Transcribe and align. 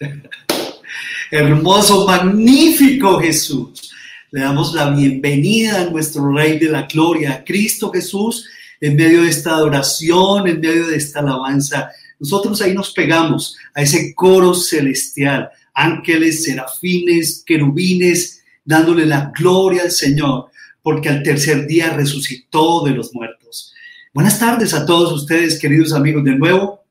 Hermoso, 1.30 2.06
magnífico 2.06 3.20
Jesús. 3.20 3.90
Le 4.30 4.40
damos 4.40 4.74
la 4.74 4.90
bienvenida 4.90 5.82
a 5.82 5.90
nuestro 5.90 6.32
Rey 6.32 6.58
de 6.58 6.68
la 6.68 6.82
Gloria, 6.82 7.34
a 7.34 7.44
Cristo 7.44 7.92
Jesús, 7.92 8.46
en 8.80 8.96
medio 8.96 9.22
de 9.22 9.30
esta 9.30 9.54
adoración, 9.54 10.48
en 10.48 10.60
medio 10.60 10.88
de 10.88 10.96
esta 10.96 11.20
alabanza. 11.20 11.90
Nosotros 12.18 12.60
ahí 12.60 12.74
nos 12.74 12.92
pegamos 12.92 13.56
a 13.74 13.82
ese 13.82 14.14
coro 14.14 14.54
celestial, 14.54 15.50
ángeles, 15.72 16.44
serafines, 16.44 17.44
querubines, 17.46 18.42
dándole 18.64 19.06
la 19.06 19.32
gloria 19.36 19.82
al 19.82 19.92
Señor, 19.92 20.50
porque 20.82 21.08
al 21.08 21.22
tercer 21.22 21.66
día 21.66 21.90
resucitó 21.90 22.84
de 22.84 22.92
los 22.92 23.14
muertos. 23.14 23.72
Buenas 24.12 24.38
tardes 24.38 24.74
a 24.74 24.86
todos 24.86 25.12
ustedes, 25.12 25.58
queridos 25.58 25.92
amigos, 25.92 26.24
de 26.24 26.36
nuevo. 26.36 26.83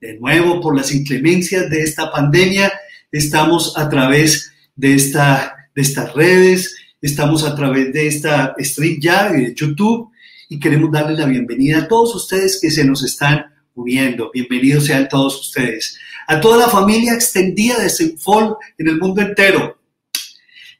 De 0.00 0.14
nuevo, 0.14 0.60
por 0.60 0.76
las 0.76 0.94
inclemencias 0.94 1.68
de 1.68 1.82
esta 1.82 2.12
pandemia, 2.12 2.72
estamos 3.10 3.76
a 3.76 3.88
través 3.88 4.52
de, 4.76 4.94
esta, 4.94 5.56
de 5.74 5.82
estas 5.82 6.14
redes, 6.14 6.76
estamos 7.02 7.42
a 7.42 7.56
través 7.56 7.92
de 7.92 8.06
esta 8.06 8.54
stream 8.60 9.00
ya 9.00 9.32
de 9.32 9.52
YouTube 9.56 10.10
y 10.48 10.60
queremos 10.60 10.92
darle 10.92 11.18
la 11.18 11.26
bienvenida 11.26 11.78
a 11.78 11.88
todos 11.88 12.14
ustedes 12.14 12.60
que 12.62 12.70
se 12.70 12.84
nos 12.84 13.02
están 13.02 13.46
uniendo. 13.74 14.30
Bienvenidos 14.32 14.86
sean 14.86 15.08
todos 15.08 15.40
ustedes. 15.40 15.98
A 16.28 16.40
toda 16.40 16.58
la 16.58 16.68
familia 16.68 17.14
extendida 17.14 17.80
de 17.80 17.90
Senfol 17.90 18.56
en 18.78 18.86
el 18.86 18.98
mundo 18.98 19.20
entero. 19.20 19.77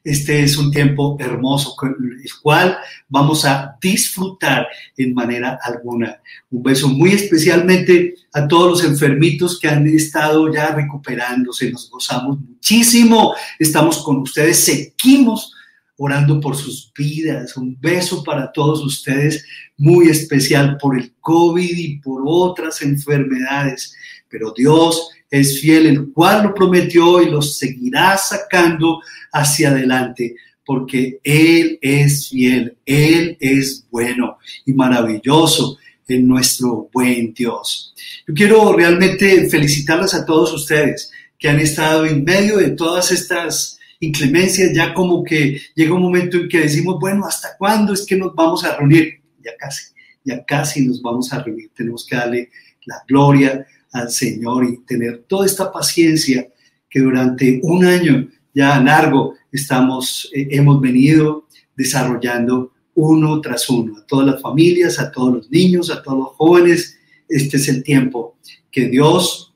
Este 0.03 0.43
es 0.43 0.57
un 0.57 0.71
tiempo 0.71 1.17
hermoso 1.19 1.75
el 1.83 2.31
cual 2.41 2.77
vamos 3.09 3.43
a 3.43 3.77
disfrutar 3.81 4.67
en 4.95 5.13
manera 5.13 5.59
alguna. 5.61 6.21
Un 6.49 6.63
beso 6.63 6.87
muy 6.87 7.11
especialmente 7.11 8.15
a 8.33 8.47
todos 8.47 8.71
los 8.71 8.91
enfermitos 8.91 9.59
que 9.59 9.67
han 9.67 9.85
estado 9.87 10.51
ya 10.53 10.73
recuperándose. 10.73 11.69
Nos 11.71 11.89
gozamos 11.89 12.39
muchísimo. 12.39 13.33
Estamos 13.59 14.01
con 14.03 14.19
ustedes. 14.19 14.57
Seguimos 14.57 15.53
orando 15.97 16.39
por 16.39 16.55
sus 16.55 16.91
vidas. 16.97 17.57
Un 17.57 17.77
beso 17.79 18.23
para 18.23 18.51
todos 18.53 18.83
ustedes, 18.85 19.45
muy 19.77 20.07
especial 20.07 20.77
por 20.77 20.97
el 20.97 21.13
COVID 21.19 21.77
y 21.77 21.99
por 21.99 22.23
otras 22.25 22.81
enfermedades. 22.81 23.93
Pero 24.29 24.53
Dios 24.55 25.09
es 25.29 25.61
fiel, 25.61 25.85
el 25.85 26.11
cual 26.11 26.43
lo 26.43 26.53
prometió 26.53 27.21
y 27.21 27.29
los 27.29 27.57
seguirá 27.57 28.17
sacando 28.17 29.01
hacia 29.31 29.69
adelante, 29.69 30.35
porque 30.65 31.19
Él 31.23 31.77
es 31.81 32.29
fiel, 32.29 32.77
Él 32.85 33.37
es 33.39 33.85
bueno 33.89 34.37
y 34.65 34.73
maravilloso 34.73 35.77
en 36.07 36.27
nuestro 36.27 36.89
buen 36.91 37.33
Dios. 37.33 37.93
Yo 38.27 38.33
quiero 38.33 38.73
realmente 38.73 39.47
felicitarles 39.49 40.13
a 40.13 40.25
todos 40.25 40.53
ustedes 40.53 41.11
que 41.37 41.49
han 41.49 41.59
estado 41.59 42.05
en 42.05 42.23
medio 42.23 42.57
de 42.57 42.71
todas 42.71 43.11
estas 43.11 43.79
inclemencias, 43.99 44.71
ya 44.73 44.93
como 44.93 45.23
que 45.23 45.61
llega 45.75 45.93
un 45.93 46.01
momento 46.01 46.37
en 46.37 46.49
que 46.49 46.61
decimos, 46.61 46.97
bueno, 46.99 47.25
¿hasta 47.25 47.55
cuándo 47.57 47.93
es 47.93 48.05
que 48.05 48.15
nos 48.15 48.33
vamos 48.33 48.63
a 48.63 48.77
reunir? 48.77 49.21
Ya 49.43 49.51
casi, 49.57 49.93
ya 50.23 50.43
casi 50.43 50.85
nos 50.85 51.01
vamos 51.01 51.31
a 51.31 51.43
reunir. 51.43 51.69
Tenemos 51.75 52.05
que 52.05 52.15
darle 52.15 52.49
la 52.85 53.03
gloria 53.07 53.65
al 53.91 54.11
Señor 54.11 54.65
y 54.65 54.85
tener 54.85 55.23
toda 55.27 55.45
esta 55.45 55.71
paciencia 55.71 56.47
que 56.89 56.99
durante 56.99 57.59
un 57.63 57.85
año 57.85 58.27
ya 58.53 58.79
largo 58.81 59.35
estamos, 59.51 60.29
eh, 60.33 60.47
hemos 60.51 60.81
venido 60.81 61.47
desarrollando 61.75 62.73
uno 62.95 63.39
tras 63.39 63.69
uno, 63.69 63.97
a 63.97 64.05
todas 64.05 64.27
las 64.27 64.41
familias, 64.41 64.99
a 64.99 65.11
todos 65.11 65.33
los 65.33 65.51
niños, 65.51 65.89
a 65.89 66.01
todos 66.01 66.17
los 66.17 66.27
jóvenes. 66.35 66.97
Este 67.27 67.57
es 67.57 67.69
el 67.69 67.83
tiempo 67.83 68.37
que 68.71 68.89
Dios 68.89 69.53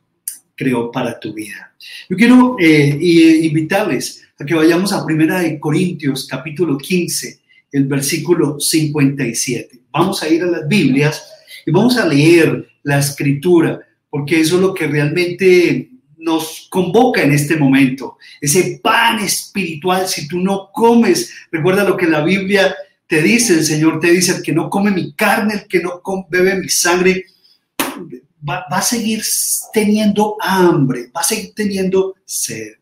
creó 0.55 0.91
para 0.91 1.19
tu 1.19 1.33
vida. 1.33 1.73
Yo 2.09 2.15
quiero 2.15 2.55
eh, 2.59 2.97
invitarles 3.43 4.23
a 4.39 4.45
que 4.45 4.53
vayamos 4.53 4.93
a 4.93 5.05
Primera 5.05 5.39
de 5.39 5.59
Corintios, 5.59 6.27
capítulo 6.27 6.77
15, 6.77 7.39
el 7.71 7.85
versículo 7.85 8.59
57. 8.59 9.81
Vamos 9.91 10.23
a 10.23 10.29
ir 10.29 10.43
a 10.43 10.47
las 10.47 10.67
Biblias 10.67 11.23
y 11.65 11.71
vamos 11.71 11.97
a 11.97 12.07
leer 12.07 12.67
la 12.83 12.99
escritura 12.99 13.79
porque 14.13 14.39
eso 14.39 14.57
es 14.57 14.61
lo 14.61 14.75
que 14.75 14.85
realmente 14.85 15.89
nos 16.19 16.67
convoca 16.69 17.23
en 17.23 17.31
este 17.31 17.55
momento. 17.55 18.19
Ese 18.39 18.79
pan 18.79 19.17
espiritual, 19.17 20.07
si 20.07 20.27
tú 20.27 20.39
no 20.39 20.69
comes, 20.71 21.33
recuerda 21.51 21.83
lo 21.83 21.97
que 21.97 22.05
la 22.05 22.23
Biblia 22.23 22.75
te 23.07 23.23
dice, 23.23 23.55
el 23.55 23.65
Señor 23.65 23.99
te 23.99 24.11
dice, 24.11 24.35
el 24.35 24.43
que 24.43 24.53
no 24.53 24.69
come 24.69 24.91
mi 24.91 25.13
carne, 25.13 25.55
el 25.55 25.67
que 25.67 25.81
no 25.81 25.99
bebe 26.29 26.59
mi 26.59 26.69
sangre, 26.69 27.25
va, 28.47 28.63
va 28.71 28.77
a 28.77 28.81
seguir 28.83 29.23
teniendo 29.73 30.37
hambre, 30.39 31.07
va 31.07 31.21
a 31.21 31.23
seguir 31.23 31.51
teniendo 31.55 32.13
sed. 32.23 32.73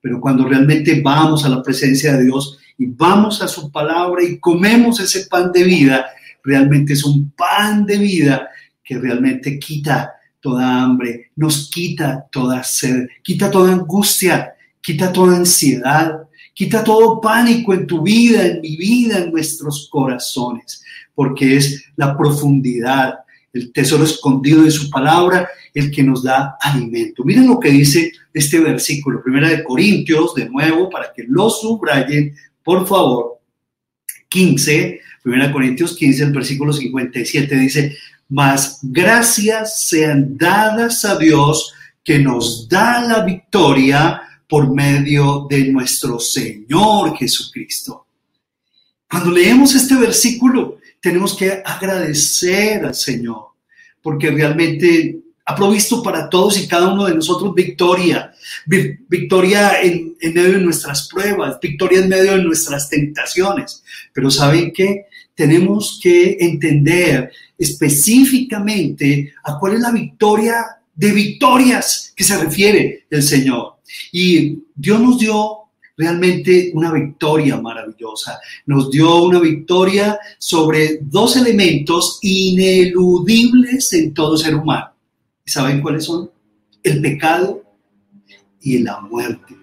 Pero 0.00 0.20
cuando 0.20 0.44
realmente 0.44 1.00
vamos 1.00 1.44
a 1.44 1.50
la 1.50 1.62
presencia 1.62 2.16
de 2.16 2.24
Dios 2.24 2.58
y 2.76 2.86
vamos 2.86 3.40
a 3.42 3.46
su 3.46 3.70
palabra 3.70 4.24
y 4.24 4.40
comemos 4.40 4.98
ese 4.98 5.26
pan 5.26 5.52
de 5.52 5.62
vida, 5.62 6.06
realmente 6.42 6.94
es 6.94 7.04
un 7.04 7.30
pan 7.30 7.86
de 7.86 7.96
vida 7.96 8.48
que 8.82 8.98
realmente 8.98 9.56
quita 9.56 10.14
toda 10.40 10.82
hambre, 10.82 11.30
nos 11.36 11.70
quita 11.70 12.26
toda 12.30 12.62
sed, 12.62 13.06
quita 13.22 13.50
toda 13.50 13.72
angustia, 13.72 14.54
quita 14.80 15.12
toda 15.12 15.36
ansiedad, 15.36 16.22
quita 16.54 16.82
todo 16.82 17.20
pánico 17.20 17.74
en 17.74 17.86
tu 17.86 18.02
vida, 18.02 18.46
en 18.46 18.60
mi 18.60 18.76
vida, 18.76 19.18
en 19.18 19.30
nuestros 19.30 19.88
corazones, 19.90 20.82
porque 21.14 21.56
es 21.56 21.84
la 21.96 22.16
profundidad, 22.16 23.20
el 23.52 23.72
tesoro 23.72 24.04
escondido 24.04 24.62
de 24.62 24.70
su 24.70 24.90
palabra, 24.90 25.48
el 25.74 25.90
que 25.90 26.02
nos 26.02 26.22
da 26.22 26.56
alimento. 26.60 27.24
Miren 27.24 27.46
lo 27.46 27.60
que 27.60 27.70
dice 27.70 28.12
este 28.32 28.60
versículo, 28.60 29.22
primera 29.22 29.48
de 29.48 29.62
Corintios, 29.62 30.34
de 30.34 30.48
nuevo, 30.48 30.88
para 30.88 31.12
que 31.12 31.24
lo 31.28 31.50
subrayen, 31.50 32.34
por 32.62 32.86
favor, 32.86 33.40
15, 34.28 35.00
primera 35.22 35.52
Corintios 35.52 35.96
15, 35.96 36.24
el 36.24 36.32
versículo 36.32 36.72
57 36.72 37.56
dice, 37.56 37.96
mas 38.30 38.78
gracias 38.82 39.88
sean 39.88 40.38
dadas 40.38 41.04
a 41.04 41.18
Dios 41.18 41.74
que 42.02 42.18
nos 42.18 42.68
da 42.68 43.02
la 43.02 43.24
victoria 43.24 44.22
por 44.48 44.72
medio 44.72 45.46
de 45.50 45.64
nuestro 45.64 46.18
Señor 46.18 47.16
Jesucristo. 47.16 48.06
Cuando 49.08 49.32
leemos 49.32 49.74
este 49.74 49.96
versículo, 49.96 50.78
tenemos 51.00 51.36
que 51.36 51.62
agradecer 51.64 52.84
al 52.84 52.94
Señor, 52.94 53.48
porque 54.00 54.30
realmente 54.30 55.18
ha 55.44 55.56
provisto 55.56 56.00
para 56.00 56.28
todos 56.28 56.58
y 56.60 56.68
cada 56.68 56.92
uno 56.92 57.06
de 57.06 57.14
nosotros 57.16 57.52
victoria, 57.54 58.32
victoria 58.66 59.82
en, 59.82 60.14
en, 60.20 60.34
medio 60.34 60.52
de 60.52 60.60
nuestras 60.60 61.08
pruebas, 61.08 61.58
victoria 61.60 62.00
en 62.00 62.08
medio 62.08 62.36
de 62.36 62.44
nuestras 62.44 62.88
tentaciones. 62.88 63.82
Pero 64.12 64.30
¿saben 64.30 64.72
qué? 64.72 65.06
Tenemos 65.40 65.98
que 66.02 66.36
entender 66.38 67.32
específicamente 67.56 69.32
a 69.42 69.58
cuál 69.58 69.72
es 69.72 69.80
la 69.80 69.90
victoria 69.90 70.54
de 70.94 71.12
victorias 71.12 72.12
que 72.14 72.24
se 72.24 72.36
refiere 72.36 73.06
el 73.08 73.22
Señor. 73.22 73.76
Y 74.12 74.58
Dios 74.74 75.00
nos 75.00 75.18
dio 75.18 75.60
realmente 75.96 76.72
una 76.74 76.92
victoria 76.92 77.58
maravillosa. 77.58 78.38
Nos 78.66 78.90
dio 78.90 79.22
una 79.22 79.40
victoria 79.40 80.18
sobre 80.36 80.98
dos 81.00 81.34
elementos 81.38 82.18
ineludibles 82.20 83.94
en 83.94 84.12
todo 84.12 84.36
ser 84.36 84.54
humano. 84.54 84.90
¿Saben 85.46 85.80
cuáles 85.80 86.04
son? 86.04 86.30
El 86.82 87.00
pecado 87.00 87.64
y 88.60 88.80
la 88.80 89.00
muerte. 89.00 89.56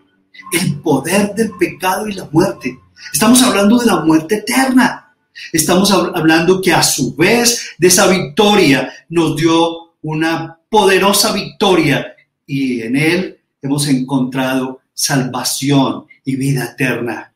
El 0.53 0.79
poder 0.81 1.35
del 1.35 1.51
pecado 1.51 2.07
y 2.07 2.13
la 2.13 2.27
muerte. 2.31 2.79
Estamos 3.13 3.43
hablando 3.43 3.77
de 3.77 3.85
la 3.85 3.99
muerte 4.03 4.37
eterna. 4.37 5.03
Estamos 5.51 5.91
hablando 5.91 6.61
que 6.61 6.73
a 6.73 6.83
su 6.83 7.15
vez 7.15 7.71
de 7.77 7.87
esa 7.87 8.07
victoria 8.07 8.91
nos 9.09 9.35
dio 9.35 9.93
una 10.01 10.57
poderosa 10.69 11.33
victoria 11.33 12.15
y 12.45 12.81
en 12.81 12.95
él 12.95 13.39
hemos 13.61 13.87
encontrado 13.87 14.81
salvación 14.93 16.05
y 16.23 16.35
vida 16.35 16.65
eterna. 16.65 17.31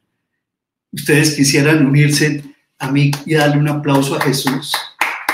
Ustedes 0.91 1.35
quisieran 1.35 1.85
unirse 1.85 2.43
a 2.79 2.91
mí 2.91 3.11
y 3.25 3.35
darle 3.35 3.57
un 3.57 3.69
aplauso 3.69 4.15
a 4.15 4.21
Jesús. 4.21 4.73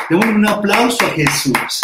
Démosle 0.10 0.34
un 0.34 0.48
aplauso 0.48 1.06
a 1.06 1.10
Jesús, 1.10 1.82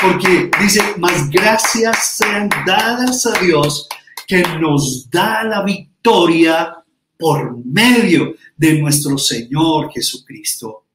porque 0.00 0.50
dice, 0.60 0.82
más 0.98 1.30
gracias 1.30 2.16
sean 2.16 2.48
dadas 2.66 3.26
a 3.26 3.38
Dios 3.40 3.88
que 4.26 4.42
nos 4.60 5.08
da 5.10 5.44
la 5.44 5.62
victoria 5.62 6.76
por 7.18 7.64
medio 7.64 8.34
de 8.56 8.78
nuestro 8.80 9.18
Señor 9.18 9.90
Jesucristo. 9.92 10.86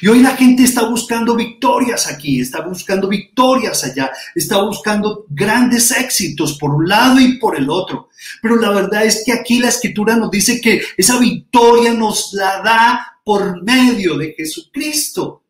Y 0.00 0.08
hoy 0.08 0.20
la 0.20 0.36
gente 0.36 0.62
está 0.62 0.88
buscando 0.88 1.34
victorias 1.34 2.06
aquí, 2.06 2.40
está 2.40 2.60
buscando 2.60 3.08
victorias 3.08 3.82
allá, 3.84 4.10
está 4.34 4.62
buscando 4.62 5.24
grandes 5.30 5.90
éxitos 5.90 6.58
por 6.58 6.74
un 6.74 6.86
lado 6.86 7.18
y 7.18 7.38
por 7.38 7.56
el 7.56 7.70
otro. 7.70 8.10
Pero 8.42 8.56
la 8.56 8.70
verdad 8.70 9.06
es 9.06 9.22
que 9.24 9.32
aquí 9.32 9.58
la 9.58 9.68
escritura 9.68 10.16
nos 10.16 10.30
dice 10.30 10.60
que 10.60 10.82
esa 10.96 11.18
victoria 11.18 11.94
nos 11.94 12.32
la 12.34 12.60
da 12.62 13.10
por 13.24 13.62
medio 13.62 14.18
de 14.18 14.34
Jesucristo. 14.36 15.44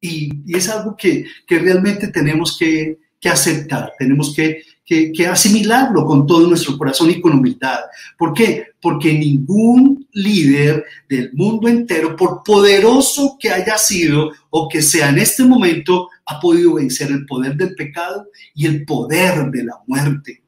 Y, 0.00 0.30
es 0.54 0.68
algo 0.68 0.96
que, 0.96 1.24
realmente 1.48 2.08
tenemos 2.08 2.58
que, 2.58 2.98
aceptar, 3.24 3.92
tenemos 3.98 4.34
que, 4.34 4.64
que, 5.14 5.26
asimilarlo 5.26 6.04
con 6.04 6.26
todo 6.26 6.46
nuestro 6.46 6.76
corazón 6.76 7.10
y 7.10 7.20
con 7.20 7.32
humildad. 7.32 7.78
¿Por 8.18 8.34
qué? 8.34 8.66
Porque 8.80 9.12
ningún 9.12 10.06
líder 10.12 10.84
del 11.08 11.32
mundo 11.32 11.68
entero, 11.68 12.14
por 12.16 12.42
poderoso 12.42 13.36
que 13.40 13.50
haya 13.50 13.78
sido 13.78 14.32
o 14.50 14.68
que 14.68 14.82
sea 14.82 15.08
en 15.08 15.18
este 15.18 15.44
momento, 15.44 16.08
ha 16.26 16.38
podido 16.40 16.74
vencer 16.74 17.10
el 17.10 17.24
poder 17.26 17.56
del 17.56 17.74
pecado 17.74 18.28
y 18.54 18.66
el 18.66 18.84
poder 18.84 19.50
de 19.50 19.64
la 19.64 19.80
muerte. 19.86 20.42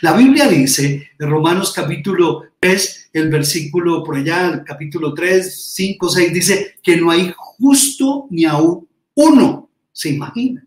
La 0.00 0.12
Biblia 0.12 0.46
dice 0.48 1.10
en 1.18 1.30
Romanos 1.30 1.72
capítulo 1.72 2.44
3, 2.60 3.10
el 3.14 3.28
versículo 3.28 4.04
por 4.04 4.16
allá, 4.16 4.48
el 4.48 4.64
capítulo 4.64 5.12
3, 5.12 5.72
5, 5.74 6.08
6, 6.08 6.32
dice 6.32 6.74
que 6.82 6.96
no 6.96 7.10
hay 7.10 7.32
justo 7.36 8.26
ni 8.30 8.44
aún 8.44 8.88
uno, 9.14 9.68
se 9.92 10.10
imagina. 10.10 10.64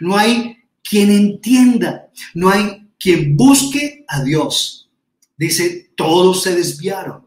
No 0.00 0.16
hay 0.16 0.57
quien 0.88 1.10
entienda, 1.10 2.08
no 2.34 2.50
hay 2.50 2.86
quien 2.98 3.36
busque 3.36 4.04
a 4.08 4.22
Dios. 4.22 4.88
Dice, 5.36 5.90
todos 5.94 6.42
se 6.42 6.56
desviaron, 6.56 7.26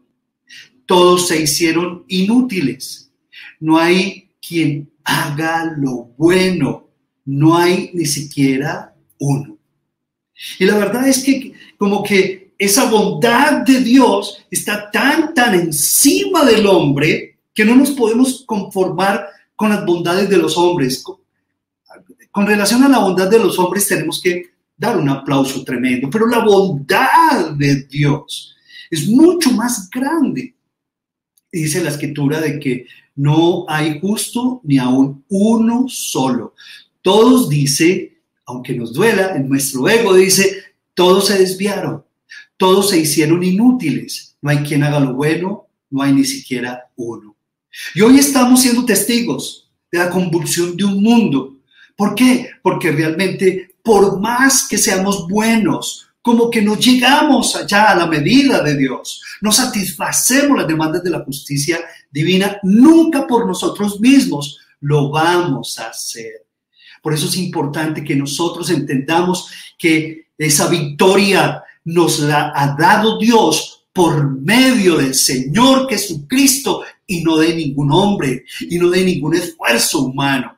todos 0.86 1.28
se 1.28 1.40
hicieron 1.40 2.04
inútiles. 2.08 3.10
No 3.60 3.78
hay 3.78 4.30
quien 4.46 4.90
haga 5.04 5.72
lo 5.76 6.10
bueno, 6.16 6.88
no 7.24 7.56
hay 7.56 7.90
ni 7.94 8.04
siquiera 8.06 8.94
uno. 9.18 9.56
Y 10.58 10.64
la 10.64 10.76
verdad 10.76 11.08
es 11.08 11.22
que 11.22 11.52
como 11.78 12.02
que 12.02 12.54
esa 12.58 12.90
bondad 12.90 13.62
de 13.62 13.80
Dios 13.80 14.44
está 14.50 14.90
tan, 14.90 15.34
tan 15.34 15.54
encima 15.54 16.44
del 16.44 16.66
hombre 16.66 17.38
que 17.54 17.64
no 17.64 17.76
nos 17.76 17.90
podemos 17.92 18.44
conformar 18.44 19.26
con 19.54 19.70
las 19.70 19.84
bondades 19.86 20.28
de 20.28 20.36
los 20.36 20.56
hombres, 20.56 21.02
con 22.32 22.46
relación 22.46 22.82
a 22.82 22.88
la 22.88 22.98
bondad 22.98 23.30
de 23.30 23.38
los 23.38 23.58
hombres 23.58 23.86
tenemos 23.86 24.20
que 24.20 24.50
dar 24.76 24.96
un 24.96 25.08
aplauso 25.08 25.62
tremendo, 25.62 26.08
pero 26.10 26.26
la 26.26 26.44
bondad 26.44 27.50
de 27.50 27.84
Dios 27.84 28.56
es 28.90 29.06
mucho 29.06 29.52
más 29.52 29.88
grande. 29.90 30.54
Dice 31.52 31.84
la 31.84 31.90
escritura 31.90 32.40
de 32.40 32.58
que 32.58 32.86
no 33.14 33.66
hay 33.68 34.00
justo 34.00 34.62
ni 34.64 34.78
aún 34.78 35.24
uno 35.28 35.84
solo. 35.88 36.54
Todos 37.02 37.50
dice, 37.50 38.22
aunque 38.46 38.74
nos 38.74 38.94
duela, 38.94 39.36
en 39.36 39.48
nuestro 39.48 39.86
ego 39.88 40.14
dice, 40.14 40.62
todos 40.94 41.26
se 41.26 41.38
desviaron, 41.38 42.04
todos 42.56 42.90
se 42.90 42.98
hicieron 42.98 43.42
inútiles. 43.42 44.36
No 44.40 44.50
hay 44.50 44.58
quien 44.58 44.82
haga 44.82 45.00
lo 45.00 45.12
bueno, 45.12 45.66
no 45.90 46.02
hay 46.02 46.12
ni 46.12 46.24
siquiera 46.24 46.90
uno. 46.96 47.36
Y 47.94 48.00
hoy 48.00 48.18
estamos 48.18 48.62
siendo 48.62 48.86
testigos 48.86 49.70
de 49.90 49.98
la 49.98 50.10
convulsión 50.10 50.76
de 50.76 50.84
un 50.84 51.02
mundo 51.02 51.51
¿Por 51.96 52.14
qué? 52.14 52.50
Porque 52.62 52.90
realmente, 52.92 53.74
por 53.82 54.20
más 54.20 54.66
que 54.68 54.78
seamos 54.78 55.28
buenos, 55.28 56.08
como 56.22 56.48
que 56.50 56.62
no 56.62 56.76
llegamos 56.76 57.56
allá 57.56 57.90
a 57.90 57.96
la 57.96 58.06
medida 58.06 58.62
de 58.62 58.76
Dios, 58.76 59.22
no 59.40 59.50
satisfacemos 59.50 60.56
las 60.56 60.68
demandas 60.68 61.02
de 61.02 61.10
la 61.10 61.24
justicia 61.24 61.80
divina, 62.10 62.58
nunca 62.62 63.26
por 63.26 63.46
nosotros 63.46 64.00
mismos 64.00 64.58
lo 64.80 65.10
vamos 65.10 65.78
a 65.78 65.88
hacer. 65.88 66.46
Por 67.02 67.12
eso 67.12 67.26
es 67.26 67.36
importante 67.36 68.04
que 68.04 68.14
nosotros 68.14 68.70
entendamos 68.70 69.50
que 69.76 70.28
esa 70.38 70.68
victoria 70.68 71.62
nos 71.84 72.20
la 72.20 72.52
ha 72.54 72.76
dado 72.78 73.18
Dios 73.18 73.86
por 73.92 74.40
medio 74.40 74.96
del 74.96 75.14
Señor 75.14 75.88
Jesucristo 75.88 76.82
y 77.06 77.22
no 77.22 77.36
de 77.36 77.54
ningún 77.54 77.92
hombre 77.92 78.44
y 78.60 78.78
no 78.78 78.88
de 78.88 79.04
ningún 79.04 79.34
esfuerzo 79.34 80.04
humano. 80.04 80.56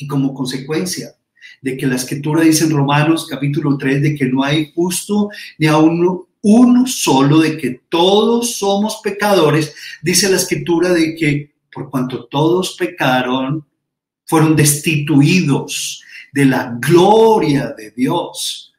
Y 0.00 0.06
como 0.06 0.32
consecuencia 0.32 1.14
de 1.60 1.76
que 1.76 1.86
la 1.86 1.96
escritura 1.96 2.42
dice 2.42 2.64
en 2.64 2.70
Romanos 2.70 3.26
capítulo 3.28 3.76
3 3.76 4.02
de 4.02 4.14
que 4.14 4.24
no 4.24 4.42
hay 4.42 4.72
justo 4.74 5.28
ni 5.58 5.66
a 5.66 5.76
uno, 5.76 6.28
uno 6.40 6.86
solo, 6.86 7.40
de 7.40 7.58
que 7.58 7.82
todos 7.90 8.56
somos 8.56 9.00
pecadores, 9.04 9.74
dice 10.02 10.30
la 10.30 10.36
escritura 10.36 10.88
de 10.94 11.14
que 11.14 11.52
por 11.70 11.90
cuanto 11.90 12.24
todos 12.24 12.76
pecaron, 12.78 13.66
fueron 14.24 14.56
destituidos 14.56 16.02
de 16.32 16.46
la 16.46 16.74
gloria 16.80 17.74
de 17.76 17.90
Dios. 17.90 18.72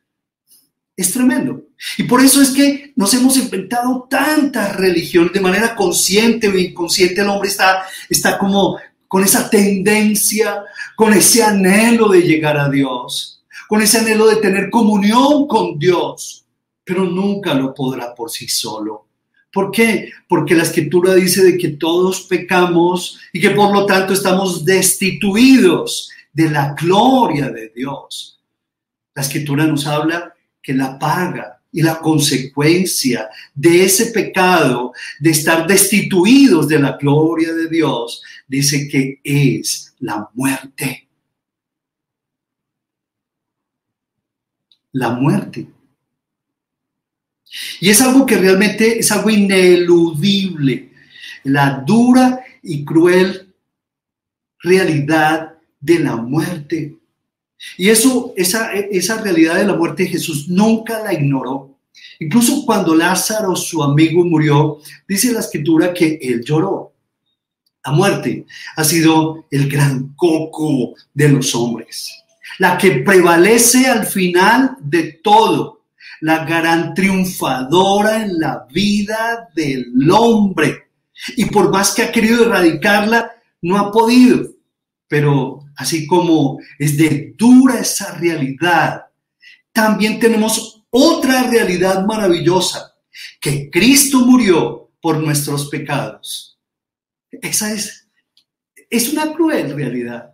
Es 0.98 1.14
tremendo. 1.14 1.66
Y 1.98 2.04
por 2.04 2.22
eso 2.22 2.42
es 2.42 2.50
que 2.50 2.94
nos 2.96 3.14
hemos 3.14 3.38
inventado 3.38 4.08
tantas 4.10 4.76
religiones 4.76 5.34
de 5.34 5.40
manera 5.40 5.76
consciente 5.76 6.48
o 6.48 6.58
inconsciente. 6.58 7.22
El 7.22 7.30
hombre 7.30 7.50
está, 7.50 7.84
está 8.10 8.38
como 8.38 8.80
con 9.12 9.26
esa 9.26 9.50
tendencia, 9.50 10.64
con 10.96 11.14
ese 11.14 11.44
anhelo 11.44 12.08
de 12.08 12.22
llegar 12.22 12.58
a 12.58 12.70
Dios, 12.70 13.44
con 13.68 13.82
ese 13.82 13.98
anhelo 13.98 14.26
de 14.26 14.38
tener 14.38 14.70
comunión 14.70 15.48
con 15.48 15.78
Dios, 15.78 16.46
pero 16.86 17.04
nunca 17.04 17.54
lo 17.54 17.74
podrá 17.74 18.16
por 18.16 18.32
sí 18.32 18.48
solo. 18.48 19.08
¿Por 19.52 19.70
qué? 19.70 20.14
Porque 20.30 20.56
la 20.56 20.64
escritura 20.64 21.14
dice 21.14 21.44
de 21.44 21.58
que 21.58 21.72
todos 21.72 22.22
pecamos 22.22 23.20
y 23.34 23.42
que 23.42 23.50
por 23.50 23.74
lo 23.74 23.86
tanto 23.86 24.14
estamos 24.14 24.64
destituidos 24.64 26.10
de 26.32 26.50
la 26.50 26.74
gloria 26.74 27.50
de 27.50 27.68
Dios. 27.76 28.40
La 29.14 29.24
escritura 29.24 29.68
nos 29.68 29.88
habla 29.88 30.34
que 30.64 30.74
la 30.74 30.98
paga 30.98 31.61
y 31.72 31.82
la 31.82 32.00
consecuencia 32.00 33.30
de 33.54 33.86
ese 33.86 34.08
pecado, 34.08 34.94
de 35.20 35.30
estar 35.30 35.66
destituidos 35.66 36.68
de 36.68 36.80
la 36.80 36.98
gloria 36.98 37.54
de 37.54 37.70
Dios, 37.70 38.22
dice 38.48 38.88
que 38.88 39.20
es 39.24 39.94
la 40.00 40.30
muerte. 40.34 41.08
La 44.94 45.12
muerte. 45.12 45.68
Y 47.80 47.90
es 47.90 48.02
algo 48.02 48.26
que 48.26 48.38
realmente 48.38 49.00
es 49.00 49.12
algo 49.12 49.30
ineludible, 49.30 50.92
la 51.44 51.84
dura 51.86 52.44
y 52.62 52.86
cruel 52.86 53.54
realidad 54.60 55.54
de 55.80 56.00
la 56.00 56.16
muerte 56.16 57.01
y 57.78 57.90
eso, 57.90 58.34
esa, 58.36 59.22
realidad 59.22 59.56
de 59.56 59.66
la 59.66 59.76
muerte 59.76 60.04
de 60.04 60.10
Jesús 60.10 60.48
nunca 60.50 61.00
la 61.04 61.14
ignoró. 61.14 61.78
Incluso 62.20 62.66
cuando 62.66 62.96
Lázaro, 62.96 63.56
su 63.56 63.84
amigo, 63.84 64.24
murió, 64.24 64.80
dice 65.08 65.32
la 65.32 65.40
escritura 65.40 65.94
que 65.94 66.20
él 66.22 66.44
lloró. 66.44 66.94
La 67.84 67.92
muerte 67.92 68.46
ha 68.76 68.84
sido 68.84 69.46
el 69.50 69.70
gran 69.70 70.14
coco 70.16 70.94
de 71.14 71.30
los 71.30 71.56
hombres, 71.56 72.12
la 72.60 72.78
que 72.78 72.92
prevalece 72.92 73.88
al 73.88 74.06
final 74.06 74.78
de 74.80 75.14
todo, 75.24 75.82
la 76.22 76.46
gran 76.46 76.94
triunfadora 76.94 78.24
en 78.24 78.40
la 78.40 78.68
vida 78.72 79.50
del 79.56 79.92
hombre. 80.12 80.90
Y 81.36 81.46
por 81.46 81.72
más 81.72 81.92
que 81.92 82.04
ha 82.04 82.12
querido 82.12 82.46
erradicarla, 82.46 83.32
no 83.62 83.78
ha 83.78 83.92
podido. 83.92 84.48
Pero 85.08 85.61
así 85.82 86.06
como 86.06 86.60
es 86.78 86.96
de 86.96 87.34
dura 87.36 87.80
esa 87.80 88.16
realidad, 88.20 89.06
también 89.74 90.20
tenemos 90.20 90.84
otra 90.92 91.50
realidad 91.50 92.06
maravillosa, 92.06 92.94
que 93.40 93.70
Cristo 93.72 94.20
murió 94.20 94.92
por 95.02 95.18
nuestros 95.20 95.70
pecados. 95.70 96.60
Esa 97.32 97.74
es, 97.74 98.08
es 98.90 99.12
una 99.12 99.34
cruel 99.34 99.76
realidad, 99.76 100.34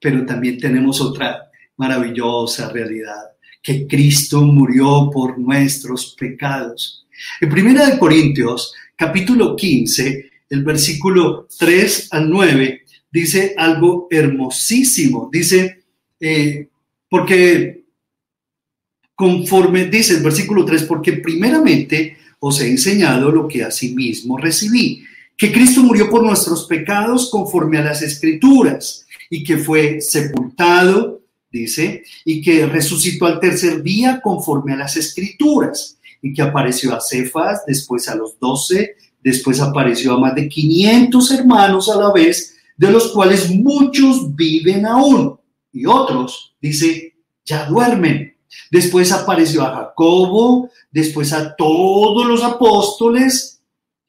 pero 0.00 0.24
también 0.24 0.58
tenemos 0.58 1.00
otra 1.00 1.50
maravillosa 1.76 2.70
realidad, 2.70 3.32
que 3.60 3.88
Cristo 3.88 4.42
murió 4.42 5.10
por 5.12 5.38
nuestros 5.38 6.14
pecados. 6.14 7.04
En 7.40 7.50
Primera 7.50 7.90
de 7.90 7.98
Corintios, 7.98 8.72
capítulo 8.94 9.56
15, 9.56 10.30
el 10.50 10.62
versículo 10.62 11.48
3 11.58 12.08
al 12.12 12.30
9, 12.30 12.83
dice 13.14 13.54
algo 13.56 14.08
hermosísimo. 14.10 15.30
Dice, 15.32 15.84
eh, 16.18 16.66
porque 17.08 17.84
conforme, 19.14 19.84
dice 19.84 20.14
el 20.14 20.22
versículo 20.24 20.64
3, 20.64 20.82
porque 20.82 21.12
primeramente 21.12 22.16
os 22.40 22.60
he 22.60 22.68
enseñado 22.68 23.30
lo 23.30 23.46
que 23.46 23.62
asimismo 23.62 24.36
recibí, 24.36 25.04
que 25.36 25.52
Cristo 25.52 25.84
murió 25.84 26.10
por 26.10 26.24
nuestros 26.24 26.66
pecados 26.66 27.30
conforme 27.30 27.78
a 27.78 27.84
las 27.84 28.02
escrituras 28.02 29.06
y 29.30 29.44
que 29.44 29.58
fue 29.58 30.00
sepultado, 30.00 31.22
dice, 31.52 32.02
y 32.24 32.42
que 32.42 32.66
resucitó 32.66 33.26
al 33.26 33.38
tercer 33.38 33.80
día 33.84 34.20
conforme 34.20 34.72
a 34.72 34.76
las 34.76 34.96
escrituras 34.96 35.98
y 36.20 36.32
que 36.34 36.42
apareció 36.42 36.92
a 36.92 37.00
Cefas, 37.00 37.62
después 37.64 38.08
a 38.08 38.16
los 38.16 38.40
doce, 38.40 38.96
después 39.22 39.60
apareció 39.60 40.14
a 40.14 40.18
más 40.18 40.34
de 40.34 40.48
500 40.48 41.30
hermanos 41.30 41.88
a 41.88 41.96
la 41.96 42.12
vez, 42.12 42.53
de 42.76 42.90
los 42.90 43.12
cuales 43.12 43.50
muchos 43.50 44.34
viven 44.34 44.86
aún 44.86 45.38
y 45.72 45.86
otros, 45.86 46.54
dice, 46.60 47.14
ya 47.44 47.66
duermen. 47.66 48.36
Después 48.70 49.12
apareció 49.12 49.62
a 49.62 49.74
Jacobo, 49.74 50.70
después 50.90 51.32
a 51.32 51.54
todos 51.56 52.26
los 52.26 52.42
apóstoles 52.42 53.60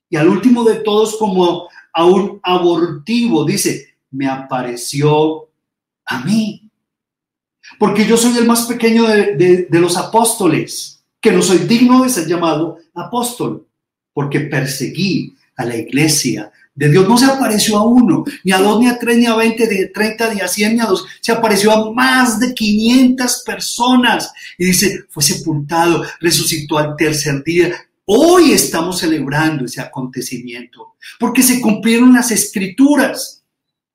y 0.10 0.15
al 0.15 0.29
último 0.29 0.63
de 0.63 0.75
todos 0.75 1.17
como 1.17 1.67
a 1.93 2.05
un 2.05 2.39
abortivo, 2.43 3.45
dice, 3.45 3.95
me 4.12 4.27
apareció 4.27 5.48
a 6.05 6.24
mí. 6.24 6.69
Porque 7.79 8.05
yo 8.05 8.15
soy 8.15 8.38
el 8.38 8.45
más 8.45 8.65
pequeño 8.67 9.07
de, 9.07 9.67
de 9.69 9.79
los 9.79 9.98
apóstoles, 9.98 11.03
que 11.19 11.31
no 11.31 11.41
soy 11.41 11.60
digno 11.60 12.03
de 12.03 12.10
ser 12.10 12.27
llamado 12.27 12.77
apóstol, 12.93 13.65
porque 14.13 14.41
perseguí 14.41 15.36
a 15.57 15.65
la 15.65 15.75
iglesia 15.75 16.51
de 16.75 16.89
Dios. 16.89 17.08
No 17.08 17.17
se 17.17 17.25
apareció 17.25 17.77
a 17.77 17.86
uno, 17.86 18.24
ni 18.44 18.51
a 18.51 18.60
dos, 18.60 18.79
ni 18.79 18.88
a 18.88 19.00
tres, 19.00 19.17
ni 19.17 19.25
a 19.25 19.36
veinte, 19.36 19.67
ni 19.67 19.84
a 19.84 19.91
treinta, 19.91 20.34
ni 20.34 20.41
a 20.41 20.48
cien, 20.48 20.75
ni 20.75 20.82
a 20.82 20.86
dos. 20.86 21.05
Se 21.22 21.32
apareció 21.32 21.72
a 21.72 21.91
más 21.91 22.39
de 22.39 22.53
quinientas 22.53 23.41
personas. 23.46 24.32
Y 24.58 24.65
dice, 24.65 25.05
fue 25.10 25.24
sepultado, 25.24 26.03
resucitó 26.20 26.77
al 26.77 26.96
tercer 26.96 27.44
día. 27.44 27.74
Hoy 28.05 28.51
estamos 28.51 29.00
celebrando 29.00 29.65
ese 29.65 29.82
acontecimiento, 29.82 30.96
porque 31.20 31.41
se 31.41 31.60
cumplieron 31.60 32.13
las 32.13 32.29
escrituras. 32.29 33.41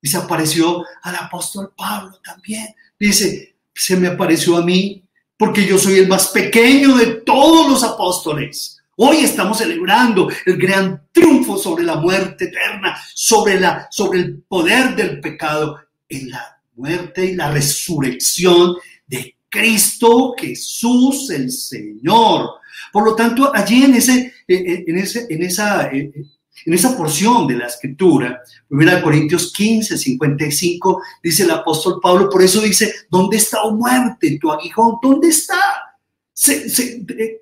Y 0.02 0.08
se 0.08 0.16
apareció 0.16 0.82
al 1.02 1.14
apóstol 1.16 1.72
Pablo 1.76 2.18
también. 2.24 2.74
Dice, 2.98 3.54
se 3.74 3.96
me 3.96 4.08
apareció 4.08 4.56
a 4.56 4.64
mí, 4.64 5.04
porque 5.36 5.66
yo 5.66 5.78
soy 5.78 5.98
el 5.98 6.08
más 6.08 6.28
pequeño 6.28 6.96
de 6.96 7.06
todos 7.06 7.68
los 7.68 7.84
apóstoles 7.84 8.79
Hoy 9.02 9.24
estamos 9.24 9.56
celebrando 9.56 10.28
el 10.44 10.58
gran 10.58 11.04
triunfo 11.10 11.56
sobre 11.56 11.84
la 11.84 11.96
muerte 11.96 12.44
eterna, 12.44 12.94
sobre, 13.14 13.58
la, 13.58 13.88
sobre 13.90 14.18
el 14.18 14.42
poder 14.42 14.94
del 14.94 15.20
pecado, 15.20 15.78
en 16.06 16.28
la 16.28 16.60
muerte 16.76 17.24
y 17.24 17.34
la 17.34 17.50
resurrección 17.50 18.76
de 19.06 19.36
Cristo 19.48 20.34
Jesús 20.38 21.30
el 21.30 21.50
Señor. 21.50 22.50
Por 22.92 23.06
lo 23.06 23.14
tanto, 23.14 23.50
allí 23.54 23.84
en, 23.84 23.94
ese, 23.94 24.34
en, 24.46 24.98
ese, 24.98 25.26
en, 25.30 25.44
esa, 25.44 25.88
en 25.90 26.28
esa 26.66 26.94
porción 26.94 27.46
de 27.46 27.56
la 27.56 27.68
escritura, 27.68 28.42
1 28.68 29.02
Corintios 29.02 29.50
15, 29.50 29.96
55, 29.96 31.02
dice 31.22 31.44
el 31.44 31.52
apóstol 31.52 32.00
Pablo, 32.02 32.28
por 32.28 32.42
eso 32.42 32.60
dice, 32.60 32.94
¿dónde 33.08 33.38
está, 33.38 33.62
oh 33.62 33.74
muerte, 33.74 34.36
tu 34.38 34.52
aguijón? 34.52 34.96
¿Dónde 35.00 35.28
está? 35.28 35.89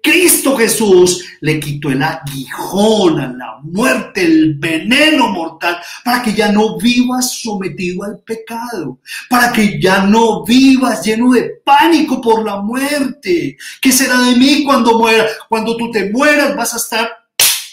Cristo 0.03 0.57
Jesús 0.57 1.25
le 1.41 1.61
quitó 1.61 1.91
el 1.91 2.03
aguijón 2.03 3.21
a 3.21 3.33
la 3.33 3.59
muerte, 3.63 4.25
el 4.25 4.55
veneno 4.55 5.29
mortal, 5.29 5.79
para 6.05 6.21
que 6.21 6.35
ya 6.35 6.51
no 6.51 6.77
vivas 6.77 7.33
sometido 7.41 8.03
al 8.03 8.19
pecado, 8.19 8.99
para 9.31 9.53
que 9.53 9.81
ya 9.81 10.03
no 10.03 10.45
vivas 10.45 11.05
lleno 11.05 11.31
de 11.33 11.61
pánico 11.65 12.21
por 12.21 12.45
la 12.45 12.61
muerte. 12.61 13.57
¿Qué 13.81 13.93
será 13.93 14.21
de 14.21 14.37
mí 14.37 14.65
cuando 14.65 14.99
muera? 14.99 15.29
Cuando 15.49 15.77
tú 15.77 15.93
te 15.93 16.11
mueras 16.11 16.57
vas 16.57 16.75
a 16.75 16.79
estar 16.79 17.09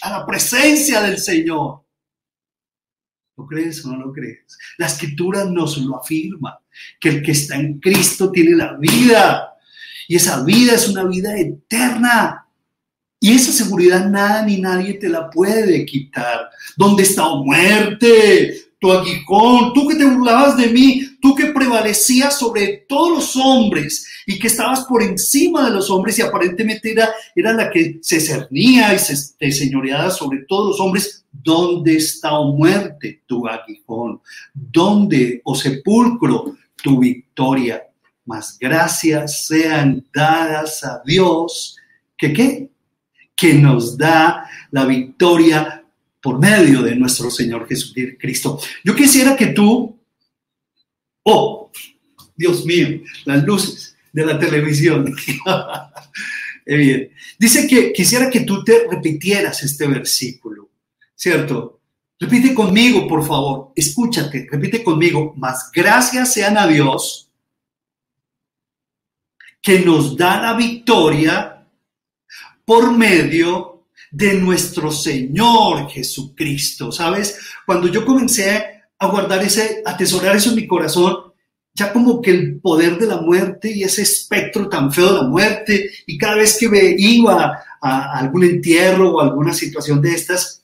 a 0.02 0.10
la 0.10 0.26
presencia 0.26 1.00
del 1.00 1.18
Señor. 1.18 1.82
¿Lo 3.36 3.46
crees 3.46 3.84
o 3.84 3.88
no 3.88 4.06
lo 4.06 4.12
crees? 4.12 4.56
La 4.78 4.86
escritura 4.86 5.44
nos 5.44 5.76
lo 5.78 5.96
afirma, 5.96 6.60
que 7.00 7.08
el 7.08 7.22
que 7.22 7.32
está 7.32 7.56
en 7.56 7.80
Cristo 7.80 8.30
tiene 8.30 8.56
la 8.56 8.74
vida 8.78 9.55
y 10.08 10.16
esa 10.16 10.42
vida 10.44 10.74
es 10.74 10.88
una 10.88 11.04
vida 11.04 11.36
eterna. 11.38 12.46
Y 13.18 13.32
esa 13.32 13.50
seguridad 13.50 14.08
nada 14.08 14.42
ni 14.42 14.60
nadie 14.60 14.94
te 14.94 15.08
la 15.08 15.30
puede 15.30 15.84
quitar. 15.86 16.50
¿Dónde 16.76 17.02
está 17.02 17.28
muerte? 17.34 18.62
Tu 18.78 18.92
aguijón, 18.92 19.72
tú 19.72 19.88
que 19.88 19.94
te 19.94 20.04
burlabas 20.04 20.56
de 20.58 20.68
mí, 20.68 21.02
tú 21.20 21.34
que 21.34 21.46
prevalecías 21.46 22.38
sobre 22.38 22.84
todos 22.88 23.10
los 23.10 23.36
hombres 23.36 24.06
y 24.26 24.38
que 24.38 24.48
estabas 24.48 24.84
por 24.84 25.02
encima 25.02 25.64
de 25.64 25.74
los 25.74 25.90
hombres 25.90 26.18
y 26.18 26.22
aparentemente 26.22 26.92
era, 26.92 27.08
era 27.34 27.54
la 27.54 27.70
que 27.70 27.98
se 28.02 28.20
cernía 28.20 28.94
y 28.94 28.98
se 28.98 29.16
señoreaba 29.50 30.10
sobre 30.10 30.44
todos 30.46 30.72
los 30.72 30.80
hombres. 30.80 31.24
¿Dónde 31.32 31.96
está 31.96 32.38
oh 32.38 32.52
muerte 32.52 33.22
tu 33.26 33.48
aguijón? 33.48 34.20
¿Dónde, 34.52 35.40
o 35.44 35.52
oh 35.52 35.54
sepulcro, 35.54 36.56
tu 36.82 36.98
victoria? 36.98 37.82
Mas 38.26 38.58
gracias 38.58 39.46
sean 39.46 40.04
dadas 40.12 40.82
a 40.84 41.00
Dios, 41.06 41.76
que 42.18 42.32
qué? 42.32 42.70
Que 43.34 43.54
nos 43.54 43.96
da 43.96 44.50
la 44.72 44.84
victoria 44.84 45.84
por 46.20 46.40
medio 46.40 46.82
de 46.82 46.96
nuestro 46.96 47.30
Señor 47.30 47.68
Jesucristo. 47.68 48.60
Yo 48.82 48.96
quisiera 48.96 49.36
que 49.36 49.46
tú, 49.48 49.96
oh, 51.22 51.70
Dios 52.34 52.66
mío, 52.66 53.00
las 53.24 53.44
luces 53.44 53.96
de 54.12 54.26
la 54.26 54.38
televisión. 54.38 55.14
Bien. 56.66 57.10
Dice 57.38 57.68
que 57.68 57.92
quisiera 57.92 58.28
que 58.28 58.40
tú 58.40 58.64
te 58.64 58.88
repitieras 58.90 59.62
este 59.62 59.86
versículo, 59.86 60.68
¿cierto? 61.14 61.80
Repite 62.18 62.54
conmigo, 62.54 63.06
por 63.06 63.24
favor. 63.24 63.72
Escúchate, 63.76 64.48
repite 64.50 64.82
conmigo. 64.82 65.32
Más 65.36 65.70
gracias 65.70 66.32
sean 66.32 66.58
a 66.58 66.66
Dios 66.66 67.25
que 69.66 69.80
nos 69.80 70.16
da 70.16 70.40
la 70.40 70.52
victoria 70.54 71.66
por 72.64 72.96
medio 72.96 73.88
de 74.12 74.34
nuestro 74.34 74.92
Señor 74.92 75.88
Jesucristo. 75.88 76.92
¿Sabes? 76.92 77.36
Cuando 77.66 77.88
yo 77.88 78.04
comencé 78.04 78.84
a 78.96 79.06
guardar 79.08 79.42
ese, 79.42 79.82
atesorar 79.84 80.36
eso 80.36 80.50
en 80.50 80.54
mi 80.54 80.68
corazón, 80.68 81.32
ya 81.74 81.92
como 81.92 82.22
que 82.22 82.30
el 82.30 82.60
poder 82.60 82.96
de 82.96 83.06
la 83.06 83.20
muerte 83.20 83.72
y 83.72 83.82
ese 83.82 84.02
espectro 84.02 84.68
tan 84.68 84.92
feo 84.92 85.08
de 85.08 85.22
la 85.22 85.28
muerte, 85.28 85.90
y 86.06 86.16
cada 86.16 86.36
vez 86.36 86.56
que 86.60 86.68
me 86.68 86.94
iba 86.96 87.58
a 87.80 88.18
algún 88.20 88.44
entierro 88.44 89.16
o 89.16 89.20
alguna 89.20 89.52
situación 89.52 90.00
de 90.00 90.14
estas, 90.14 90.62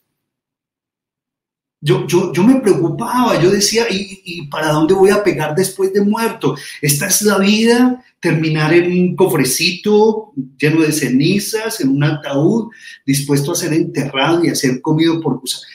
yo, 1.80 2.06
yo, 2.06 2.32
yo, 2.32 2.44
me 2.44 2.60
preocupaba, 2.60 3.42
yo 3.42 3.50
decía, 3.50 3.86
¿y, 3.90 4.22
¿y, 4.24 4.46
para 4.46 4.68
dónde 4.68 4.94
voy 4.94 5.10
a 5.10 5.24
pegar 5.24 5.56
después 5.56 5.92
de 5.92 6.02
muerto? 6.02 6.54
Esta 6.80 7.08
es 7.08 7.22
la 7.22 7.38
vida, 7.38 8.04
terminar 8.22 8.72
en 8.72 8.92
un 8.92 9.16
cofrecito 9.16 10.32
lleno 10.56 10.82
de 10.82 10.92
cenizas, 10.92 11.80
en 11.80 11.88
un 11.88 12.04
ataúd, 12.04 12.70
dispuesto 13.04 13.50
a 13.50 13.56
ser 13.56 13.72
enterrado 13.72 14.44
y 14.44 14.48
a 14.48 14.54
ser 14.54 14.80
comido 14.80 15.20
por 15.20 15.40
gusanos. 15.40 15.66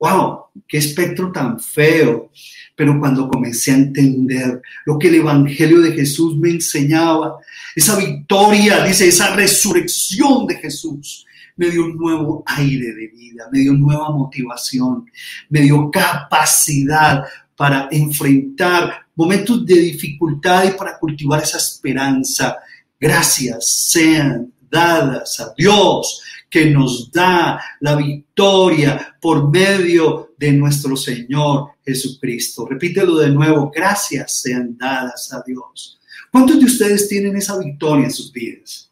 ¡Wow! 0.00 0.46
¡Qué 0.66 0.78
espectro 0.78 1.30
tan 1.30 1.60
feo! 1.60 2.32
Pero 2.74 2.98
cuando 2.98 3.28
comencé 3.28 3.70
a 3.70 3.76
entender 3.76 4.60
lo 4.86 4.98
que 4.98 5.06
el 5.06 5.14
Evangelio 5.14 5.80
de 5.80 5.92
Jesús 5.92 6.36
me 6.36 6.50
enseñaba, 6.50 7.36
esa 7.76 7.96
victoria, 7.96 8.82
dice, 8.82 9.06
esa 9.06 9.36
resurrección 9.36 10.48
de 10.48 10.56
Jesús, 10.56 11.24
me 11.54 11.70
dio 11.70 11.84
un 11.84 11.96
nuevo 11.96 12.42
aire 12.44 12.92
de 12.92 13.06
vida, 13.06 13.48
me 13.52 13.60
dio 13.60 13.72
nueva 13.74 14.10
motivación, 14.10 15.06
me 15.48 15.60
dio 15.60 15.92
capacidad 15.92 17.22
para 17.54 17.88
enfrentar 17.92 19.01
momentos 19.14 19.64
de 19.66 19.74
dificultad 19.74 20.64
y 20.64 20.76
para 20.76 20.98
cultivar 20.98 21.42
esa 21.42 21.58
esperanza. 21.58 22.58
Gracias 22.98 23.90
sean 23.90 24.52
dadas 24.70 25.40
a 25.40 25.52
Dios 25.56 26.22
que 26.48 26.66
nos 26.66 27.10
da 27.10 27.60
la 27.80 27.96
victoria 27.96 29.16
por 29.20 29.50
medio 29.50 30.34
de 30.36 30.52
nuestro 30.52 30.96
Señor 30.96 31.72
Jesucristo. 31.84 32.66
Repítelo 32.66 33.16
de 33.16 33.30
nuevo, 33.30 33.70
gracias 33.74 34.42
sean 34.42 34.76
dadas 34.76 35.32
a 35.32 35.42
Dios. 35.46 35.98
¿Cuántos 36.30 36.58
de 36.58 36.66
ustedes 36.66 37.08
tienen 37.08 37.36
esa 37.36 37.58
victoria 37.58 38.04
en 38.04 38.12
sus 38.12 38.32
vidas? 38.32 38.90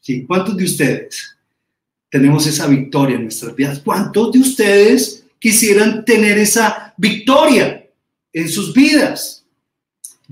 ¿Sí? 0.00 0.24
¿Cuántos 0.26 0.56
de 0.56 0.64
ustedes? 0.64 1.36
tenemos 2.12 2.46
esa 2.46 2.66
victoria 2.66 3.16
en 3.16 3.22
nuestras 3.22 3.56
vidas. 3.56 3.80
¿Cuántos 3.82 4.32
de 4.32 4.38
ustedes 4.40 5.24
quisieran 5.38 6.04
tener 6.04 6.36
esa 6.36 6.92
victoria 6.98 7.88
en 8.34 8.48
sus 8.50 8.74
vidas? 8.74 9.41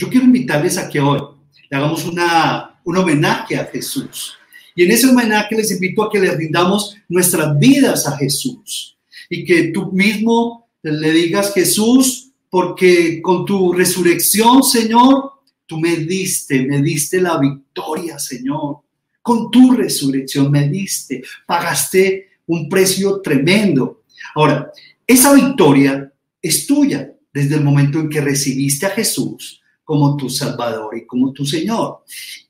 Yo 0.01 0.09
quiero 0.09 0.25
invitarles 0.25 0.79
a 0.79 0.89
que 0.89 0.99
hoy 0.99 1.21
le 1.69 1.77
hagamos 1.77 2.07
una, 2.07 2.81
un 2.85 2.97
homenaje 2.97 3.59
a 3.59 3.67
Jesús. 3.67 4.33
Y 4.75 4.85
en 4.85 4.93
ese 4.93 5.07
homenaje 5.07 5.55
les 5.55 5.71
invito 5.73 6.03
a 6.03 6.11
que 6.11 6.19
le 6.19 6.35
rindamos 6.35 6.97
nuestras 7.07 7.59
vidas 7.59 8.07
a 8.07 8.17
Jesús. 8.17 8.97
Y 9.29 9.45
que 9.45 9.65
tú 9.65 9.93
mismo 9.93 10.71
le 10.83 11.13
digas, 11.13 11.53
Jesús, 11.53 12.31
porque 12.49 13.21
con 13.21 13.45
tu 13.45 13.75
resurrección, 13.75 14.63
Señor, 14.63 15.33
tú 15.67 15.79
me 15.79 15.97
diste, 15.97 16.63
me 16.63 16.81
diste 16.81 17.21
la 17.21 17.39
victoria, 17.39 18.19
Señor. 18.19 18.79
Con 19.21 19.51
tu 19.51 19.73
resurrección 19.73 20.51
me 20.51 20.67
diste, 20.67 21.23
pagaste 21.45 22.39
un 22.47 22.71
precio 22.71 23.21
tremendo. 23.21 24.05
Ahora, 24.35 24.73
esa 25.07 25.35
victoria 25.35 26.11
es 26.41 26.67
tuya 26.67 27.13
desde 27.35 27.57
el 27.57 27.65
momento 27.65 28.01
en 28.01 28.09
que 28.09 28.23
recibiste 28.23 28.87
a 28.87 28.91
Jesús 28.91 29.61
como 29.91 30.17
tu 30.17 30.31
Salvador 30.31 30.97
y 30.97 31.05
como 31.05 31.33
tu 31.33 31.45
Señor. 31.45 32.05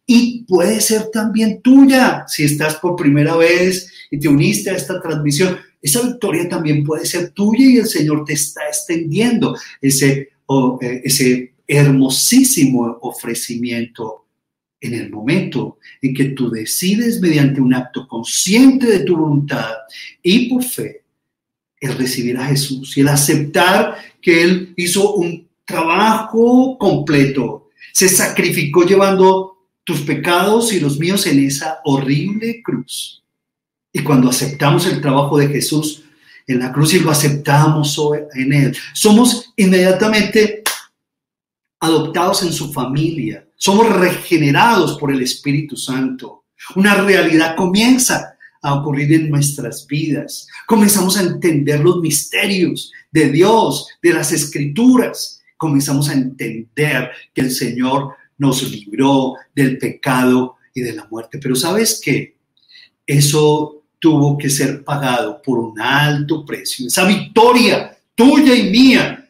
Y 0.04 0.44
puede 0.44 0.78
ser 0.78 1.06
también 1.10 1.62
tuya 1.62 2.26
si 2.28 2.44
estás 2.44 2.74
por 2.74 2.96
primera 2.96 3.34
vez 3.34 3.90
y 4.10 4.18
te 4.18 4.28
uniste 4.28 4.68
a 4.68 4.76
esta 4.76 5.00
transmisión. 5.00 5.56
Esa 5.80 6.02
victoria 6.02 6.50
también 6.50 6.84
puede 6.84 7.06
ser 7.06 7.30
tuya 7.30 7.64
y 7.64 7.78
el 7.78 7.86
Señor 7.86 8.26
te 8.26 8.34
está 8.34 8.68
extendiendo 8.68 9.56
ese, 9.80 10.28
eh, 10.82 11.00
ese 11.02 11.54
hermosísimo 11.66 12.98
ofrecimiento 13.00 14.26
en 14.78 14.92
el 14.92 15.08
momento 15.08 15.78
en 16.02 16.12
que 16.12 16.24
tú 16.36 16.50
decides 16.50 17.22
mediante 17.22 17.62
un 17.62 17.72
acto 17.72 18.06
consciente 18.06 18.86
de 18.86 19.00
tu 19.00 19.16
voluntad 19.16 19.76
y 20.22 20.50
por 20.50 20.62
fe, 20.62 21.04
el 21.80 21.96
recibir 21.96 22.36
a 22.36 22.48
Jesús 22.48 22.98
y 22.98 23.00
el 23.00 23.08
aceptar 23.08 23.96
que 24.20 24.42
Él 24.42 24.74
hizo 24.76 25.14
un 25.14 25.39
trabajo 25.70 26.76
completo, 26.78 27.68
Se 27.92 28.08
sacrificó 28.08 28.84
llevando 28.84 29.66
tus 29.84 30.02
pecados 30.02 30.72
y 30.72 30.80
los 30.80 30.98
míos 30.98 31.26
en 31.26 31.44
esa 31.44 31.80
horrible 31.84 32.62
cruz. 32.62 33.24
Y 33.92 34.02
cuando 34.02 34.30
aceptamos 34.30 34.86
el 34.86 35.00
trabajo 35.00 35.36
de 35.38 35.48
Jesús 35.48 36.04
en 36.46 36.60
la 36.60 36.72
cruz 36.72 36.94
y 36.94 37.00
lo 37.00 37.10
aceptamos 37.10 37.98
en 38.34 38.52
Él, 38.52 38.76
somos 38.94 39.52
inmediatamente 39.56 40.62
adoptados 41.80 42.42
en 42.42 42.52
su 42.52 42.72
familia, 42.72 43.46
somos 43.56 43.88
regenerados 43.88 44.98
por 44.98 45.10
el 45.10 45.22
Espíritu 45.22 45.76
Santo. 45.76 46.44
Una 46.76 46.94
realidad 46.94 47.56
comienza 47.56 48.36
a 48.62 48.74
ocurrir 48.74 49.12
en 49.14 49.30
nuestras 49.30 49.86
vidas. 49.86 50.46
Comenzamos 50.66 51.16
a 51.16 51.22
entender 51.22 51.80
los 51.80 52.00
misterios 52.00 52.92
de 53.10 53.30
Dios, 53.30 53.88
de 54.02 54.12
las 54.12 54.32
escrituras. 54.32 55.39
Comenzamos 55.60 56.08
a 56.08 56.14
entender 56.14 57.10
que 57.34 57.42
el 57.42 57.50
Señor 57.50 58.14
nos 58.38 58.62
libró 58.62 59.34
del 59.54 59.76
pecado 59.76 60.56
y 60.72 60.80
de 60.80 60.94
la 60.94 61.06
muerte. 61.10 61.38
Pero 61.38 61.54
sabes 61.54 62.00
qué? 62.02 62.34
Eso 63.06 63.82
tuvo 63.98 64.38
que 64.38 64.48
ser 64.48 64.82
pagado 64.82 65.42
por 65.42 65.58
un 65.58 65.78
alto 65.78 66.46
precio. 66.46 66.86
Esa 66.86 67.06
victoria 67.06 67.94
tuya 68.14 68.54
y 68.54 68.70
mía 68.70 69.28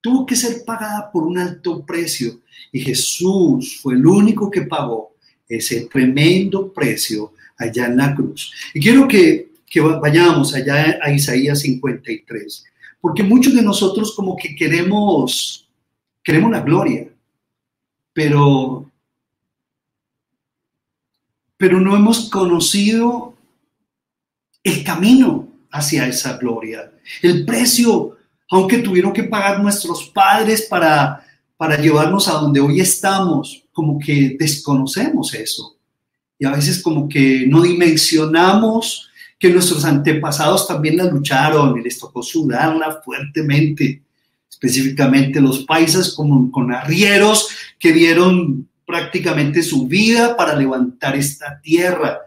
tuvo 0.00 0.26
que 0.26 0.34
ser 0.34 0.64
pagada 0.66 1.08
por 1.12 1.22
un 1.22 1.38
alto 1.38 1.86
precio. 1.86 2.40
Y 2.72 2.80
Jesús 2.80 3.78
fue 3.80 3.94
el 3.94 4.04
único 4.04 4.50
que 4.50 4.62
pagó 4.62 5.14
ese 5.48 5.82
tremendo 5.82 6.72
precio 6.72 7.34
allá 7.56 7.86
en 7.86 7.96
la 7.96 8.12
cruz. 8.12 8.52
Y 8.74 8.80
quiero 8.80 9.06
que, 9.06 9.52
que 9.64 9.80
vayamos 9.80 10.52
allá 10.52 10.98
a 11.00 11.12
Isaías 11.12 11.60
53, 11.60 12.64
porque 13.00 13.22
muchos 13.22 13.54
de 13.54 13.62
nosotros 13.62 14.14
como 14.14 14.36
que 14.36 14.54
queremos, 14.54 15.66
queremos 16.22 16.50
la 16.50 16.60
gloria, 16.60 17.08
pero, 18.12 18.90
pero 21.56 21.80
no 21.80 21.96
hemos 21.96 22.28
conocido 22.28 23.34
el 24.62 24.84
camino 24.84 25.48
hacia 25.70 26.06
esa 26.06 26.36
gloria, 26.36 26.92
el 27.22 27.46
precio, 27.46 28.16
aunque 28.50 28.78
tuvieron 28.78 29.12
que 29.12 29.24
pagar 29.24 29.62
nuestros 29.62 30.08
padres 30.08 30.66
para, 30.68 31.24
para 31.56 31.80
llevarnos 31.80 32.28
a 32.28 32.32
donde 32.32 32.60
hoy 32.60 32.80
estamos, 32.80 33.64
como 33.72 33.98
que 33.98 34.36
desconocemos 34.38 35.32
eso. 35.34 35.76
Y 36.38 36.44
a 36.44 36.52
veces 36.52 36.82
como 36.82 37.08
que 37.08 37.46
no 37.46 37.62
dimensionamos 37.62 39.09
que 39.40 39.48
nuestros 39.48 39.86
antepasados 39.86 40.68
también 40.68 40.98
la 40.98 41.04
lucharon 41.04 41.76
y 41.78 41.82
les 41.82 41.98
tocó 41.98 42.22
sudarla 42.22 43.00
fuertemente, 43.02 44.02
específicamente 44.50 45.40
los 45.40 45.64
paisas 45.64 46.12
como 46.12 46.52
con 46.52 46.70
arrieros 46.74 47.48
que 47.78 47.90
dieron 47.90 48.68
prácticamente 48.84 49.62
su 49.62 49.86
vida 49.86 50.36
para 50.36 50.54
levantar 50.54 51.16
esta 51.16 51.58
tierra. 51.62 52.18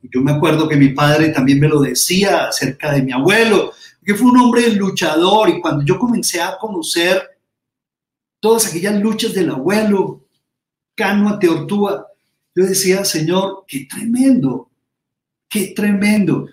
Yo 0.00 0.20
me 0.20 0.30
acuerdo 0.30 0.68
que 0.68 0.76
mi 0.76 0.90
padre 0.90 1.30
también 1.30 1.58
me 1.58 1.68
lo 1.68 1.80
decía 1.80 2.46
acerca 2.46 2.92
de 2.92 3.02
mi 3.02 3.10
abuelo, 3.10 3.72
que 4.04 4.14
fue 4.14 4.30
un 4.30 4.38
hombre 4.38 4.72
luchador 4.72 5.48
y 5.48 5.60
cuando 5.60 5.84
yo 5.84 5.98
comencé 5.98 6.40
a 6.40 6.56
conocer 6.56 7.20
todas 8.38 8.68
aquellas 8.68 8.94
luchas 9.00 9.34
del 9.34 9.50
abuelo, 9.50 10.24
Cano 10.94 11.36
Teortúa, 11.36 12.06
yo 12.54 12.64
decía, 12.64 13.04
Señor, 13.04 13.64
qué 13.66 13.86
tremendo, 13.90 14.69
qué 15.50 15.72
tremendo, 15.76 16.48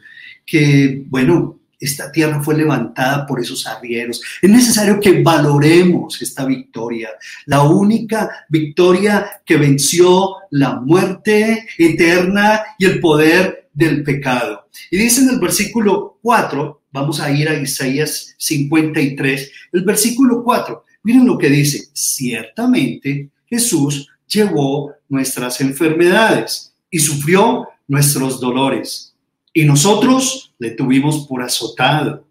que 0.46 1.04
bueno, 1.08 1.60
esta 1.80 2.12
tierra 2.12 2.42
fue 2.42 2.58
levantada 2.58 3.26
por 3.28 3.40
esos 3.40 3.68
arrieros. 3.68 4.22
Es 4.42 4.50
necesario 4.50 5.00
que 5.00 5.22
valoremos 5.22 6.20
esta 6.22 6.46
victoria, 6.46 7.10
la 7.46 7.62
única 7.64 8.46
victoria 8.50 9.42
que 9.46 9.58
venció 9.58 10.38
la 10.52 10.76
muerte 10.76 11.68
eterna 11.78 12.62
y 12.80 12.86
el 12.86 13.00
poder 13.00 13.70
del 13.74 14.04
pecado. 14.04 14.68
Y 14.90 14.98
dice 14.98 15.22
en 15.22 15.30
el 15.30 15.40
versículo 15.40 16.18
4, 16.24 16.82
vamos 16.92 17.20
a 17.20 17.30
ir 17.32 17.48
a 17.48 17.60
Isaías 17.60 18.34
53, 18.38 19.52
el 19.74 19.84
versículo 19.84 20.44
4, 20.44 20.84
miren 21.04 21.28
lo 21.28 21.38
que 21.38 21.50
dice, 21.50 21.90
ciertamente 21.94 23.30
Jesús 23.46 24.10
llevó 24.28 24.94
nuestras 25.08 25.62
enfermedades 25.62 26.74
y 26.90 27.00
sufrió 27.00 27.68
nuestros 27.88 28.40
dolores. 28.40 29.14
Y 29.54 29.66
nosotros 29.66 30.54
le 30.60 30.72
tuvimos 30.72 31.26
por 31.28 31.42
azotado, 31.42 32.26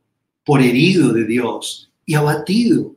por 0.44 0.62
herido 0.62 1.12
de 1.12 1.24
Dios 1.24 1.90
y 2.04 2.14
abatido. 2.14 2.94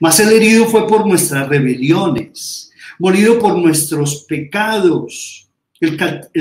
Mas 0.00 0.20
el 0.20 0.30
herido 0.30 0.66
fue 0.66 0.86
por 0.86 1.06
nuestras 1.06 1.48
rebeliones, 1.48 2.70
molido 2.98 3.38
por 3.38 3.56
nuestros 3.56 4.24
pecados. 4.24 5.48
El, 5.80 5.96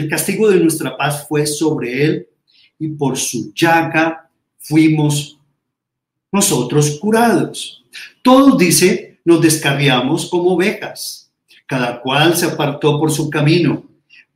castigo 0.10 0.50
de 0.50 0.60
nuestra 0.60 0.98
paz 0.98 1.28
fue 1.28 1.46
sobre 1.46 2.04
él 2.04 2.28
y 2.80 2.90
por 2.90 3.18
su 3.18 3.54
llaga 3.54 4.30
fuimos 4.58 5.40
nosotros 6.32 7.00
curados. 7.00 7.84
Todos, 8.24 8.58
dice, 8.58 9.20
nos 9.24 9.42
descarriamos 9.42 10.30
como 10.30 10.54
ovejas 10.54 11.28
cada 11.68 12.02
cual 12.02 12.36
se 12.36 12.46
apartó 12.46 12.98
por 12.98 13.12
su 13.12 13.30
camino, 13.30 13.84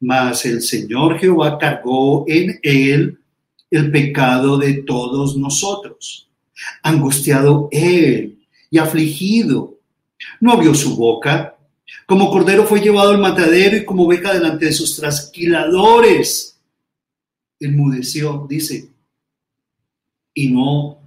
mas 0.02 0.46
el 0.46 0.62
Señor 0.62 1.20
Jehová 1.20 1.58
cargó 1.58 2.26
en 2.28 2.60
él 2.64 3.20
el 3.70 3.92
pecado 3.92 4.58
de 4.58 4.82
todos 4.84 5.38
nosotros. 5.38 6.28
Angustiado 6.84 7.70
él 7.72 8.40
y 8.70 8.78
afligido, 8.78 9.78
no 10.40 10.54
abrió 10.54 10.74
su 10.74 10.96
boca. 10.96 11.56
Como 12.06 12.30
cordero 12.30 12.66
fue 12.66 12.82
llevado 12.82 13.12
al 13.12 13.20
matadero 13.20 13.78
y 13.78 13.86
como 13.86 14.06
oveja 14.06 14.34
delante 14.34 14.66
de 14.66 14.74
sus 14.74 14.98
trasquiladores. 14.98 16.60
Enmudeció, 17.60 18.46
dice, 18.50 18.90
y 20.34 20.50
no 20.50 21.00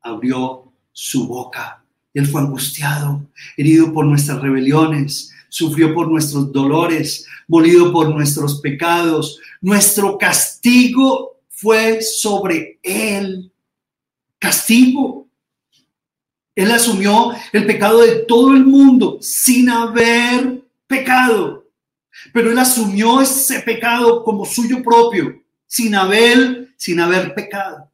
abrió 0.00 0.72
su 0.92 1.26
boca. 1.26 1.82
Él 2.12 2.26
fue 2.26 2.42
angustiado, 2.42 3.22
herido 3.56 3.92
por 3.92 4.04
nuestras 4.04 4.40
rebeliones, 4.40 5.31
sufrió 5.52 5.92
por 5.92 6.10
nuestros 6.10 6.50
dolores, 6.50 7.26
molido 7.46 7.92
por 7.92 8.08
nuestros 8.08 8.58
pecados. 8.62 9.38
Nuestro 9.60 10.16
castigo 10.16 11.42
fue 11.50 12.00
sobre 12.00 12.78
él. 12.82 13.52
Castigo. 14.38 15.28
Él 16.54 16.70
asumió 16.70 17.32
el 17.52 17.66
pecado 17.66 18.00
de 18.00 18.20
todo 18.20 18.54
el 18.54 18.64
mundo 18.64 19.18
sin 19.20 19.68
haber 19.68 20.62
pecado. 20.86 21.66
Pero 22.32 22.50
él 22.50 22.58
asumió 22.58 23.20
ese 23.20 23.60
pecado 23.60 24.24
como 24.24 24.46
suyo 24.46 24.82
propio, 24.82 25.38
sin 25.66 25.94
haber, 25.94 26.70
sin 26.78 26.98
haber 26.98 27.34
pecado. 27.34 27.90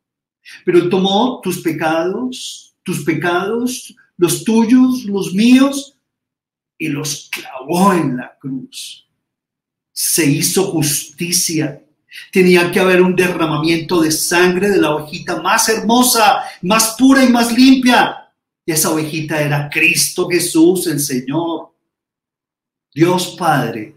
Pero 0.64 0.78
él 0.78 0.88
tomó 0.88 1.40
tus 1.42 1.60
pecados, 1.60 2.72
tus 2.84 3.04
pecados, 3.04 3.96
los 4.16 4.44
tuyos, 4.44 5.04
los 5.06 5.34
míos, 5.34 5.97
y 6.78 6.88
los 6.88 7.28
clavó 7.30 7.92
en 7.92 8.16
la 8.16 8.36
cruz. 8.38 9.06
Se 9.92 10.24
hizo 10.24 10.70
justicia. 10.70 11.82
Tenía 12.32 12.70
que 12.70 12.80
haber 12.80 13.02
un 13.02 13.14
derramamiento 13.14 14.00
de 14.00 14.12
sangre 14.12 14.70
de 14.70 14.78
la 14.78 14.94
ovejita 14.94 15.42
más 15.42 15.68
hermosa, 15.68 16.44
más 16.62 16.94
pura 16.96 17.24
y 17.24 17.28
más 17.28 17.52
limpia. 17.52 18.32
Y 18.64 18.72
esa 18.72 18.90
ovejita 18.90 19.40
era 19.40 19.68
Cristo 19.68 20.28
Jesús, 20.28 20.86
el 20.86 21.00
Señor. 21.00 21.72
Dios 22.94 23.34
Padre 23.38 23.96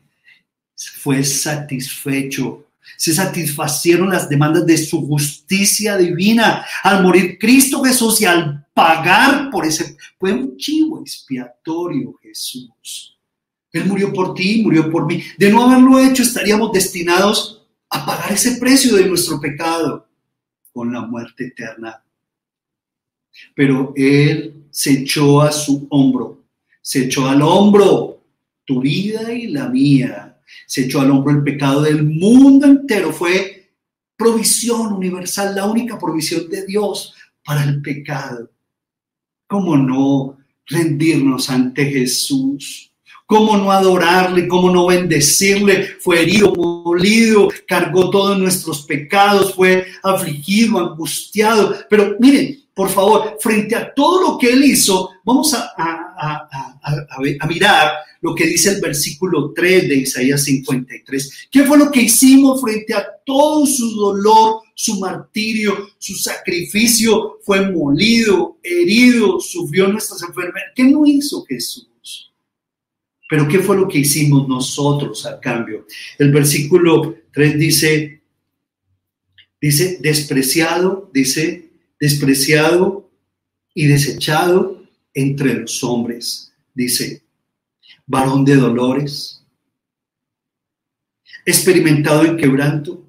fue 0.76 1.24
satisfecho 1.24 2.66
se 3.02 3.16
satisfacieron 3.16 4.12
las 4.12 4.30
demandas 4.30 4.64
de 4.64 4.78
su 4.78 5.08
justicia 5.08 5.98
divina 5.98 6.64
al 6.84 7.02
morir 7.02 7.40
Cristo 7.40 7.82
Jesús 7.84 8.22
y 8.22 8.26
al 8.26 8.68
pagar 8.76 9.50
por 9.50 9.66
ese, 9.66 9.98
fue 10.20 10.32
un 10.32 10.56
chivo 10.56 11.02
expiatorio 11.02 12.14
Jesús. 12.22 13.18
Él 13.72 13.86
murió 13.86 14.14
por 14.14 14.36
ti, 14.36 14.62
murió 14.62 14.88
por 14.92 15.08
mí. 15.08 15.24
De 15.36 15.50
no 15.50 15.64
haberlo 15.64 16.00
hecho, 16.00 16.22
estaríamos 16.22 16.72
destinados 16.74 17.66
a 17.90 18.06
pagar 18.06 18.34
ese 18.34 18.58
precio 18.58 18.96
de 18.96 19.08
nuestro 19.08 19.42
pecado 19.42 20.08
con 20.72 20.94
la 20.94 21.02
muerte 21.02 21.48
eterna. 21.48 22.04
Pero 23.56 23.94
Él 23.96 24.68
se 24.70 24.92
echó 24.92 25.42
a 25.42 25.52
su 25.52 25.88
hombro, 25.90 26.44
se 26.84 27.06
echó 27.06 27.28
al 27.28 27.42
hombro 27.42 28.22
tu 28.64 28.80
vida 28.80 29.34
y 29.34 29.48
la 29.48 29.70
mía 29.70 30.31
se 30.66 30.86
echó 30.86 31.02
al 31.02 31.12
hombro 31.12 31.32
el 31.32 31.44
pecado 31.44 31.82
del 31.82 32.04
mundo 32.04 32.68
entero. 32.68 33.12
Fue 33.12 33.70
provisión 34.16 34.94
universal, 34.94 35.56
la 35.56 35.66
única 35.66 35.98
provisión 35.98 36.50
de 36.50 36.66
Dios 36.66 37.14
para 37.44 37.64
el 37.64 37.82
pecado. 37.82 38.50
¿Cómo 39.48 39.76
no 39.78 40.38
rendirnos 40.68 41.50
ante 41.50 41.86
Jesús? 41.86 42.92
¿Cómo 43.26 43.56
no 43.56 43.72
adorarle? 43.72 44.48
¿Cómo 44.48 44.70
no 44.70 44.88
bendecirle? 44.88 45.86
Fue 46.00 46.22
herido, 46.22 46.54
molido, 46.54 47.48
cargó 47.66 48.10
todos 48.10 48.38
nuestros 48.38 48.84
pecados, 48.84 49.56
fue 49.56 49.88
afligido, 50.04 50.80
angustiado. 50.80 51.76
Pero 51.90 52.18
miren, 52.20 52.62
por 52.82 52.90
favor, 52.90 53.38
frente 53.40 53.76
a 53.76 53.94
todo 53.94 54.32
lo 54.32 54.38
que 54.40 54.48
él 54.48 54.66
hizo, 54.66 55.12
vamos 55.24 55.54
a, 55.54 56.48
mirar 57.48 57.92
lo 58.22 58.34
que 58.34 58.48
dice 58.48 58.72
el 58.72 58.82
versículo 58.82 59.54
3 59.54 59.88
de 59.88 59.96
Isaías 59.98 60.44
53. 60.46 61.48
¿Qué 61.52 61.64
fue 61.64 61.78
lo 61.78 61.92
que 61.92 62.02
hicimos 62.02 62.60
frente 62.60 62.96
a 62.96 63.06
todo 63.24 63.68
su 63.68 63.96
dolor, 63.96 64.62
su 64.74 65.00
martirio, 65.00 65.90
su 66.00 66.16
sacrificio? 66.16 67.38
Fue 67.44 67.70
molido, 67.70 68.58
herido, 68.64 69.40
sufrió 69.40 69.88
nuestras 69.88 70.24
enfermedades. 70.24 70.72
¿Qué 70.76 70.84
no 70.86 71.06
hizo 71.06 71.46
Jesús? 71.46 72.32
Pero 73.30 73.48
¿qué 73.48 73.60
fue 73.60 73.76
lo 73.76 73.88
que 73.88 74.00
hicimos 74.00 74.48
nosotros 74.48 75.24
a 75.28 75.40
cambio? 75.40 75.86
El 76.18 76.32
versículo 76.32 77.14
3 77.32 77.60
dice, 77.60 78.24
dice, 79.62 80.00
despreciado, 80.02 81.12
dice, 81.14 81.71
despreciado 82.02 83.12
y 83.76 83.86
desechado 83.86 84.84
entre 85.14 85.54
los 85.54 85.84
hombres, 85.84 86.52
dice, 86.74 87.22
varón 88.08 88.44
de 88.44 88.56
dolores, 88.56 89.46
experimentado 91.46 92.26
en 92.26 92.38
quebranto, 92.38 93.06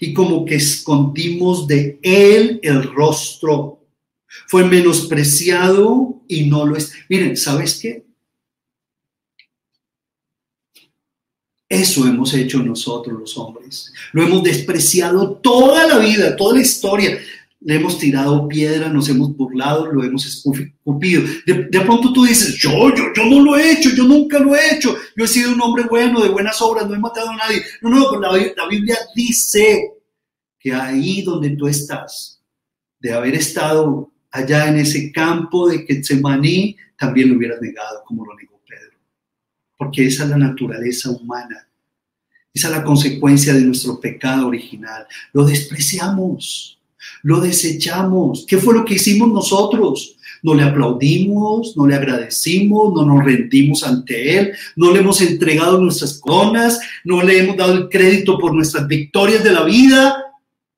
y 0.00 0.14
como 0.14 0.44
que 0.44 0.54
escondimos 0.54 1.66
de 1.66 1.98
él 2.00 2.60
el 2.62 2.84
rostro. 2.84 3.84
Fue 4.46 4.64
menospreciado 4.64 6.22
y 6.28 6.46
no 6.46 6.64
lo 6.64 6.76
es. 6.76 6.92
Miren, 7.08 7.36
¿sabes 7.36 7.78
qué? 7.78 8.06
Eso 11.68 12.06
hemos 12.06 12.32
hecho 12.32 12.62
nosotros 12.62 13.18
los 13.18 13.36
hombres. 13.36 13.92
Lo 14.12 14.22
hemos 14.22 14.42
despreciado 14.42 15.32
toda 15.32 15.86
la 15.86 15.98
vida, 15.98 16.36
toda 16.36 16.54
la 16.54 16.62
historia. 16.62 17.18
Le 17.60 17.76
hemos 17.76 17.98
tirado 17.98 18.46
piedra, 18.48 18.88
nos 18.88 19.08
hemos 19.08 19.36
burlado, 19.36 19.86
lo 19.90 20.04
hemos 20.04 20.26
escupido. 20.26 21.22
De, 21.46 21.80
pronto 21.80 22.12
tú 22.12 22.24
dices, 22.24 22.56
yo, 22.56 22.94
yo, 22.94 23.04
yo 23.14 23.24
no 23.24 23.40
lo 23.40 23.56
he 23.56 23.72
hecho, 23.72 23.90
yo 23.90 24.04
nunca 24.04 24.38
lo 24.38 24.54
he 24.54 24.74
hecho. 24.74 24.94
Yo 25.16 25.24
he 25.24 25.28
sido 25.28 25.52
un 25.52 25.60
hombre 25.60 25.84
bueno, 25.88 26.20
de 26.20 26.28
buenas 26.28 26.60
obras, 26.60 26.86
no 26.86 26.94
he 26.94 26.98
matado 26.98 27.30
a 27.30 27.36
nadie. 27.36 27.62
No, 27.80 27.90
no, 27.90 28.20
la, 28.20 28.32
la 28.32 28.68
Biblia 28.68 28.96
dice 29.14 29.92
que 30.58 30.72
ahí 30.72 31.22
donde 31.22 31.50
tú 31.50 31.66
estás, 31.66 32.40
de 33.00 33.12
haber 33.12 33.34
estado 33.34 34.12
allá 34.30 34.68
en 34.68 34.76
ese 34.76 35.10
campo 35.10 35.68
de 35.68 35.84
Getsemaní, 35.86 36.76
también 36.98 37.30
lo 37.30 37.36
hubieras 37.36 37.60
negado 37.60 38.02
como 38.04 38.24
lo 38.24 38.34
negó 38.34 38.56
porque 39.76 40.06
esa 40.06 40.24
es 40.24 40.30
la 40.30 40.38
naturaleza 40.38 41.10
humana. 41.10 41.68
Esa 42.52 42.68
es 42.68 42.74
la 42.74 42.84
consecuencia 42.84 43.52
de 43.52 43.60
nuestro 43.60 44.00
pecado 44.00 44.46
original. 44.48 45.06
Lo 45.32 45.44
despreciamos, 45.44 46.75
lo 47.22 47.40
desechamos. 47.40 48.44
¿Qué 48.46 48.58
fue 48.58 48.74
lo 48.74 48.84
que 48.84 48.94
hicimos 48.94 49.28
nosotros? 49.28 50.16
No 50.42 50.54
le 50.54 50.62
aplaudimos, 50.62 51.76
no 51.76 51.86
le 51.86 51.94
agradecimos, 51.94 52.92
no 52.94 53.04
nos 53.04 53.24
rendimos 53.24 53.82
ante 53.84 54.38
Él, 54.38 54.52
no 54.76 54.92
le 54.92 55.00
hemos 55.00 55.20
entregado 55.20 55.80
nuestras 55.80 56.20
coronas, 56.20 56.78
no 57.04 57.22
le 57.22 57.38
hemos 57.38 57.56
dado 57.56 57.74
el 57.74 57.88
crédito 57.88 58.38
por 58.38 58.54
nuestras 58.54 58.86
victorias 58.86 59.42
de 59.42 59.52
la 59.52 59.64
vida. 59.64 60.16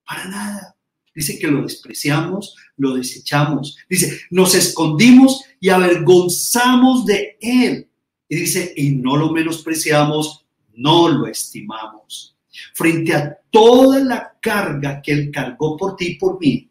Para 0.07 0.25
nada. 0.29 0.77
Dice 1.15 1.39
que 1.39 1.49
lo 1.49 1.63
despreciamos, 1.63 2.55
lo 2.77 2.95
desechamos. 2.95 3.77
Dice, 3.91 4.21
nos 4.31 4.55
escondimos 4.55 5.43
y 5.61 5.69
avergonzamos 5.69 7.05
de 7.05 7.37
Él. 7.41 7.89
Y 8.29 8.37
dice, 8.37 8.73
y 8.77 8.91
no 8.91 9.17
lo 9.17 9.33
menospreciamos, 9.33 10.47
no 10.75 11.09
lo 11.09 11.27
estimamos. 11.27 12.38
Frente 12.75 13.15
a 13.15 13.39
toda 13.51 14.01
la 14.01 14.37
carga 14.41 15.01
que 15.03 15.13
Él 15.13 15.31
cargó 15.33 15.77
por 15.77 15.97
ti 15.97 16.07
y 16.07 16.15
por 16.15 16.41
mí, 16.41 16.69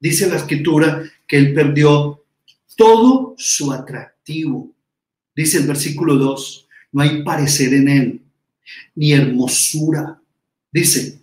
dice 0.00 0.28
la 0.28 0.36
escritura 0.36 1.02
que 1.26 1.36
Él 1.36 1.54
perdió 1.54 2.24
todo 2.76 3.34
su 3.36 3.72
atractivo. 3.72 4.72
Dice 5.34 5.58
el 5.58 5.66
versículo 5.66 6.16
2, 6.16 6.68
no 6.92 7.02
hay 7.02 7.22
parecer 7.22 7.74
en 7.74 7.88
Él, 7.88 8.22
ni 8.94 9.12
hermosura. 9.12 10.20
Dice, 10.72 11.20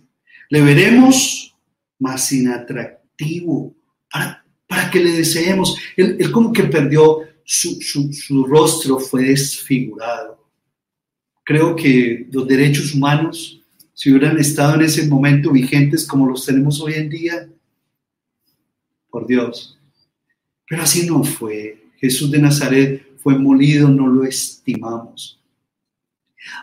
le 0.50 0.60
veremos 0.60 1.54
más 1.98 2.32
inatractivo 2.32 3.74
para, 4.10 4.44
para 4.66 4.90
que 4.90 5.00
le 5.00 5.12
deseemos. 5.12 5.76
Él, 5.96 6.16
él 6.18 6.30
como 6.30 6.52
que 6.52 6.64
perdió 6.64 7.26
su, 7.46 8.44
rostro 8.46 8.98
fue 8.98 9.24
desfigurado. 9.24 10.44
Creo 11.44 11.76
que 11.76 12.26
los 12.30 12.46
derechos 12.46 12.92
humanos, 12.92 13.60
si 13.96 14.10
hubieran 14.10 14.38
estado 14.38 14.74
en 14.74 14.82
ese 14.82 15.06
momento 15.08 15.50
vigentes 15.50 16.06
como 16.06 16.28
los 16.28 16.44
tenemos 16.44 16.78
hoy 16.82 16.92
en 16.94 17.08
día, 17.08 17.48
por 19.08 19.26
Dios. 19.26 19.78
Pero 20.68 20.82
así 20.82 21.06
no 21.06 21.24
fue. 21.24 21.82
Jesús 21.96 22.30
de 22.30 22.38
Nazaret 22.38 23.16
fue 23.16 23.38
molido, 23.38 23.88
no 23.88 24.06
lo 24.06 24.24
estimamos. 24.24 25.40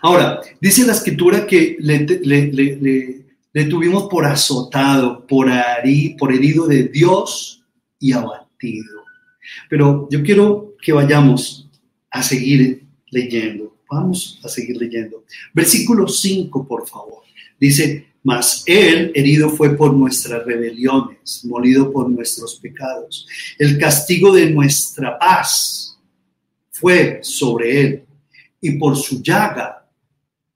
Ahora, 0.04 0.42
dice 0.62 0.86
la 0.86 0.94
escritura 0.94 1.48
que 1.48 1.76
le, 1.80 3.66
tuvimos 3.66 4.04
por 4.12 4.26
azotado, 4.26 5.26
por, 5.26 5.50
por 6.20 6.32
herido 6.32 6.68
de 6.68 6.84
Dios 6.84 7.64
y 8.00 8.12
abatido. 8.12 9.02
Pero 9.72 10.08
yo 10.12 10.22
quiero 10.22 10.76
que 10.80 10.94
vayamos 10.94 11.68
a 12.12 12.22
seguir 12.22 12.84
leyendo. 13.10 13.76
Vamos 13.90 14.40
a 14.44 14.50
seguir 14.50 14.78
leyendo. 14.78 15.24
Versículo 15.52 16.08
5, 16.08 16.68
por 16.68 16.88
favor. 16.88 17.23
Dice, 17.64 18.08
mas 18.24 18.62
él 18.66 19.14
herido 19.16 19.50
fue 19.50 19.78
por 19.78 19.94
nuestras 19.94 20.44
rebeliones, 20.44 21.46
molido 21.46 21.94
por 21.94 22.10
nuestros 22.10 22.56
pecados. 22.56 23.26
El 23.58 23.78
castigo 23.78 24.34
de 24.34 24.50
nuestra 24.50 25.18
paz 25.18 25.98
fue 26.72 27.20
sobre 27.22 27.82
él. 27.82 28.04
Y 28.60 28.72
por 28.74 28.98
su 28.98 29.24
llaga, 29.24 29.90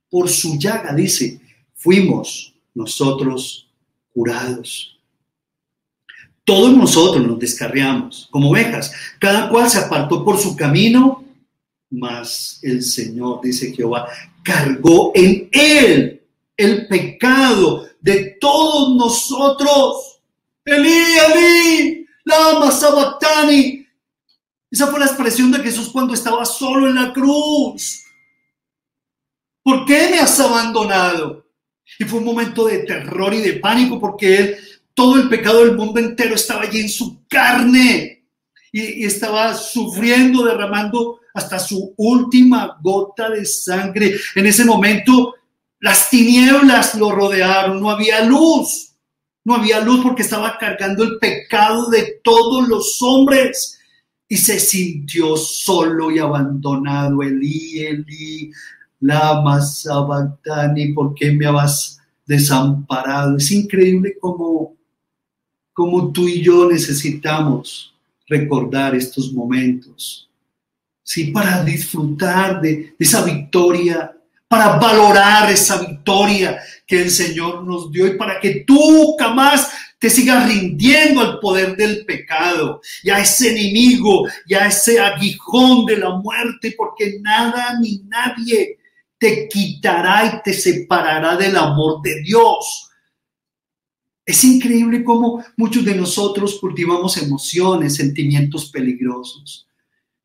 por 0.10 0.28
su 0.28 0.60
llaga, 0.60 0.94
dice, 0.94 1.40
fuimos 1.76 2.54
nosotros 2.76 3.70
curados. 4.14 5.00
Todos 6.44 6.76
nosotros 6.76 7.26
nos 7.26 7.40
descarriamos 7.40 8.28
como 8.32 8.50
ovejas. 8.50 8.92
Cada 9.18 9.48
cual 9.48 9.70
se 9.70 9.78
apartó 9.78 10.26
por 10.26 10.38
su 10.38 10.58
camino, 10.58 11.24
mas 11.90 12.60
el 12.64 12.84
Señor, 12.84 13.40
dice 13.42 13.74
Jehová, 13.74 14.10
cargó 14.44 15.14
en 15.16 15.48
él 15.54 16.17
el 16.58 16.88
pecado 16.88 17.88
de 18.02 18.38
todos 18.42 18.96
nosotros. 18.98 20.20
Elí, 20.66 21.04
Elí, 21.34 22.06
lama 22.26 22.72
sabatani. 22.72 23.88
Esa 24.70 24.88
fue 24.88 25.00
la 25.00 25.06
expresión 25.06 25.52
de 25.52 25.60
Jesús 25.60 25.90
cuando 25.90 26.14
estaba 26.14 26.44
solo 26.44 26.90
en 26.90 26.96
la 26.96 27.14
cruz. 27.14 28.04
¿Por 29.64 29.86
qué 29.86 30.10
me 30.12 30.20
has 30.20 30.40
abandonado? 30.40 31.46
Y 32.00 32.06
fue 32.06 32.20
un 32.20 32.26
momento 32.26 32.66
de 32.66 32.80
terror 32.80 33.34
y 33.34 33.42
de 33.42 33.54
pánico 33.54 34.00
porque 34.00 34.58
todo 34.94 35.16
el 35.16 35.30
pecado 35.30 35.64
del 35.64 35.76
mundo 35.76 36.00
entero 36.00 36.36
estaba 36.36 36.64
allí 36.64 36.82
en 36.82 36.90
su 36.90 37.26
carne 37.28 38.26
y, 38.72 39.06
estaba 39.06 39.54
sufriendo, 39.56 40.44
derramando 40.44 41.20
hasta 41.34 41.60
su 41.60 41.94
última 41.98 42.78
gota 42.82 43.30
de 43.30 43.46
sangre. 43.46 44.16
En 44.36 44.46
ese 44.46 44.66
momento 44.66 45.36
las 45.80 46.10
tinieblas 46.10 46.96
lo 46.96 47.12
rodearon, 47.12 47.82
no 47.82 47.90
había 47.90 48.24
luz, 48.24 48.94
no 49.46 49.56
había 49.56 49.80
luz 49.82 50.02
porque 50.02 50.24
estaba 50.24 50.58
cargando 50.58 51.04
el 51.04 51.18
pecado 51.20 51.90
de 51.90 52.20
todos 52.24 52.68
los 52.68 52.98
hombres 53.02 53.80
y 54.28 54.38
se 54.38 54.60
sintió 54.60 55.38
solo 55.38 56.12
y 56.12 56.20
abandonado. 56.20 57.22
Elí, 57.22 57.80
Elí, 57.80 58.52
lama 59.00 59.62
sabantani, 59.62 60.94
¿por 60.94 61.14
qué 61.14 61.32
me 61.32 61.46
habas 61.46 62.00
desamparado? 62.26 63.38
Es 63.38 63.52
increíble 63.52 64.18
como 64.20 64.78
como 65.78 66.12
tú 66.12 66.28
y 66.28 66.42
yo 66.42 66.68
necesitamos 66.68 67.94
recordar 68.28 68.96
estos 68.96 69.32
momentos, 69.32 70.28
¿sí? 71.04 71.26
Para 71.26 71.64
disfrutar 71.64 72.60
de, 72.60 72.96
esa 72.98 73.24
victoria, 73.24 74.17
para 74.48 74.78
valorar 74.78 75.52
esa 75.52 75.80
victoria 75.80 76.60
que 76.86 77.02
el 77.02 77.12
Señor 77.12 77.66
nos 77.66 77.92
dio 77.92 78.08
y 78.08 78.18
para 78.18 78.40
que 78.40 78.64
tú 78.66 79.16
jamás 79.20 79.70
te 80.00 80.10
sigas 80.10 80.48
rindiendo 80.48 81.22
al 81.22 81.40
poder 81.40 81.76
del 81.76 82.06
pecado 82.06 82.82
y 83.04 83.10
a 83.10 83.20
ese 83.20 83.52
enemigo 83.52 84.28
y 84.46 84.54
a 84.54 84.68
ese 84.68 85.00
aguijón 85.00 85.86
de 85.86 85.98
la 85.98 86.12
muerte, 86.12 86.76
porque 86.78 87.20
nada 87.22 87.78
ni 87.80 88.04
nadie 88.08 88.78
te 89.18 89.48
quitará 89.48 90.26
y 90.26 90.44
te 90.44 90.54
separará 90.54 91.36
del 91.36 91.56
amor 91.56 92.02
de 92.02 92.22
Dios. 92.22 92.92
Es 94.26 94.44
increíble 94.44 95.04
cómo 95.04 95.44
muchos 95.56 95.84
de 95.84 95.96
nosotros 95.96 96.60
cultivamos 96.60 97.18
emociones, 97.18 97.96
sentimientos 97.96 98.70
peligrosos. 98.70 99.68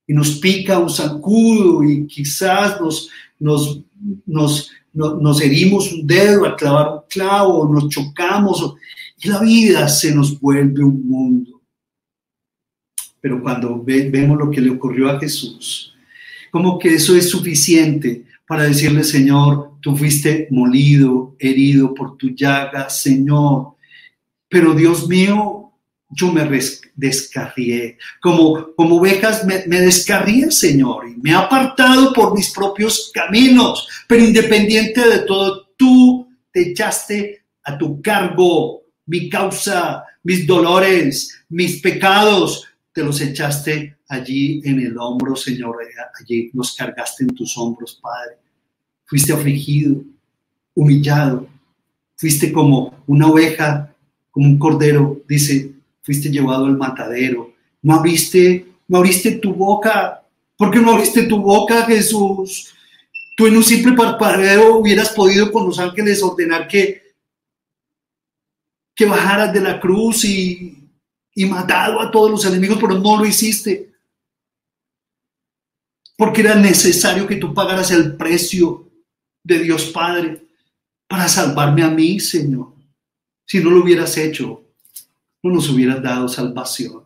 Y 0.07 0.13
nos 0.13 0.39
pica 0.39 0.79
un 0.79 0.91
sacudo 0.91 1.85
y 1.85 2.07
quizás 2.07 2.81
nos, 2.81 3.09
nos, 3.43 3.83
nos, 4.27 4.71
nos, 4.93 5.41
herimos 5.41 5.93
un 5.93 6.07
dedo 6.07 6.45
al 6.45 6.57
clavar 6.57 6.89
un 6.95 7.01
clavo, 7.09 7.69
nos 7.69 7.89
chocamos 7.89 8.75
y 9.23 9.29
la 9.29 9.41
vida 9.41 9.89
se 9.89 10.15
nos 10.15 10.39
vuelve 10.39 10.85
un 10.85 11.07
mundo. 11.07 11.61
Pero 13.21 13.43
cuando 13.43 13.83
vemos 13.85 14.39
lo 14.39 14.51
que 14.51 14.61
le 14.61 14.71
ocurrió 14.71 15.11
a 15.11 15.19
Jesús, 15.19 15.95
como 16.51 16.79
que 16.79 16.95
eso 16.95 17.17
es 17.17 17.31
suficiente 17.31 18.25
para 18.47 18.65
decirle, 18.65 19.05
Señor, 19.05 19.73
tú 19.81 19.97
fuiste 19.97 20.49
molido, 20.51 21.35
herido 21.39 21.95
por 21.95 22.17
tu 22.17 22.31
llaga, 22.31 22.91
Señor. 22.91 23.75
Pero 24.49 24.75
Dios 24.75 25.09
mío, 25.09 25.62
yo 26.13 26.31
me 26.31 26.49
descarrié. 26.95 27.99
Como, 28.21 28.75
como 28.77 28.97
ovejas 28.97 29.45
me, 29.45 29.65
me 29.67 29.81
descarrié, 29.81 30.51
Señor, 30.51 31.09
y 31.09 31.21
me 31.21 31.31
he 31.31 31.35
apartado 31.35 32.13
por 32.13 32.35
mis 32.35 32.51
propios 32.51 33.11
caminos. 33.13 33.89
Pero 34.07 34.25
independiente 34.25 35.01
de 35.09 35.21
todo, 35.21 35.69
tú 35.77 36.29
te 36.53 36.71
echaste 36.71 37.45
a 37.65 37.79
tu 37.79 38.01
cargo 38.03 38.83
mi 39.07 39.29
causa, 39.29 40.05
mis 40.23 40.47
dolores, 40.47 41.45
mis 41.49 41.81
pecados, 41.81 42.67
te 42.93 43.03
los 43.03 43.21
echaste 43.21 43.97
allí 44.09 44.61
en 44.65 44.81
el 44.81 44.97
hombro, 44.99 45.35
Señor, 45.35 45.79
allí 46.21 46.51
los 46.53 46.75
cargaste 46.75 47.25
en 47.25 47.31
tus 47.31 47.57
hombros, 47.57 47.99
Padre. 48.01 48.37
Fuiste 49.05 49.33
afligido, 49.33 50.03
humillado, 50.75 51.49
fuiste 52.17 52.53
como 52.53 53.03
una 53.07 53.29
oveja, 53.29 53.95
como 54.31 54.47
un 54.47 54.59
cordero, 54.59 55.23
dice, 55.29 55.72
fuiste 56.03 56.31
llevado 56.31 56.67
al 56.67 56.77
matadero. 56.77 57.55
No 57.83 57.95
abriste, 57.95 58.67
no 58.89 58.99
abriste 58.99 59.33
tu 59.33 59.55
boca. 59.55 60.25
¿Por 60.57 60.71
qué 60.71 60.79
no 60.79 60.93
abriste 60.93 61.25
tu 61.25 61.39
boca, 61.41 61.85
Jesús? 61.85 62.73
Tú 63.37 63.47
en 63.47 63.57
un 63.57 63.65
simple 63.65 63.93
parpadeo 63.93 64.77
hubieras 64.77 65.11
podido 65.11 65.51
con 65.51 65.67
los 65.67 65.79
ángeles 65.79 66.23
ordenar 66.23 66.69
que, 66.69 67.03
que 68.95 69.07
bajaras 69.07 69.53
de 69.53 69.61
la 69.61 69.81
cruz 69.81 70.25
y 70.25 70.83
y 71.35 71.47
matado 71.47 72.01
a 72.01 72.11
todos 72.11 72.31
los 72.31 72.45
enemigos, 72.45 72.79
pero 72.81 72.99
no 72.99 73.19
lo 73.19 73.27
hiciste. 73.27 73.93
Porque 76.17 76.43
era 76.43 76.55
necesario 76.55 77.27
que 77.27 77.37
tú 77.37 77.55
pagaras 77.55 77.91
el 77.91 78.17
precio 78.17 78.91
de 79.43 79.59
Dios 79.61 79.87
Padre 79.87 80.47
para 81.09 81.29
salvarme 81.29 81.83
a 81.83 81.91
mí, 81.91 82.21
Señor. 82.21 82.75
Si 83.47 83.63
no 83.63 83.71
lo 83.71 83.83
hubieras 83.83 84.17
hecho, 84.19 84.63
no 85.43 85.53
nos 85.53 85.69
hubieras 85.71 86.03
dado 86.03 86.29
salvación. 86.29 87.03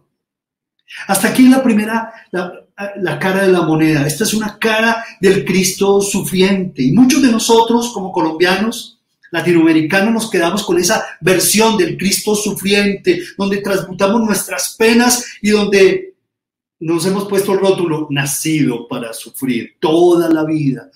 Hasta 1.09 1.29
aquí 1.29 1.49
la 1.49 1.63
primera, 1.63 2.13
la, 2.31 2.53
la, 2.97 3.19
cara 3.19 3.43
de 3.43 3.53
la 3.53 3.63
moneda. 3.63 4.07
Esta 4.07 4.25
es 4.25 4.35
una 4.35 4.59
cara 4.59 5.05
del 5.21 5.45
Cristo 5.45 6.01
sufriente. 6.01 6.83
Y 6.83 6.93
muchos 6.93 7.23
de 7.23 7.33
nosotros, 7.33 7.91
como 7.93 8.13
colombianos, 8.13 8.99
latinoamericano 9.31 10.11
nos 10.11 10.31
quedamos 10.31 10.65
con 10.65 10.79
esa 10.79 11.05
versión 11.21 11.77
del 11.77 11.97
Cristo 11.97 12.35
sufriente, 12.35 13.21
donde 13.37 13.59
transmutamos 13.59 14.21
nuestras 14.23 14.77
penas 14.79 15.25
y 15.43 15.51
donde 15.51 16.15
nos 16.81 17.07
hemos 17.07 17.27
puesto 17.27 17.53
el 17.53 17.61
rótulo 17.61 18.07
nacido 18.11 18.87
para 18.87 19.13
sufrir 19.13 19.77
toda 19.81 20.29
la 20.29 20.45
vida. 20.45 20.91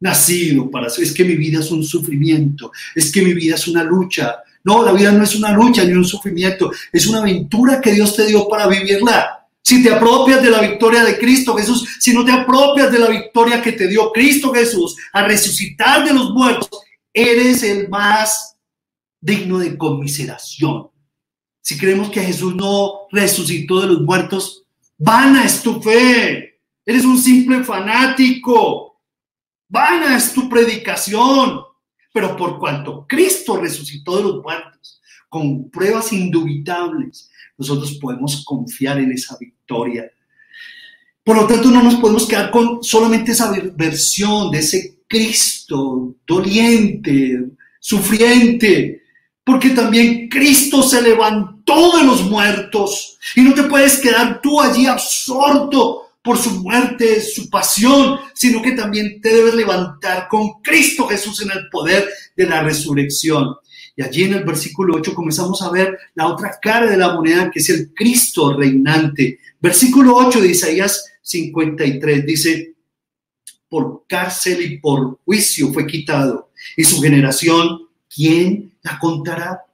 Nacido 0.00 0.70
para 0.70 0.86
es 0.86 1.12
que 1.12 1.24
mi 1.24 1.34
vida 1.34 1.60
es 1.60 1.70
un 1.70 1.84
sufrimiento, 1.84 2.72
es 2.94 3.12
que 3.12 3.20
mi 3.20 3.34
vida 3.34 3.56
es 3.56 3.68
una 3.68 3.84
lucha. 3.84 4.36
No, 4.64 4.84
la 4.84 4.92
vida 4.92 5.12
no 5.12 5.24
es 5.24 5.34
una 5.34 5.52
lucha 5.52 5.84
ni 5.84 5.92
un 5.92 6.04
sufrimiento, 6.04 6.70
es 6.92 7.06
una 7.06 7.20
aventura 7.20 7.80
que 7.80 7.92
Dios 7.92 8.14
te 8.14 8.26
dio 8.26 8.48
para 8.48 8.66
vivirla. 8.66 9.46
Si 9.62 9.82
te 9.82 9.92
apropias 9.92 10.42
de 10.42 10.50
la 10.50 10.60
victoria 10.60 11.04
de 11.04 11.18
Cristo 11.18 11.54
Jesús, 11.54 11.86
si 12.00 12.12
no 12.12 12.24
te 12.24 12.32
apropias 12.32 12.90
de 12.90 12.98
la 12.98 13.08
victoria 13.08 13.62
que 13.62 13.72
te 13.72 13.86
dio 13.86 14.10
Cristo 14.10 14.52
Jesús 14.52 14.96
a 15.12 15.22
resucitar 15.22 16.04
de 16.04 16.14
los 16.14 16.30
muertos 16.30 16.68
eres 17.12 17.62
el 17.62 17.88
más 17.88 18.56
digno 19.20 19.58
de 19.58 19.76
conmiseración. 19.76 20.90
Si 21.62 21.76
creemos 21.76 22.10
que 22.10 22.22
Jesús 22.22 22.54
no 22.54 23.06
resucitó 23.10 23.80
de 23.80 23.88
los 23.88 24.00
muertos, 24.00 24.64
vana 24.98 25.44
es 25.44 25.62
tu 25.62 25.80
fe. 25.80 26.60
Eres 26.84 27.04
un 27.04 27.18
simple 27.18 27.62
fanático. 27.62 29.00
Vana 29.68 30.16
es 30.16 30.32
tu 30.32 30.48
predicación. 30.48 31.60
Pero 32.12 32.36
por 32.36 32.58
cuanto 32.58 33.06
Cristo 33.08 33.56
resucitó 33.56 34.16
de 34.16 34.22
los 34.24 34.42
muertos, 34.42 35.00
con 35.28 35.70
pruebas 35.70 36.12
indubitables, 36.12 37.30
nosotros 37.56 37.98
podemos 38.00 38.44
confiar 38.44 38.98
en 38.98 39.12
esa 39.12 39.36
victoria. 39.38 40.10
Por 41.22 41.36
lo 41.36 41.46
tanto, 41.46 41.70
no 41.70 41.82
nos 41.82 41.96
podemos 41.96 42.26
quedar 42.26 42.50
con 42.50 42.82
solamente 42.82 43.32
esa 43.32 43.52
versión 43.74 44.50
de 44.50 44.58
ese 44.58 45.00
Cristo 45.06 46.14
doliente, 46.26 47.46
sufriente, 47.78 49.02
porque 49.44 49.70
también 49.70 50.28
Cristo 50.28 50.82
se 50.82 51.02
levantó 51.02 51.96
de 51.96 52.04
los 52.04 52.22
muertos 52.24 53.18
y 53.36 53.42
no 53.42 53.54
te 53.54 53.64
puedes 53.64 53.98
quedar 53.98 54.40
tú 54.40 54.60
allí 54.60 54.86
absorto 54.86 56.09
por 56.22 56.36
su 56.36 56.50
muerte, 56.62 57.20
su 57.20 57.48
pasión, 57.48 58.18
sino 58.34 58.60
que 58.60 58.72
también 58.72 59.20
te 59.20 59.30
debes 59.30 59.54
levantar 59.54 60.28
con 60.28 60.60
Cristo 60.62 61.06
Jesús 61.06 61.40
en 61.42 61.50
el 61.50 61.68
poder 61.70 62.08
de 62.36 62.46
la 62.46 62.62
resurrección. 62.62 63.56
Y 63.96 64.02
allí 64.02 64.24
en 64.24 64.34
el 64.34 64.44
versículo 64.44 64.96
8 64.96 65.14
comenzamos 65.14 65.62
a 65.62 65.70
ver 65.70 65.98
la 66.14 66.28
otra 66.28 66.58
cara 66.60 66.90
de 66.90 66.96
la 66.96 67.14
moneda, 67.14 67.50
que 67.50 67.60
es 67.60 67.68
el 67.70 67.92
Cristo 67.94 68.56
reinante. 68.56 69.38
Versículo 69.60 70.16
8 70.16 70.40
de 70.40 70.48
Isaías 70.48 71.04
53 71.22 72.26
dice, 72.26 72.74
por 73.68 74.04
cárcel 74.06 74.60
y 74.62 74.78
por 74.78 75.18
juicio 75.24 75.72
fue 75.72 75.86
quitado. 75.86 76.50
Y 76.76 76.84
su 76.84 77.00
generación, 77.00 77.88
¿quién 78.14 78.74
la 78.82 78.98
contará? 78.98 79.64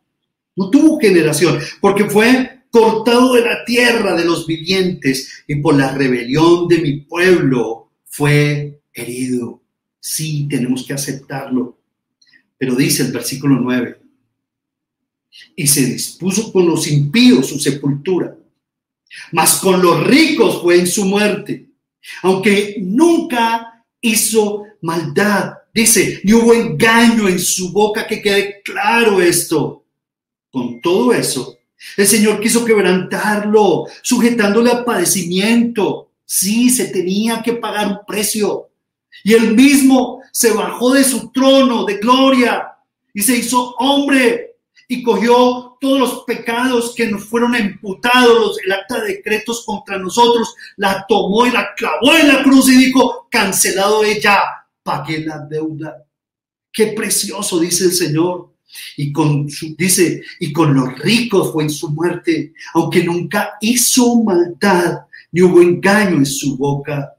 No 0.54 0.70
tuvo 0.70 1.00
generación, 1.00 1.58
porque 1.80 2.04
fue 2.04 2.55
cortado 2.76 3.32
de 3.32 3.40
la 3.40 3.64
tierra 3.64 4.14
de 4.14 4.26
los 4.26 4.46
vivientes 4.46 5.44
y 5.46 5.56
por 5.56 5.78
la 5.78 5.92
rebelión 5.92 6.68
de 6.68 6.76
mi 6.78 7.00
pueblo 7.00 7.90
fue 8.04 8.82
herido. 8.92 9.62
Sí, 9.98 10.46
tenemos 10.50 10.86
que 10.86 10.92
aceptarlo. 10.92 11.78
Pero 12.58 12.74
dice 12.74 13.04
el 13.04 13.12
versículo 13.12 13.58
9, 13.58 13.98
y 15.56 15.66
se 15.66 15.86
dispuso 15.86 16.52
con 16.52 16.66
los 16.66 16.86
impíos 16.86 17.48
su 17.48 17.58
sepultura, 17.58 18.36
mas 19.32 19.54
con 19.56 19.80
los 19.80 20.06
ricos 20.06 20.60
fue 20.60 20.78
en 20.78 20.86
su 20.86 21.06
muerte, 21.06 21.70
aunque 22.22 22.76
nunca 22.80 23.84
hizo 24.02 24.64
maldad. 24.82 25.54
Dice, 25.72 26.20
y 26.24 26.32
hubo 26.34 26.52
engaño 26.52 27.26
en 27.26 27.38
su 27.38 27.72
boca, 27.72 28.06
que 28.06 28.20
quede 28.20 28.60
claro 28.62 29.22
esto. 29.22 29.84
Con 30.50 30.80
todo 30.80 31.12
eso, 31.12 31.55
el 31.96 32.06
Señor 32.06 32.40
quiso 32.40 32.64
quebrantarlo, 32.64 33.86
sujetándole 34.02 34.70
a 34.70 34.84
padecimiento. 34.84 36.10
Sí, 36.24 36.70
se 36.70 36.86
tenía 36.86 37.42
que 37.42 37.54
pagar 37.54 37.88
un 37.88 37.98
precio. 38.06 38.70
Y 39.24 39.34
él 39.34 39.54
mismo 39.54 40.22
se 40.32 40.52
bajó 40.52 40.92
de 40.92 41.04
su 41.04 41.30
trono 41.30 41.84
de 41.84 41.98
gloria 41.98 42.72
y 43.14 43.22
se 43.22 43.36
hizo 43.36 43.74
hombre 43.78 44.56
y 44.88 45.02
cogió 45.02 45.76
todos 45.80 45.98
los 45.98 46.24
pecados 46.24 46.94
que 46.94 47.06
nos 47.06 47.24
fueron 47.24 47.54
imputados, 47.56 48.58
el 48.64 48.72
acta 48.72 49.00
de 49.00 49.14
decretos 49.14 49.64
contra 49.64 49.98
nosotros, 49.98 50.54
la 50.76 51.04
tomó 51.08 51.46
y 51.46 51.50
la 51.50 51.74
clavó 51.74 52.14
en 52.14 52.28
la 52.28 52.42
cruz 52.42 52.68
y 52.68 52.76
dijo, 52.76 53.26
cancelado 53.30 54.04
ella, 54.04 54.38
pagué 54.82 55.24
la 55.24 55.38
deuda. 55.38 56.04
Qué 56.72 56.88
precioso, 56.88 57.58
dice 57.58 57.84
el 57.84 57.92
Señor. 57.92 58.55
Y 58.96 59.12
con 59.12 59.48
su, 59.50 59.74
dice, 59.76 60.22
y 60.40 60.52
con 60.52 60.74
los 60.74 60.98
ricos 60.98 61.52
fue 61.52 61.64
en 61.64 61.70
su 61.70 61.90
muerte, 61.90 62.52
aunque 62.74 63.04
nunca 63.04 63.54
hizo 63.60 64.22
maldad, 64.22 65.00
ni 65.32 65.42
hubo 65.42 65.60
engaño 65.60 66.16
en 66.16 66.26
su 66.26 66.56
boca. 66.56 67.14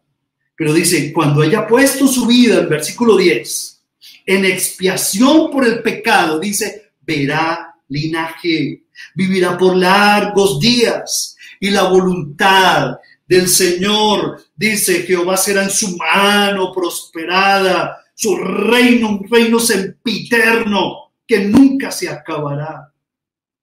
Pero 0.55 0.73
dice, 0.73 1.13
cuando 1.13 1.41
haya 1.41 1.67
puesto 1.67 2.07
su 2.07 2.25
vida, 2.25 2.59
en 2.59 2.69
versículo 2.69 3.17
10, 3.17 3.81
en 4.25 4.45
expiación 4.45 5.51
por 5.51 5.65
el 5.65 5.81
pecado, 5.81 6.39
dice, 6.39 6.91
verá 7.01 7.75
linaje, 7.89 8.83
vivirá 9.15 9.57
por 9.57 9.75
largos 9.75 10.59
días 10.59 11.35
y 11.59 11.69
la 11.69 11.83
voluntad 11.83 12.97
del 13.27 13.47
Señor, 13.47 14.41
dice 14.55 15.03
Jehová, 15.03 15.37
será 15.37 15.63
en 15.63 15.69
su 15.69 15.95
mano 15.97 16.71
prosperada, 16.73 17.97
su 18.15 18.35
reino, 18.35 19.09
un 19.09 19.29
reino 19.29 19.59
sempiterno 19.59 21.06
que 21.27 21.39
nunca 21.45 21.91
se 21.91 22.09
acabará. 22.09 22.93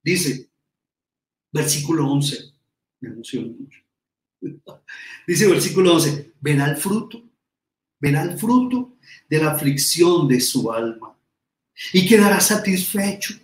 Dice, 0.03 0.49
versículo 1.51 2.07
11, 2.11 2.53
me 3.01 3.09
emociona 3.09 3.47
mucho. 3.47 3.79
Dice 5.27 5.47
versículo 5.47 5.95
11, 5.95 6.33
verá 6.39 6.67
el 6.67 6.77
fruto, 6.77 7.23
verá 7.99 8.21
el 8.21 8.37
fruto 8.37 8.97
de 9.27 9.39
la 9.39 9.51
aflicción 9.51 10.27
de 10.27 10.39
su 10.39 10.71
alma 10.71 11.17
y 11.91 12.05
quedará 12.05 12.39
satisfecho. 12.39 13.35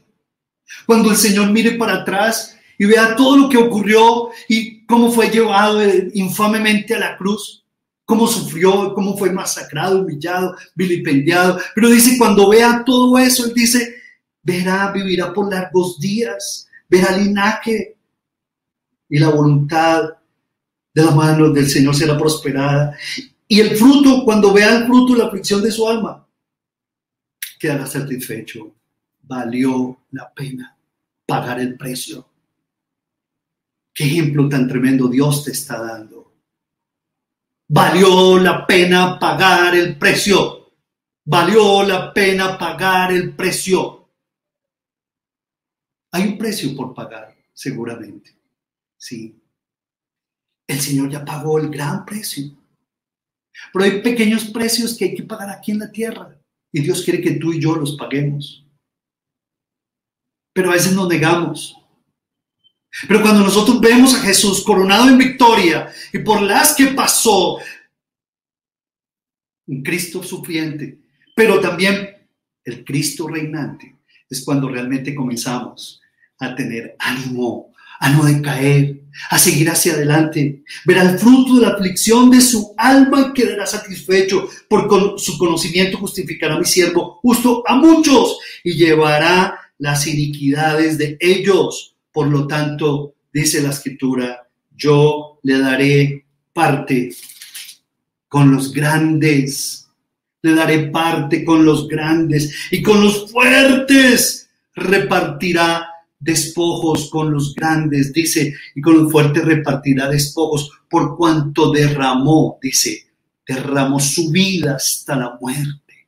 Cuando 0.86 1.10
el 1.10 1.17
Señor 1.17 1.49
mire 1.51 1.71
para 1.71 1.95
atrás 1.95 2.57
y 2.77 2.86
vea 2.86 3.15
todo 3.15 3.38
lo 3.38 3.49
que 3.49 3.57
ocurrió 3.57 4.29
y 4.47 4.86
cómo 4.86 5.12
fue 5.12 5.29
llevado 5.29 5.81
infamemente 6.13 6.93
a 6.93 6.99
la 6.99 7.17
cruz, 7.17 7.65
cómo 8.05 8.27
sufrió, 8.27 8.93
cómo 8.93 9.17
fue 9.17 9.31
masacrado, 9.31 10.01
humillado, 10.01 10.55
vilipendiado. 10.75 11.60
Pero 11.75 11.89
dice, 11.89 12.17
cuando 12.17 12.49
vea 12.49 12.84
todo 12.86 13.17
eso, 13.17 13.45
él 13.45 13.53
dice, 13.53 14.01
verá, 14.43 14.91
vivirá 14.91 15.34
por 15.34 15.49
largos 15.51 15.99
días, 15.99 16.67
verá 16.89 17.15
linaje 17.17 17.97
y 19.10 19.19
la 19.19 19.30
voluntad 19.30 20.10
de 20.93 21.04
la 21.04 21.12
mano 21.12 21.49
del 21.49 21.69
Señor 21.69 21.95
será 21.95 22.17
prosperada. 22.17 22.97
Y 23.47 23.60
el 23.60 23.75
fruto, 23.75 24.23
cuando 24.23 24.54
vea 24.54 24.77
el 24.77 24.86
fruto, 24.86 25.15
la 25.15 25.25
aflicción 25.25 25.62
de 25.62 25.71
su 25.71 25.88
alma, 25.88 26.25
quedará 27.60 27.86
satisfecho. 27.86 28.73
Valió 29.23 29.99
la 30.12 30.34
pena 30.34 30.75
pagar 31.25 31.60
el 31.60 31.77
precio. 31.77 32.27
Qué 33.93 34.06
ejemplo 34.06 34.47
tan 34.49 34.67
tremendo 34.67 35.08
Dios 35.08 35.43
te 35.43 35.51
está 35.51 35.82
dando. 35.82 36.32
Valió 37.67 38.38
la 38.39 38.65
pena 38.65 39.19
pagar 39.19 39.75
el 39.75 39.97
precio. 39.97 40.71
Valió 41.23 41.84
la 41.84 42.13
pena 42.13 42.58
pagar 42.58 43.12
el 43.12 43.34
precio. 43.34 44.01
Hay 46.12 46.28
un 46.28 46.38
precio 46.38 46.76
por 46.76 46.93
pagar, 46.93 47.36
seguramente. 47.54 48.36
Sí. 48.97 49.39
El 50.67 50.80
Señor 50.80 51.10
ya 51.10 51.24
pagó 51.24 51.58
el 51.60 51.69
gran 51.69 52.06
precio. 52.06 52.56
Pero 53.74 53.86
hay 53.86 54.02
pequeños 54.02 54.45
precios 54.45 54.97
que 54.97 55.06
hay 55.06 55.15
que 55.15 55.24
pagar 55.24 55.50
aquí 55.50 55.71
en 55.71 55.80
la 55.80 55.91
tierra. 55.91 56.38
Y 56.71 56.82
Dios 56.82 57.04
quiere 57.04 57.21
que 57.21 57.32
tú 57.32 57.54
y 57.54 57.62
yo 57.62 57.76
los 57.76 57.97
paguemos. 57.97 58.65
Pero 60.54 60.69
a 60.69 60.74
veces 60.74 60.93
nos 60.93 61.08
negamos. 61.08 61.78
Pero 63.08 63.21
cuando 63.21 63.41
nosotros 63.41 63.80
vemos 63.80 64.13
a 64.13 64.19
Jesús 64.19 64.63
coronado 64.63 65.10
en 65.10 65.17
victoria 65.17 65.91
y 66.12 66.19
por 66.19 66.41
las 66.41 66.76
que 66.76 66.88
pasó, 66.88 67.58
un 69.67 69.82
Cristo 69.82 70.21
sufriente, 70.21 71.00
pero 71.34 71.62
también 71.62 72.28
el 72.65 72.84
Cristo 72.84 73.28
reinante, 73.28 73.95
es 74.32 74.44
cuando 74.44 74.70
realmente 74.70 75.13
comenzamos 75.13 76.02
a 76.39 76.56
tener 76.56 76.96
ánimo, 76.98 77.74
a 78.00 78.10
no 78.10 78.24
decaer, 78.24 79.02
a 79.30 79.38
seguir 79.38 79.70
hacia 79.70 79.94
adelante. 79.94 80.63
Verá 80.86 81.04
el 81.04 81.20
fruto 81.20 81.56
de 81.56 81.62
la 81.62 81.74
aflicción 81.74 82.32
de 82.32 82.41
su 82.41 82.74
alma 82.78 83.28
y 83.30 83.34
quedará 83.34 83.67
satisfecho. 83.67 84.50
Por 84.67 85.20
su 85.20 85.38
conocimiento 85.38 85.98
justificará 85.98 86.56
a 86.56 86.60
mi 86.60 86.65
siervo 86.65 87.20
justo 87.22 87.63
a 87.67 87.76
muchos 87.76 88.39
y 88.63 88.74
llevará 88.74 89.60
las 89.78 90.08
iniquidades 90.08 90.98
de 90.98 91.17
ellos. 91.20 91.96
Por 92.12 92.28
lo 92.28 92.48
tanto, 92.48 93.13
dice 93.32 93.62
la 93.62 93.70
escritura, 93.70 94.48
yo 94.76 95.39
le 95.44 95.60
daré 95.60 96.26
parte 96.54 97.13
con 98.28 98.52
los 98.52 98.72
grandes, 98.72 99.89
le 100.41 100.54
daré 100.56 100.89
parte 100.89 101.43
con 101.45 101.65
los 101.65 101.88
grandes 101.88 102.54
y 102.71 102.82
con 102.82 103.01
los 103.01 103.32
fuertes. 103.32 104.49
Repartirá 104.73 105.88
despojos 106.21 107.10
con 107.10 107.32
los 107.32 107.54
grandes, 107.56 108.13
dice, 108.13 108.54
y 108.75 108.82
con 108.82 108.97
los 108.97 109.12
fuertes 109.12 109.43
repartirá 109.43 110.08
despojos 110.08 110.71
por 110.89 111.17
cuanto 111.17 111.71
derramó, 111.71 112.60
dice, 112.62 113.08
derramó 113.45 113.99
su 113.99 114.30
vida 114.30 114.75
hasta 114.75 115.15
la 115.15 115.38
muerte. 115.41 116.08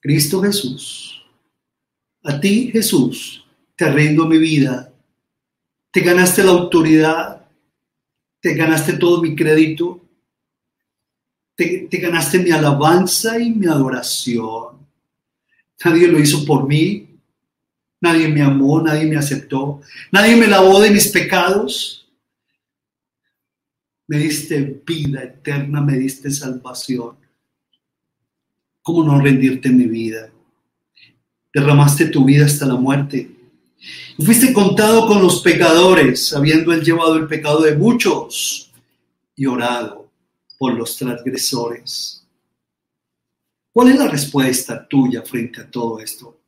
Cristo 0.00 0.40
Jesús, 0.40 1.22
a 2.24 2.40
ti 2.40 2.70
Jesús, 2.72 3.44
te 3.76 3.90
rindo 3.92 4.26
mi 4.26 4.38
vida, 4.38 4.90
te 5.90 6.00
ganaste 6.00 6.42
la 6.42 6.52
autoridad, 6.52 7.46
te 8.40 8.54
ganaste 8.54 8.94
todo 8.94 9.20
mi 9.20 9.36
crédito, 9.36 9.99
te, 11.60 11.88
te 11.90 11.98
ganaste 11.98 12.38
mi 12.38 12.50
alabanza 12.50 13.38
y 13.38 13.50
mi 13.50 13.66
adoración. 13.66 14.78
Nadie 15.84 16.08
lo 16.08 16.18
hizo 16.18 16.44
por 16.46 16.66
mí, 16.66 17.10
Nadie 18.00 18.28
me 18.28 18.40
amó, 18.40 18.80
nadie 18.80 19.06
me 19.06 19.16
aceptó, 19.16 19.82
nadie 20.10 20.34
me 20.34 20.46
lavó 20.46 20.80
de 20.80 20.90
mis 20.90 21.08
pecados. 21.08 22.08
Me 24.08 24.18
diste 24.18 24.82
vida 24.86 25.22
eterna, 25.22 25.82
me 25.82 25.98
diste 25.98 26.30
salvación. 26.30 27.16
¿Cómo 28.80 29.04
no 29.04 29.20
rendirte 29.20 29.68
mi 29.68 29.84
vida? 29.84 30.30
Derramaste 31.52 32.06
tu 32.06 32.24
vida 32.24 32.46
hasta 32.46 32.64
la 32.64 32.76
muerte. 32.76 33.30
Fuiste 34.18 34.54
contado 34.54 35.06
con 35.06 35.20
los 35.20 35.42
pecadores, 35.42 36.32
habiendo 36.32 36.72
él 36.72 36.82
llevado 36.82 37.16
el 37.16 37.26
pecado 37.26 37.60
de 37.60 37.76
muchos 37.76 38.70
y 39.36 39.44
orado 39.44 39.99
por 40.60 40.74
los 40.74 40.94
transgresores. 40.94 42.22
¿Cuál 43.72 43.88
es 43.88 43.98
la 43.98 44.08
respuesta 44.08 44.86
tuya 44.86 45.22
frente 45.22 45.62
a 45.62 45.70
todo 45.70 45.98
esto? 46.00 46.38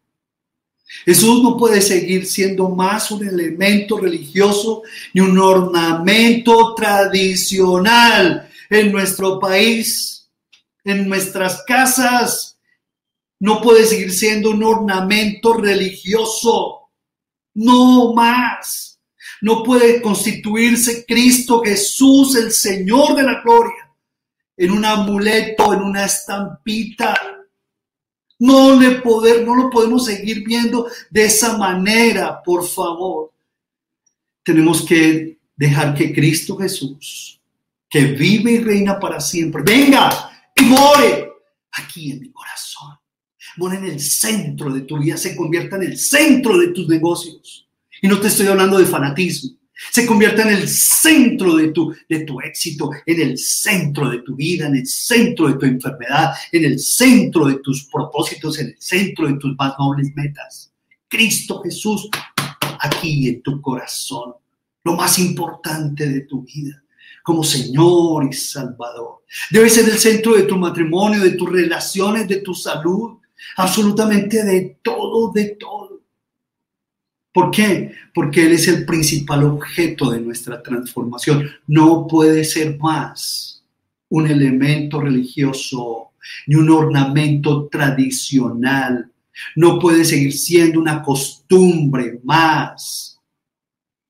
Jesús 1.07 1.43
no 1.43 1.57
puede 1.57 1.81
seguir 1.81 2.27
siendo 2.27 2.69
más 2.69 3.11
un 3.11 3.27
elemento 3.27 3.97
religioso 3.97 4.83
ni 5.15 5.23
un 5.23 5.39
ornamento 5.39 6.75
tradicional 6.75 8.51
en 8.69 8.93
nuestro 8.93 9.41
país, 9.41 10.29
en 10.85 11.09
nuestras 11.09 11.63
casas. 11.67 12.59
No 13.41 13.63
puede 13.63 13.87
seguir 13.87 14.13
siendo 14.13 14.51
un 14.51 14.63
ornamento 14.63 15.55
religioso. 15.55 16.91
No 17.55 18.13
más. 18.13 19.01
No 19.41 19.63
puede 19.63 20.03
constituirse 20.03 21.07
Cristo 21.07 21.63
Jesús, 21.65 22.37
el 22.37 22.53
Señor 22.53 23.17
de 23.17 23.23
la 23.23 23.41
gloria, 23.41 23.82
en 24.57 24.71
un 24.71 24.85
amuleto, 24.85 25.73
en 25.73 25.83
una 25.83 26.05
estampita 26.05 27.15
no, 28.43 28.81
le 28.81 29.01
poder, 29.03 29.47
no 29.47 29.55
lo 29.55 29.71
podemos 29.71 30.05
seguir 30.05 30.45
viendo 30.45 30.89
de 31.11 31.27
esa 31.27 31.57
manera, 31.57 32.43
por 32.43 32.67
favor. 32.67 33.33
Tenemos 34.43 34.83
que 34.85 35.39
dejar 35.55 35.95
que 35.95 36.13
Cristo 36.13 36.57
Jesús, 36.57 37.41
que 37.89 38.07
vive 38.07 38.51
y 38.51 38.59
reina 38.59 38.99
para 38.99 39.21
siempre, 39.21 39.63
venga 39.65 40.33
y 40.57 40.65
more 40.65 41.33
aquí 41.71 42.11
en 42.11 42.21
mi 42.21 42.33
corazón. 42.33 42.99
More 43.59 43.77
en 43.77 43.85
el 43.85 44.01
centro 44.01 44.73
de 44.73 44.81
tu 44.81 44.99
vida, 44.99 45.17
se 45.17 45.37
convierta 45.37 45.77
en 45.77 45.85
el 45.85 45.97
centro 45.97 46.59
de 46.59 46.69
tus 46.69 46.89
negocios. 46.89 47.69
Y 48.01 48.09
no 48.09 48.19
te 48.19 48.27
estoy 48.27 48.49
hablando 48.49 48.77
de 48.77 48.87
fanatismo 48.87 49.62
se 49.91 50.07
convierta 50.07 50.43
en 50.43 50.55
el 50.57 50.69
centro 50.69 51.57
de 51.57 51.69
tu, 51.69 51.95
de 52.09 52.21
tu 52.21 52.41
éxito, 52.41 52.91
en 53.07 53.21
el 53.21 53.39
centro 53.39 54.11
de 54.11 54.19
tu 54.23 54.35
vida, 54.37 54.67
en 54.67 54.77
el 54.77 54.87
centro 54.87 55.49
de 55.49 55.55
tu 55.55 55.67
enfermedad, 55.67 56.35
en 56.53 56.65
el 56.65 56.79
centro 56.79 57.47
de 57.47 57.59
tus 57.61 57.85
propósitos, 57.85 58.59
en 58.59 58.69
el 58.69 58.77
centro 58.79 59.27
de 59.27 59.35
tus 59.35 59.55
más 59.57 59.75
nobles 59.79 60.13
metas. 60.15 60.73
Cristo 61.09 61.61
Jesús, 61.63 62.09
aquí 62.81 63.29
en 63.29 63.43
tu 63.43 63.61
corazón, 63.61 64.35
lo 64.85 64.95
más 64.95 65.19
importante 65.19 66.09
de 66.09 66.23
tu 66.23 66.43
vida, 66.43 66.83
como 67.23 67.45
Señor 67.45 68.29
y 68.31 68.33
Salvador. 68.33 69.23
Debe 69.51 69.71
ser 69.71 69.89
el 69.89 69.99
centro 69.99 70.35
de 70.35 70.43
tu 70.45 70.57
matrimonio, 70.57 71.21
de 71.21 71.33
tus 71.33 71.51
relaciones, 71.51 72.29
de 72.29 72.37
tu 72.37 72.55
salud, 72.55 73.19
absolutamente 73.57 74.45
de 74.45 74.79
todo, 74.83 75.33
de 75.33 75.57
todo. 75.59 75.92
¿Por 77.33 77.51
qué? 77.51 77.93
Porque 78.15 78.47
Él 78.47 78.53
es 78.53 78.69
el 78.69 78.85
principal 78.85 79.45
objeto 79.45 80.11
de 80.11 80.21
nuestra 80.21 80.63
transformación. 80.63 81.49
No 81.67 82.07
puede 82.07 82.45
ser 82.45 82.79
más 82.79 83.65
un 84.11 84.27
elemento 84.27 85.01
religioso 85.01 86.11
ni 86.47 86.57
un 86.57 86.71
ornamento 86.71 87.69
tradicional. 87.69 89.11
No 89.57 89.79
puede 89.79 90.05
seguir 90.05 90.33
siendo 90.33 90.79
una 90.79 91.03
costumbre 91.03 92.21
más. 92.23 93.19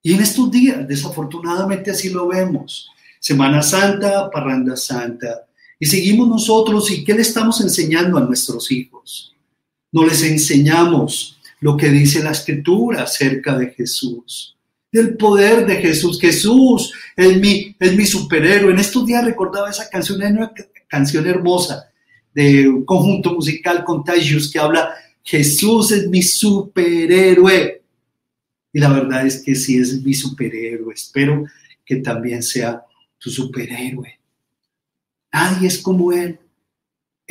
Y 0.02 0.14
en 0.14 0.20
estos 0.20 0.50
días, 0.50 0.86
desafortunadamente 0.88 1.92
así 1.92 2.10
lo 2.10 2.26
vemos. 2.26 2.88
Semana 3.20 3.62
Santa, 3.62 4.28
Parranda 4.30 4.76
Santa. 4.76 5.46
Y 5.78 5.86
seguimos 5.86 6.28
nosotros 6.28 6.90
y 6.90 7.04
¿qué 7.04 7.14
le 7.14 7.22
estamos 7.22 7.60
enseñando 7.60 8.18
a 8.18 8.24
nuestros 8.24 8.70
hijos? 8.72 9.34
No 9.92 10.04
les 10.04 10.22
enseñamos 10.24 11.38
lo 11.62 11.76
que 11.76 11.88
dice 11.90 12.22
la 12.22 12.32
escritura 12.32 13.04
acerca 13.04 13.56
de 13.56 13.70
Jesús, 13.70 14.56
del 14.90 15.16
poder 15.16 15.64
de 15.64 15.76
Jesús. 15.76 16.20
Jesús 16.20 16.92
es 17.16 17.38
mi, 17.38 17.74
es 17.78 17.96
mi 17.96 18.04
superhéroe. 18.04 18.72
En 18.72 18.80
estos 18.80 19.06
días 19.06 19.24
recordaba 19.24 19.70
esa 19.70 19.88
canción, 19.88 20.20
una 20.20 20.52
canción 20.88 21.24
hermosa 21.24 21.88
de 22.34 22.68
un 22.68 22.84
conjunto 22.84 23.32
musical 23.32 23.84
Contagious 23.84 24.50
que 24.50 24.58
habla, 24.58 24.92
Jesús 25.22 25.92
es 25.92 26.08
mi 26.08 26.20
superhéroe. 26.20 27.80
Y 28.72 28.80
la 28.80 28.88
verdad 28.88 29.24
es 29.24 29.40
que 29.40 29.54
sí 29.54 29.78
es 29.78 30.02
mi 30.02 30.14
superhéroe. 30.14 30.92
Espero 30.92 31.44
que 31.86 31.96
también 31.96 32.42
sea 32.42 32.82
tu 33.18 33.30
superhéroe. 33.30 34.18
Nadie 35.32 35.68
es 35.68 35.78
como 35.78 36.12
Él. 36.12 36.40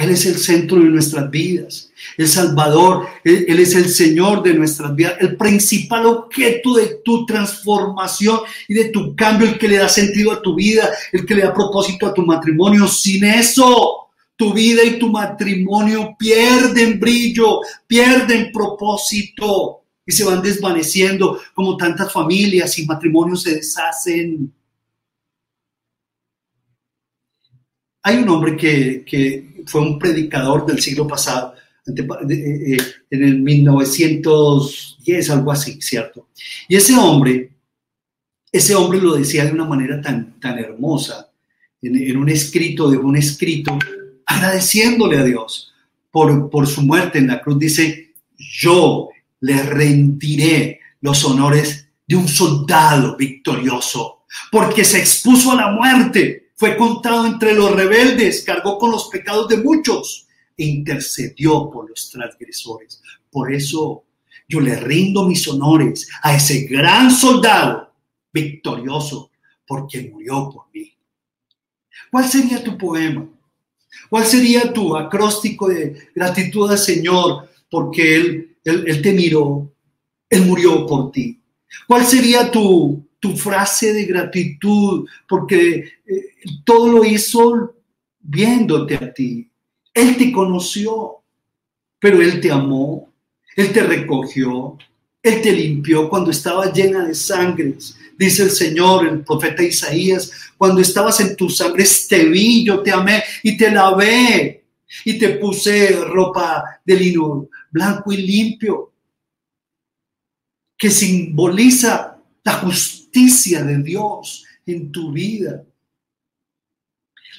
Él 0.02 0.10
es 0.10 0.26
el 0.26 0.38
centro 0.38 0.80
de 0.80 0.86
nuestras 0.86 1.30
vidas, 1.30 1.92
el 2.18 2.28
Salvador, 2.28 3.08
él, 3.24 3.60
es 3.60 3.76
el 3.76 3.88
Señor 3.88 4.42
de 4.42 4.56
nuestras 4.56 4.96
vidas, 4.96 5.14
el 5.20 5.38
principal 5.38 6.08
objeto 6.08 6.74
de 6.74 7.02
tu 7.06 7.24
transformación 7.26 8.40
y 8.68 8.74
de 8.74 8.86
tu 8.86 9.16
cambio, 9.16 9.48
el 9.48 9.60
que 9.60 9.68
le 9.68 9.78
da 9.78 9.88
sentido 9.88 10.32
a 10.32 10.42
tu 10.42 10.56
vida, 10.56 10.90
el 11.12 11.24
que 11.24 11.36
le 11.36 11.44
da 11.44 11.54
propósito 11.54 12.08
a 12.08 12.14
tu 12.14 12.26
matrimonio. 12.26 12.88
Sin 12.88 13.24
eso, 13.26 14.10
tu 14.36 14.52
vida 14.54 14.84
y 14.84 14.98
tu 14.98 15.08
matrimonio 15.10 16.16
pierden 16.18 17.00
brillo, 17.00 17.60
pierden 17.86 18.52
propósito. 18.52 19.78
y 20.04 20.12
se 20.12 20.24
van 20.24 20.42
desvaneciendo 20.42 21.40
como 21.54 21.78
tantas 21.78 22.12
familias 22.12 22.78
y 22.80 22.88
matrimonios 22.88 23.44
se 23.44 23.54
deshacen. 23.58 24.52
Hay 28.04 28.18
un 28.18 28.30
hombre 28.30 28.58
que, 28.58 29.51
fue 29.66 29.82
un 29.82 30.00
predicador 30.00 30.66
del 30.66 30.82
siglo 30.82 31.08
pasado, 31.08 31.54
eh, 31.88 32.78
en 33.10 33.24
el 33.24 33.40
1910, 33.40 35.30
algo 35.30 35.52
así, 35.52 35.82
¿cierto? 35.82 36.30
Y 36.68 36.76
ese 36.76 36.96
hombre, 36.96 37.52
ese 38.52 38.76
hombre 38.76 39.02
lo 39.02 39.16
decía 39.16 39.46
de 39.46 39.52
una 39.52 39.66
manera 39.66 40.00
tan, 40.02 40.40
tan 40.40 40.60
hermosa, 40.60 41.32
en, 41.82 42.18
un 42.18 42.30
escrito, 42.30 42.90
de 42.92 42.98
un 42.98 43.18
escrito, 43.18 43.78
agradeciéndole 44.26 45.18
a 45.18 45.24
Dios 45.24 45.74
por, 46.12 46.50
por 46.50 46.68
su 46.68 46.84
muerte 46.84 47.18
en 47.18 47.28
la 47.28 47.42
cruz, 47.42 47.58
dice, 47.58 48.14
yo 48.38 49.10
le 49.40 49.64
rendiré 49.64 50.80
los 51.02 51.26
honores 51.26 51.88
de 52.08 52.16
un 52.16 52.28
soldado 52.28 53.18
victorioso, 53.18 54.26
porque 54.52 54.84
se 54.84 55.00
expuso 55.00 55.52
a 55.52 55.56
la 55.56 55.72
muerte, 55.72 56.51
fue 56.62 56.78
contado 56.78 57.26
entre 57.26 57.56
los 57.56 57.76
rebeldes, 57.76 58.44
cargó 58.44 58.78
con 58.78 58.92
los 58.92 59.08
pecados 59.08 59.48
de 59.48 59.58
muchos 59.58 60.28
e 60.56 60.64
intercedió 60.66 61.72
por 61.72 61.90
los 61.90 62.12
transgresores. 62.12 63.02
Por 63.32 63.52
eso 63.52 64.04
yo 64.48 64.60
le 64.60 64.76
rindo 64.76 65.26
mis 65.26 65.48
honores 65.48 66.08
a 66.22 66.36
ese 66.36 66.68
gran 66.68 67.10
soldado 67.10 67.92
victorioso, 68.32 69.32
porque 69.66 70.08
murió 70.14 70.52
por 70.54 70.66
mí. 70.72 70.94
¿Cuál 72.12 72.30
sería 72.30 72.64
tu 72.64 72.78
poema? 72.78 73.28
¿Cuál 74.08 74.26
sería 74.28 74.72
tu 74.72 74.96
acróstico 74.96 75.68
de 75.68 76.10
gratitud 76.14 76.70
al 76.70 76.78
Señor 76.78 77.50
porque 77.72 78.18
Él, 78.18 78.58
él, 78.64 79.02
te 79.02 79.14
miró, 79.14 79.74
Él 80.30 80.46
murió 80.46 80.86
por 80.86 81.12
ti? 81.12 81.42
¿Cuál 81.88 82.06
sería 82.06 82.52
tu, 82.52 83.04
tu 83.22 83.38
frase 83.38 83.94
de 83.94 84.06
gratitud 84.06 85.08
porque 85.30 85.94
eh, 86.06 86.34
todo 86.66 86.92
lo 86.92 87.06
hizo 87.06 87.76
viéndote 88.20 88.96
a 88.96 89.14
ti? 89.14 89.50
Él 89.94 90.18
te 90.18 90.32
conoció, 90.32 91.22
pero 92.00 92.22
Él 92.22 92.42
te 92.42 92.52
amó, 92.52 93.14
Él 93.56 93.72
te 93.72 93.84
recogió, 93.84 94.78
Él 95.22 95.42
te 95.42 95.52
limpió 95.54 96.10
cuando 96.10 96.32
estaba 96.32 96.74
llena 96.74 97.06
de 97.06 97.14
sangre. 97.14 97.76
Dice 98.18 98.44
el 98.44 98.52
Señor, 98.52 99.08
el 99.08 99.24
profeta 99.24 99.64
Isaías, 99.64 100.32
cuando 100.58 100.82
estabas 100.82 101.20
en 101.20 101.36
tus 101.36 101.58
sangres 101.58 102.08
te 102.08 102.26
vi, 102.26 102.66
yo 102.66 102.82
te 102.82 102.92
amé 102.92 103.24
y 103.44 103.56
te 103.56 103.70
lavé 103.70 104.64
y 105.06 105.20
te 105.20 105.30
puse 105.30 105.96
ropa 106.06 106.82
de 106.84 106.96
lino 106.96 107.48
blanco 107.70 108.12
y 108.12 108.18
limpio, 108.18 108.92
que 110.76 110.90
simboliza 110.90 112.18
la 112.44 112.54
justicia 112.54 113.01
de 113.12 113.84
Dios 113.84 114.46
en 114.66 114.92
tu 114.92 115.12
vida. 115.12 115.64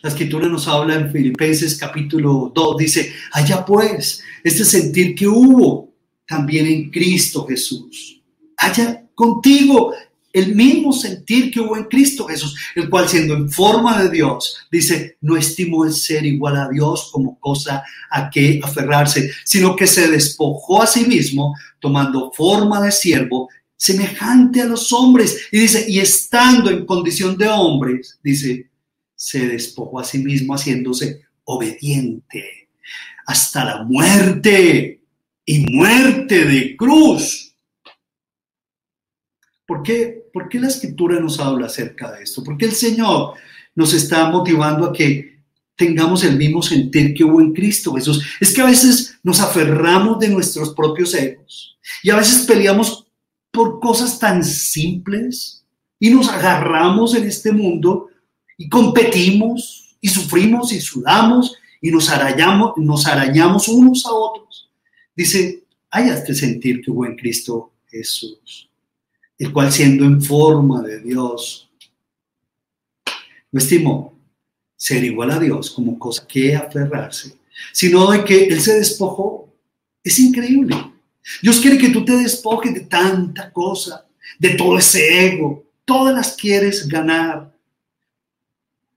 La 0.02 0.10
escritura 0.10 0.48
nos 0.48 0.66
habla 0.68 0.96
en 0.96 1.10
Filipenses 1.10 1.78
capítulo 1.78 2.52
2, 2.54 2.76
dice, 2.76 3.12
allá 3.32 3.64
pues, 3.64 4.22
este 4.42 4.64
sentir 4.64 5.14
que 5.14 5.28
hubo 5.28 5.94
también 6.26 6.66
en 6.66 6.90
Cristo 6.90 7.46
Jesús. 7.46 8.20
Allá 8.56 9.06
contigo 9.14 9.94
el 10.32 10.54
mismo 10.54 10.92
sentir 10.92 11.50
que 11.50 11.60
hubo 11.60 11.76
en 11.76 11.84
Cristo 11.84 12.26
Jesús, 12.26 12.56
el 12.74 12.88
cual 12.88 13.08
siendo 13.08 13.34
en 13.34 13.50
forma 13.50 14.02
de 14.02 14.10
Dios, 14.10 14.56
dice, 14.70 15.18
no 15.20 15.36
estimó 15.36 15.84
el 15.84 15.92
ser 15.92 16.24
igual 16.24 16.56
a 16.56 16.68
Dios 16.68 17.10
como 17.12 17.38
cosa 17.38 17.84
a 18.10 18.30
que 18.30 18.60
aferrarse, 18.62 19.30
sino 19.44 19.76
que 19.76 19.86
se 19.86 20.10
despojó 20.10 20.82
a 20.82 20.86
sí 20.86 21.04
mismo, 21.04 21.54
tomando 21.80 22.32
forma 22.32 22.80
de 22.80 22.92
siervo, 22.92 23.50
semejante 23.82 24.60
a 24.60 24.66
los 24.66 24.92
hombres. 24.92 25.48
Y 25.50 25.58
dice, 25.58 25.84
y 25.88 25.98
estando 25.98 26.70
en 26.70 26.86
condición 26.86 27.36
de 27.36 27.48
hombres, 27.48 28.20
dice, 28.22 28.70
se 29.12 29.48
despojó 29.48 29.98
a 29.98 30.04
sí 30.04 30.18
mismo 30.18 30.54
haciéndose 30.54 31.22
obediente 31.42 32.68
hasta 33.26 33.64
la 33.64 33.82
muerte 33.82 35.00
y 35.44 35.58
muerte 35.68 36.44
de 36.44 36.76
cruz. 36.76 37.56
¿Por 39.66 39.82
qué, 39.82 40.26
¿Por 40.32 40.48
qué 40.48 40.60
la 40.60 40.68
escritura 40.68 41.18
nos 41.18 41.40
habla 41.40 41.66
acerca 41.66 42.12
de 42.12 42.22
esto? 42.22 42.44
Porque 42.44 42.66
el 42.66 42.72
Señor 42.72 43.34
nos 43.74 43.94
está 43.94 44.30
motivando 44.30 44.86
a 44.86 44.92
que 44.92 45.40
tengamos 45.74 46.22
el 46.22 46.36
mismo 46.36 46.62
sentir 46.62 47.14
que 47.14 47.24
hubo 47.24 47.40
en 47.40 47.52
Cristo 47.52 47.94
Jesús. 47.94 48.24
Es 48.38 48.54
que 48.54 48.60
a 48.60 48.66
veces 48.66 49.18
nos 49.24 49.40
aferramos 49.40 50.20
de 50.20 50.28
nuestros 50.28 50.72
propios 50.72 51.14
egos 51.14 51.76
y 52.04 52.10
a 52.10 52.16
veces 52.16 52.46
peleamos 52.46 53.01
por 53.52 53.78
cosas 53.78 54.18
tan 54.18 54.42
simples 54.42 55.64
y 56.00 56.10
nos 56.10 56.28
agarramos 56.28 57.14
en 57.14 57.24
este 57.24 57.52
mundo 57.52 58.08
y 58.56 58.68
competimos 58.68 59.96
y 60.00 60.08
sufrimos 60.08 60.72
y 60.72 60.80
sudamos 60.80 61.54
y 61.80 61.90
nos 61.90 62.08
arañamos, 62.10 62.72
nos 62.78 63.06
arañamos 63.06 63.68
unos 63.68 64.04
a 64.06 64.12
otros. 64.12 64.70
Dice, 65.14 65.64
hay 65.90 66.08
este 66.08 66.34
sentir 66.34 66.80
que 66.80 66.90
hubo 66.90 67.06
en 67.06 67.16
Cristo 67.16 67.72
Jesús, 67.86 68.70
el 69.38 69.52
cual 69.52 69.70
siendo 69.70 70.04
en 70.04 70.22
forma 70.22 70.80
de 70.82 71.00
Dios, 71.00 71.70
no 73.50 73.58
estimó 73.58 74.18
ser 74.76 75.04
igual 75.04 75.30
a 75.30 75.38
Dios 75.38 75.70
como 75.70 75.98
cosa 75.98 76.26
que 76.26 76.56
aferrarse, 76.56 77.36
sino 77.72 78.10
de 78.10 78.24
que 78.24 78.46
Él 78.46 78.60
se 78.60 78.74
despojó. 78.74 79.48
Es 80.02 80.18
increíble. 80.18 80.74
Dios 81.40 81.60
quiere 81.60 81.78
que 81.78 81.90
tú 81.90 82.04
te 82.04 82.16
despojes 82.16 82.74
de 82.74 82.80
tanta 82.80 83.52
cosa, 83.52 84.06
de 84.38 84.50
todo 84.50 84.78
ese 84.78 85.26
ego. 85.26 85.64
Todas 85.84 86.14
las 86.14 86.36
quieres 86.36 86.88
ganar. 86.88 87.52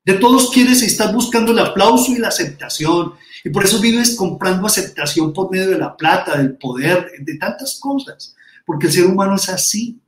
De 0.04 0.14
todos 0.14 0.52
quieres 0.52 0.84
y 0.84 0.86
estás 0.86 1.14
buscando 1.14 1.52
el 1.52 1.60
aplauso 1.60 2.12
y 2.12 2.18
la 2.18 2.28
aceptación. 2.28 3.14
Y 3.44 3.50
por 3.50 3.64
eso 3.64 3.80
vives 3.80 4.16
comprando 4.16 4.68
aceptación 4.68 5.34
por 5.34 5.52
medio 5.52 5.70
de 5.70 5.78
la 5.78 5.96
plata, 5.96 6.38
del 6.38 6.58
poder, 6.58 7.12
de 7.20 7.38
tantas 7.38 7.80
cosas. 7.80 8.36
Porque 8.66 8.88
el 8.88 8.94
ser 8.94 9.06
humano 9.06 9.36
es 9.36 9.50
así. 9.50 10.00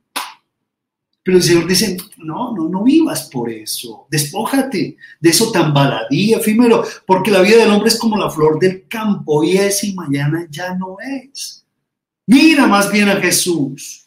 Pero 1.22 1.36
el 1.36 1.42
Señor 1.42 1.66
dice, 1.66 1.96
no, 2.16 2.54
no, 2.54 2.68
no 2.68 2.82
vivas 2.82 3.28
por 3.28 3.50
eso. 3.50 4.06
Despójate 4.10 4.96
de 5.20 5.28
eso 5.28 5.52
tan 5.52 5.74
baladí, 5.74 6.32
efímero, 6.32 6.82
porque 7.06 7.30
la 7.30 7.42
vida 7.42 7.58
del 7.58 7.70
hombre 7.70 7.90
es 7.90 7.98
como 7.98 8.16
la 8.16 8.30
flor 8.30 8.58
del 8.58 8.88
campo, 8.88 9.44
y 9.44 9.58
es 9.58 9.84
y 9.84 9.92
mañana 9.94 10.46
ya 10.48 10.74
no 10.74 10.96
es. 11.00 11.66
Mira 12.28 12.66
más 12.66 12.92
bien 12.92 13.08
a 13.08 13.16
Jesús. 13.16 14.06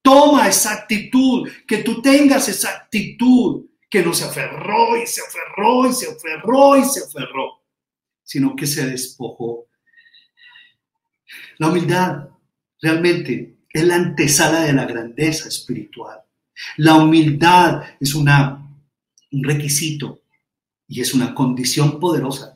Toma 0.00 0.48
esa 0.48 0.72
actitud, 0.72 1.46
que 1.68 1.82
tú 1.82 2.00
tengas 2.00 2.48
esa 2.48 2.70
actitud 2.70 3.66
que 3.90 4.02
no 4.02 4.14
se 4.14 4.24
aferró 4.24 4.96
y 4.96 5.06
se 5.06 5.20
aferró 5.20 5.86
y 5.86 5.92
se 5.92 6.06
aferró 6.08 6.78
y 6.78 6.84
se 6.84 7.00
aferró, 7.04 7.62
sino 8.22 8.56
que 8.56 8.66
se 8.66 8.86
despojó. 8.86 9.66
La 11.58 11.68
humildad 11.68 12.30
realmente 12.80 13.58
es 13.68 13.84
la 13.84 13.96
antesala 13.96 14.62
de 14.62 14.72
la 14.72 14.86
grandeza 14.86 15.46
espiritual. 15.46 16.18
La 16.78 16.94
humildad 16.94 17.82
es 18.00 18.14
un 18.14 18.26
requisito 19.32 20.22
y 20.88 21.02
es 21.02 21.12
una 21.12 21.34
condición 21.34 22.00
poderosa 22.00 22.49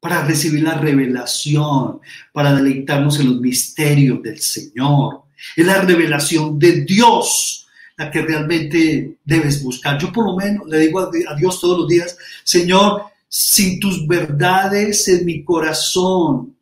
para 0.00 0.24
recibir 0.24 0.62
la 0.62 0.74
revelación, 0.74 2.00
para 2.32 2.54
deleitarnos 2.54 3.20
en 3.20 3.30
los 3.30 3.40
misterios 3.40 4.22
del 4.22 4.40
Señor. 4.40 5.24
Es 5.54 5.66
la 5.66 5.82
revelación 5.82 6.58
de 6.58 6.82
Dios 6.82 7.66
la 8.00 8.10
que 8.10 8.22
realmente 8.22 9.18
debes 9.22 9.62
buscar. 9.62 9.98
Yo 9.98 10.10
por 10.10 10.24
lo 10.24 10.34
menos 10.34 10.66
le 10.66 10.78
digo 10.78 11.00
a 11.00 11.34
Dios 11.36 11.60
todos 11.60 11.80
los 11.80 11.88
días, 11.88 12.16
Señor, 12.44 13.02
sin 13.28 13.78
tus 13.78 14.06
verdades 14.06 15.06
en 15.08 15.26
mi 15.26 15.44
corazón, 15.44 16.56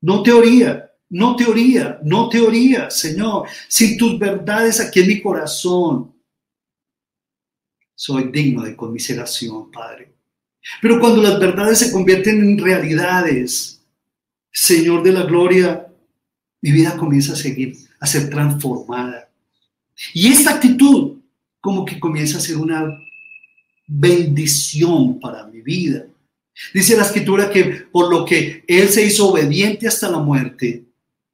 no 0.00 0.22
teoría, 0.22 0.92
no 1.10 1.36
teoría, 1.36 2.00
no 2.02 2.28
teoría, 2.28 2.90
Señor, 2.90 3.48
sin 3.68 3.96
tus 3.96 4.18
verdades 4.18 4.80
aquí 4.80 5.00
en 5.00 5.06
mi 5.06 5.22
corazón, 5.22 6.12
soy 7.94 8.32
digno 8.32 8.62
de 8.62 8.76
conmiseración, 8.76 9.70
Padre. 9.70 10.17
Pero 10.80 11.00
cuando 11.00 11.22
las 11.22 11.38
verdades 11.38 11.78
se 11.78 11.92
convierten 11.92 12.40
en 12.40 12.58
realidades, 12.58 13.80
Señor 14.52 15.02
de 15.02 15.12
la 15.12 15.22
gloria, 15.22 15.86
mi 16.60 16.72
vida 16.72 16.96
comienza 16.96 17.32
a 17.32 17.36
seguir, 17.36 17.76
a 18.00 18.06
ser 18.06 18.28
transformada. 18.30 19.28
Y 20.14 20.28
esta 20.28 20.54
actitud 20.54 21.18
como 21.60 21.84
que 21.84 21.98
comienza 21.98 22.38
a 22.38 22.40
ser 22.40 22.56
una 22.56 22.86
bendición 23.86 25.18
para 25.18 25.46
mi 25.46 25.60
vida. 25.60 26.06
Dice 26.74 26.96
la 26.96 27.04
escritura 27.04 27.50
que 27.50 27.64
por 27.90 28.12
lo 28.12 28.24
que 28.24 28.64
Él 28.66 28.88
se 28.88 29.04
hizo 29.04 29.28
obediente 29.30 29.86
hasta 29.86 30.10
la 30.10 30.18
muerte, 30.18 30.84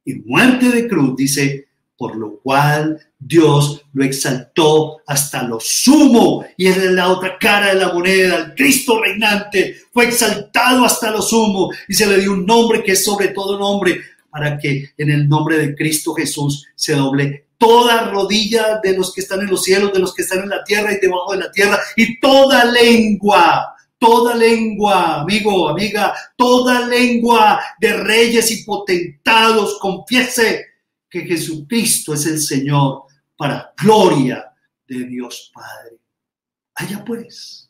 y 0.05 0.13
muerte 0.15 0.69
de 0.69 0.87
cruz, 0.87 1.15
dice, 1.17 1.67
por 1.97 2.15
lo 2.15 2.39
cual 2.39 2.99
Dios 3.17 3.85
lo 3.93 4.03
exaltó 4.03 5.01
hasta 5.07 5.43
lo 5.43 5.59
sumo. 5.59 6.45
Y 6.57 6.67
es 6.67 6.77
la 6.77 7.09
otra 7.09 7.37
cara 7.39 7.67
de 7.67 7.79
la 7.79 7.93
moneda, 7.93 8.37
el 8.37 8.55
Cristo 8.55 9.01
reinante 9.01 9.75
fue 9.93 10.05
exaltado 10.05 10.85
hasta 10.85 11.11
lo 11.11 11.21
sumo 11.21 11.71
y 11.87 11.93
se 11.93 12.05
le 12.07 12.19
dio 12.19 12.33
un 12.33 12.45
nombre 12.45 12.83
que 12.83 12.93
es 12.93 13.03
sobre 13.03 13.29
todo 13.29 13.57
nombre, 13.57 14.01
para 14.29 14.57
que 14.57 14.91
en 14.97 15.09
el 15.09 15.29
nombre 15.29 15.57
de 15.57 15.75
Cristo 15.75 16.13
Jesús 16.13 16.65
se 16.75 16.93
doble 16.93 17.47
toda 17.57 18.11
rodilla 18.11 18.81
de 18.83 18.97
los 18.97 19.13
que 19.13 19.21
están 19.21 19.39
en 19.39 19.47
los 19.47 19.63
cielos, 19.63 19.93
de 19.93 19.99
los 19.99 20.13
que 20.13 20.23
están 20.23 20.43
en 20.43 20.49
la 20.49 20.63
tierra 20.63 20.91
y 20.91 20.99
debajo 20.99 21.31
de 21.31 21.39
la 21.39 21.51
tierra, 21.51 21.79
y 21.95 22.19
toda 22.19 22.65
lengua 22.65 23.75
toda 23.97 24.35
lengua, 24.35 25.21
amigo, 25.21 25.69
amiga, 25.69 26.13
toda 26.35 26.87
lengua 26.87 27.59
de 27.79 27.93
reyes 27.93 28.51
y 28.51 28.63
potentados 28.63 29.79
confiese 29.79 30.65
que 31.15 31.25
Jesucristo 31.25 32.13
es 32.13 32.25
el 32.25 32.39
Señor 32.39 33.03
para 33.37 33.73
gloria 33.81 34.51
de 34.85 35.05
Dios 35.05 35.49
Padre. 35.53 35.97
Allá 36.75 37.05
pues, 37.05 37.69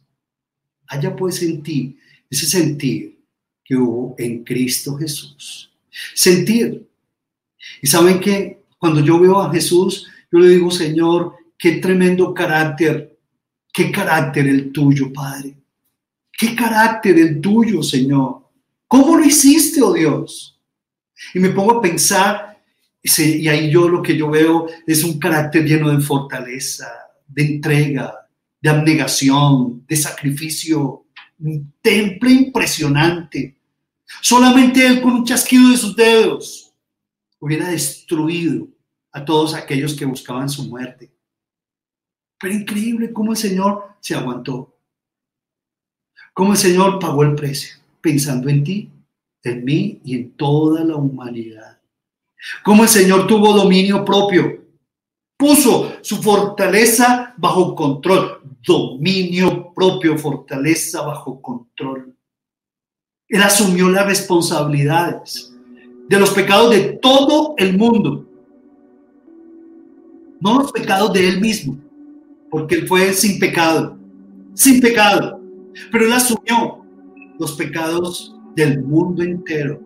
allá 0.87 1.15
pues 1.15 1.43
en 1.43 1.61
ti, 1.61 1.95
ese 2.27 2.47
sentir 2.47 3.23
que 3.63 3.75
hubo 3.75 4.15
en 4.17 4.43
Cristo 4.43 4.97
Jesús. 4.97 5.71
Sentir. 6.15 6.89
Y 7.83 7.85
saben 7.85 8.19
que 8.19 8.63
cuando 8.79 8.99
yo 9.01 9.19
veo 9.19 9.39
a 9.39 9.53
Jesús, 9.53 10.07
yo 10.31 10.39
le 10.39 10.49
digo, 10.49 10.71
Señor, 10.71 11.35
qué 11.55 11.73
tremendo 11.73 12.33
carácter, 12.33 13.19
qué 13.71 13.91
carácter 13.91 14.47
el 14.47 14.71
tuyo, 14.71 15.13
Padre. 15.13 15.55
Qué 16.31 16.55
carácter 16.55 17.19
el 17.19 17.39
tuyo, 17.39 17.83
Señor. 17.83 18.49
¿Cómo 18.87 19.15
lo 19.17 19.23
hiciste, 19.23 19.83
oh 19.83 19.93
Dios? 19.93 20.59
Y 21.35 21.39
me 21.39 21.49
pongo 21.49 21.73
a 21.73 21.81
pensar, 21.81 22.54
y 23.17 23.47
ahí 23.47 23.69
yo 23.69 23.87
lo 23.87 24.01
que 24.01 24.17
yo 24.17 24.29
veo 24.29 24.67
es 24.85 25.03
un 25.03 25.19
carácter 25.19 25.63
lleno 25.63 25.89
de 25.89 26.01
fortaleza, 26.01 26.87
de 27.27 27.43
entrega, 27.43 28.27
de 28.61 28.69
abnegación, 28.69 29.85
de 29.87 29.95
sacrificio, 29.95 31.05
un 31.39 31.73
temple 31.81 32.31
impresionante. 32.31 33.57
Solamente 34.21 34.85
él 34.85 35.01
con 35.01 35.13
un 35.13 35.25
chasquido 35.25 35.69
de 35.69 35.77
sus 35.77 35.95
dedos 35.95 36.73
hubiera 37.39 37.69
destruido 37.69 38.67
a 39.11 39.23
todos 39.23 39.53
aquellos 39.53 39.93
que 39.93 40.05
buscaban 40.05 40.49
su 40.49 40.67
muerte. 40.67 41.11
Pero 42.39 42.53
increíble 42.53 43.13
cómo 43.13 43.31
el 43.31 43.37
Señor 43.37 43.95
se 44.01 44.15
aguantó 44.15 44.75
cómo 46.35 46.51
el 46.51 46.57
Señor 46.57 46.99
pagó 46.99 47.23
el 47.23 47.33
precio, 47.33 47.77
pensando 48.01 48.49
en 48.49 48.63
ti, 48.63 48.91
en 49.41 49.63
mí 49.63 50.01
y 50.03 50.15
en 50.15 50.31
toda 50.31 50.83
la 50.83 50.97
humanidad. 50.97 51.74
Cómo 52.63 52.83
el 52.83 52.89
Señor 52.89 53.27
tuvo 53.27 53.53
dominio 53.53 54.03
propio, 54.05 54.65
puso 55.37 55.93
su 56.01 56.21
fortaleza 56.21 57.33
bajo 57.37 57.75
control, 57.75 58.41
dominio 58.65 59.73
propio, 59.73 60.17
fortaleza 60.17 61.01
bajo 61.01 61.41
control. 61.41 62.15
Él 63.27 63.41
asumió 63.41 63.89
las 63.89 64.05
responsabilidades 64.05 65.51
de 66.07 66.19
los 66.19 66.29
pecados 66.31 66.71
de 66.71 66.93
todo 67.01 67.55
el 67.57 67.77
mundo, 67.77 68.25
no 70.39 70.59
los 70.59 70.71
pecados 70.71 71.11
de 71.13 71.27
él 71.27 71.41
mismo, 71.41 71.77
porque 72.51 72.75
él 72.75 72.87
fue 72.87 73.13
sin 73.13 73.39
pecado, 73.39 73.97
sin 74.53 74.79
pecado. 74.79 75.41
Pero 75.91 76.05
él 76.05 76.13
asumió 76.13 76.85
los 77.39 77.53
pecados 77.53 78.35
del 78.55 78.81
mundo 78.83 79.23
entero. 79.23 79.81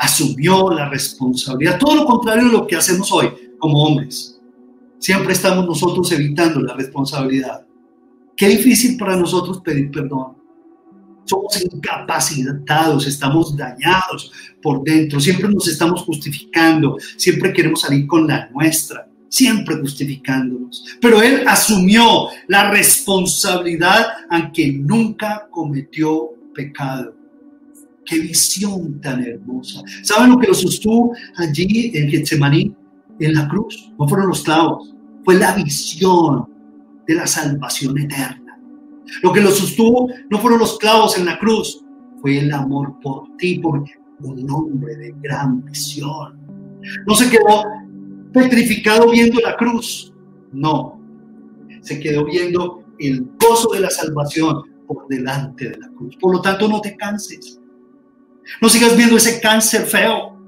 Asumió 0.00 0.70
la 0.70 0.88
responsabilidad. 0.88 1.78
Todo 1.78 1.94
lo 1.94 2.04
contrario 2.06 2.46
de 2.46 2.52
lo 2.52 2.66
que 2.66 2.76
hacemos 2.76 3.12
hoy 3.12 3.30
como 3.58 3.84
hombres. 3.84 4.40
Siempre 4.98 5.32
estamos 5.32 5.66
nosotros 5.66 6.10
evitando 6.12 6.60
la 6.60 6.74
responsabilidad. 6.74 7.66
Qué 8.36 8.48
difícil 8.48 8.96
para 8.96 9.16
nosotros 9.16 9.60
pedir 9.60 9.90
perdón. 9.90 10.36
Somos 11.24 11.62
incapacitados, 11.62 13.06
estamos 13.06 13.56
dañados 13.56 14.32
por 14.62 14.82
dentro, 14.82 15.20
siempre 15.20 15.48
nos 15.48 15.68
estamos 15.68 16.02
justificando, 16.02 16.96
siempre 17.16 17.52
queremos 17.52 17.82
salir 17.82 18.06
con 18.06 18.26
la 18.26 18.48
nuestra 18.50 19.06
siempre 19.30 19.76
justificándonos. 19.76 20.84
Pero 21.00 21.22
él 21.22 21.44
asumió 21.46 22.28
la 22.48 22.70
responsabilidad 22.70 24.06
aunque 24.28 24.72
nunca 24.72 25.48
cometió 25.50 26.30
pecado. 26.54 27.14
Qué 28.10 28.18
visión 28.18 29.00
tan 29.00 29.22
hermosa. 29.24 29.82
¿Saben 30.02 30.30
lo 30.30 30.38
que 30.40 30.48
lo 30.48 30.54
sostuvo 30.54 31.14
allí 31.36 31.92
en 31.94 32.10
Getsemaní, 32.10 32.74
en 33.20 33.34
la 33.34 33.46
cruz? 33.46 33.92
No 34.00 34.08
fueron 34.08 34.26
los 34.26 34.42
clavos, 34.42 34.92
fue 35.24 35.36
la 35.36 35.54
visión 35.54 36.44
de 37.06 37.14
la 37.14 37.28
salvación 37.28 37.96
eterna. 37.98 38.58
Lo 39.22 39.32
que 39.32 39.40
lo 39.40 39.52
sostuvo 39.52 40.08
no 40.28 40.40
fueron 40.40 40.58
los 40.58 40.76
clavos 40.78 41.16
en 41.18 41.24
la 41.24 41.38
cruz, 41.38 41.84
fue 42.20 42.38
el 42.38 42.52
amor 42.52 42.98
por 43.00 43.36
ti, 43.36 43.60
por 43.60 43.84
un 44.22 44.50
hombre 44.50 44.96
de 44.96 45.14
gran 45.22 45.64
visión. 45.64 46.36
No 47.06 47.14
se 47.14 47.30
quedó 47.30 47.62
petrificado 48.32 49.08
viendo 49.08 49.40
la 49.40 49.56
cruz. 49.56 50.12
No, 50.52 51.00
se 51.80 52.00
quedó 52.00 52.24
viendo 52.24 52.82
el 52.98 53.24
gozo 53.38 53.68
de 53.72 53.80
la 53.80 53.90
salvación 53.90 54.64
por 54.88 55.06
delante 55.06 55.70
de 55.70 55.78
la 55.78 55.88
cruz. 55.90 56.16
Por 56.20 56.34
lo 56.34 56.42
tanto, 56.42 56.66
no 56.66 56.80
te 56.80 56.96
canses. 56.96 57.59
No 58.60 58.68
sigas 58.68 58.96
viendo 58.96 59.16
ese 59.16 59.40
cáncer 59.40 59.86
feo. 59.86 60.38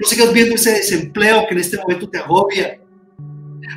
No 0.00 0.06
sigas 0.06 0.32
viendo 0.32 0.54
ese 0.54 0.72
desempleo 0.72 1.46
que 1.46 1.54
en 1.54 1.60
este 1.60 1.78
momento 1.78 2.08
te 2.08 2.18
agobia. 2.18 2.80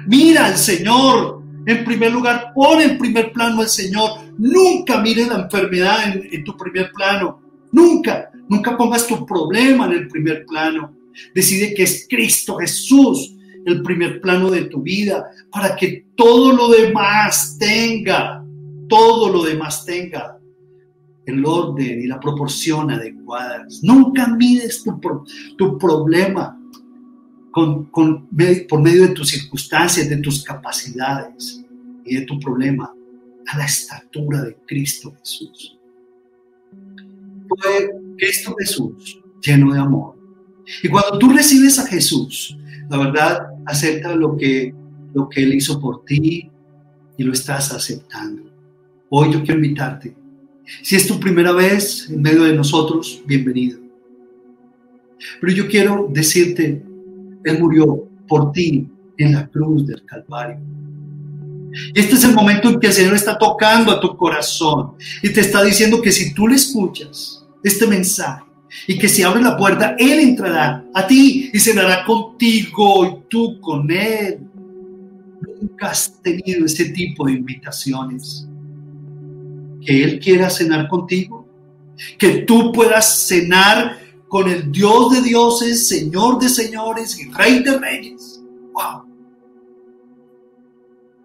Mira 0.08 0.46
al 0.46 0.58
Señor. 0.58 1.44
En 1.66 1.84
primer 1.86 2.12
lugar, 2.12 2.52
pon 2.56 2.82
en 2.82 2.98
primer 2.98 3.32
plano 3.32 3.62
al 3.62 3.70
Señor. 3.70 4.12
Nunca 4.38 5.00
mires 5.02 5.28
la 5.28 5.44
enfermedad 5.44 6.12
en, 6.12 6.28
en 6.32 6.44
tu 6.44 6.58
primer 6.58 6.92
plano. 6.92 7.42
Nunca. 7.72 8.32
Nunca 8.48 8.76
pongas 8.76 9.06
tu 9.06 9.26
problema 9.26 9.86
en 9.86 9.92
el 9.92 10.08
primer 10.08 10.46
plano. 10.46 10.96
Decide 11.36 11.74
que 11.74 11.84
es 11.84 12.08
Cristo 12.10 12.58
Jesús 12.58 13.36
el 13.66 13.84
primer 13.84 14.22
plano 14.22 14.50
de 14.50 14.64
tu 14.64 14.82
vida, 14.82 15.30
para 15.52 15.76
que 15.76 16.06
todo 16.16 16.54
lo 16.54 16.70
demás 16.70 17.58
tenga, 17.60 18.44
todo 18.88 19.30
lo 19.32 19.44
demás 19.44 19.86
tenga 19.86 20.39
el 21.26 21.46
orden 21.46 22.02
y 22.02 22.08
la 22.08 22.20
proporción 22.20 22.92
adecuadas. 22.92 23.82
Nunca 23.84 24.28
mides 24.28 24.84
tu, 24.84 25.00
tu 25.58 25.78
problema 25.78 26.60
con, 27.52 27.86
con, 27.86 28.28
por 28.68 28.82
medio 28.82 29.04
de 29.04 29.14
tus 29.14 29.30
circunstancias, 29.30 30.10
de 30.10 30.18
tus 30.18 30.44
capacidades 30.44 31.64
y 32.06 32.16
de 32.16 32.22
tu 32.22 32.40
problema 32.40 32.92
a 33.48 33.58
la 33.58 33.66
estatura 33.66 34.42
de 34.42 34.56
Cristo 34.68 35.14
Jesús. 35.20 35.78
Cristo 38.18 38.56
Jesús 38.60 39.20
lleno 39.42 39.74
de 39.74 39.80
amor. 39.80 40.16
Y 40.84 40.90
cuando 40.90 41.18
tú 41.18 41.30
recibes 41.30 41.80
a 41.80 41.88
Jesús, 41.88 42.58
la 42.90 42.98
verdad, 42.98 43.40
acepta 43.66 44.16
lo 44.16 44.38
que, 44.38 44.74
lo 45.14 45.28
que 45.30 45.44
Él 45.44 45.54
hizo 45.56 45.80
por 45.80 46.06
ti 46.06 46.50
y 47.18 47.24
lo 47.24 47.34
estás 47.34 47.74
aceptando. 47.74 48.44
Hoy 49.10 49.34
yo 49.34 49.44
quiero 49.44 49.56
invitarte. 49.56 50.16
Si 50.82 50.96
es 50.96 51.08
tu 51.08 51.20
primera 51.20 51.52
vez 51.52 52.10
en 52.10 52.22
medio 52.22 52.44
de 52.44 52.54
nosotros, 52.54 53.22
bienvenido. 53.26 53.80
Pero 55.42 55.54
yo 55.54 55.68
quiero 55.68 56.08
decirte, 56.10 56.84
Él 57.44 57.60
murió 57.60 58.08
por 58.28 58.52
ti 58.52 58.88
en 59.18 59.34
la 59.34 59.48
cruz 59.48 59.86
del 59.86 60.06
Calvario. 60.06 60.60
Este 61.94 62.16
es 62.16 62.24
el 62.24 62.34
momento 62.34 62.70
en 62.70 62.80
que 62.80 62.88
el 62.88 62.94
Señor 62.94 63.14
está 63.14 63.38
tocando 63.38 63.92
a 63.92 64.00
tu 64.00 64.16
corazón 64.16 64.94
y 65.22 65.30
te 65.30 65.42
está 65.42 65.64
diciendo 65.64 66.02
que 66.02 66.12
si 66.12 66.34
tú 66.34 66.48
le 66.48 66.56
escuchas 66.56 67.46
este 67.64 67.86
mensaje, 67.86 68.50
y 68.88 68.98
que 68.98 69.10
si 69.10 69.24
abre 69.24 69.42
la 69.42 69.58
puerta, 69.58 69.96
Él 69.98 70.20
entrará 70.20 70.86
a 70.94 71.08
ti 71.08 71.50
y 71.54 71.60
cenará 71.60 72.06
contigo 72.06 73.06
y 73.06 73.30
tú 73.30 73.60
con 73.60 73.90
Él. 73.92 74.40
Nunca 75.62 75.88
has 75.88 76.22
tenido 76.22 76.66
ese 76.66 76.86
tipo 76.90 77.26
de 77.26 77.34
invitaciones. 77.34 78.49
Que 79.86 80.04
Él 80.04 80.20
quiera 80.20 80.50
cenar 80.50 80.88
contigo, 80.88 81.48
que 82.18 82.40
tú 82.40 82.72
puedas 82.72 83.28
cenar 83.28 83.98
con 84.28 84.50
el 84.50 84.72
Dios 84.72 85.12
de 85.12 85.22
dioses, 85.22 85.88
Señor 85.88 86.40
de 86.40 86.50
señores 86.50 87.20
y 87.20 87.32
Rey 87.32 87.64
de 87.64 87.78
reyes. 87.78 88.42
¡Wow! 88.74 89.04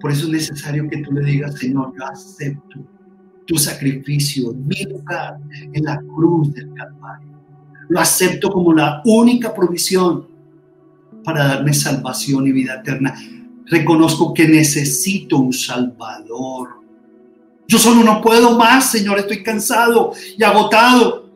Por 0.00 0.10
eso 0.10 0.24
es 0.26 0.32
necesario 0.32 0.88
que 0.88 0.98
tú 0.98 1.12
le 1.12 1.24
digas, 1.24 1.58
Señor, 1.58 1.92
yo 1.96 2.04
acepto 2.06 2.80
tu 3.46 3.56
sacrificio, 3.56 4.52
mi 4.54 4.82
lugar 4.84 5.38
en 5.72 5.84
la 5.84 5.98
cruz 5.98 6.52
del 6.54 6.72
Calvario. 6.74 7.34
Lo 7.88 8.00
acepto 8.00 8.50
como 8.50 8.72
la 8.72 9.02
única 9.04 9.54
provisión 9.54 10.26
para 11.22 11.46
darme 11.46 11.72
salvación 11.72 12.46
y 12.46 12.52
vida 12.52 12.76
eterna. 12.76 13.14
Reconozco 13.66 14.32
que 14.34 14.48
necesito 14.48 15.38
un 15.38 15.52
Salvador. 15.52 16.83
Yo 17.66 17.78
solo 17.78 18.04
no 18.04 18.20
puedo 18.20 18.58
más, 18.58 18.90
Señor, 18.90 19.18
estoy 19.18 19.42
cansado 19.42 20.12
y 20.36 20.42
agotado. 20.42 21.30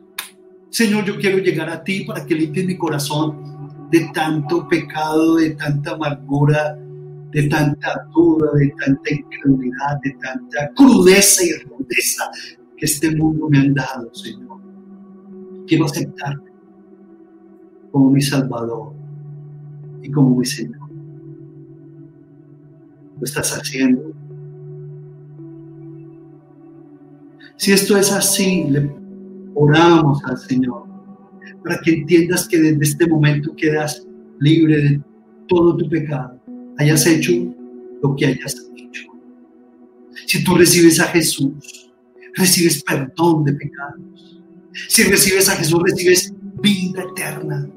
Señor, 0.69 1.05
yo 1.05 1.17
quiero 1.17 1.39
llegar 1.39 1.69
a 1.69 1.83
ti 1.83 2.01
para 2.01 2.25
que 2.25 2.35
limpies 2.35 2.65
mi 2.65 2.77
corazón 2.77 3.87
de 3.89 4.09
tanto 4.13 4.67
pecado, 4.67 5.37
de 5.37 5.51
tanta 5.51 5.91
amargura, 5.91 6.77
de 7.31 7.43
tanta 7.47 8.05
duda, 8.13 8.51
de 8.53 8.73
tanta 8.85 9.13
incredulidad, 9.13 9.99
de 10.03 10.11
tanta 10.21 10.71
crudeza 10.75 11.43
y 11.43 11.53
rudeza 11.63 12.29
que 12.77 12.85
este 12.85 13.15
mundo 13.15 13.49
me 13.49 13.59
ha 13.59 13.65
dado, 13.73 14.13
Señor 14.13 14.49
quiero 15.69 15.85
aceptarte. 15.85 16.49
como 17.91 18.11
mi 18.11 18.21
Salvador 18.21 18.93
y 20.03 20.11
como 20.11 20.35
mi 20.35 20.45
Señor. 20.45 20.89
Lo 23.17 23.23
estás 23.23 23.51
haciendo. 23.57 24.13
Si 27.59 27.73
esto 27.73 27.97
es 27.97 28.09
así, 28.13 28.63
le 28.69 28.89
oramos 29.53 30.23
al 30.23 30.37
Señor 30.37 30.85
para 31.61 31.77
que 31.81 31.91
entiendas 31.91 32.47
que 32.47 32.57
desde 32.57 32.83
este 32.83 33.05
momento 33.05 33.53
quedas 33.53 34.07
libre 34.39 34.77
de 34.77 35.01
todo 35.45 35.75
tu 35.75 35.89
pecado, 35.89 36.41
hayas 36.77 37.05
hecho 37.05 37.33
lo 38.01 38.15
que 38.15 38.27
hayas 38.27 38.65
hecho. 38.77 39.03
Si 40.25 40.41
tú 40.41 40.55
recibes 40.55 41.01
a 41.01 41.07
Jesús, 41.07 41.91
recibes 42.35 42.81
perdón 42.81 43.43
de 43.43 43.51
pecados. 43.51 44.41
Si 44.87 45.03
recibes 45.03 45.49
a 45.49 45.57
Jesús, 45.57 45.81
recibes 45.83 46.33
vida 46.61 47.03
eterna. 47.11 47.69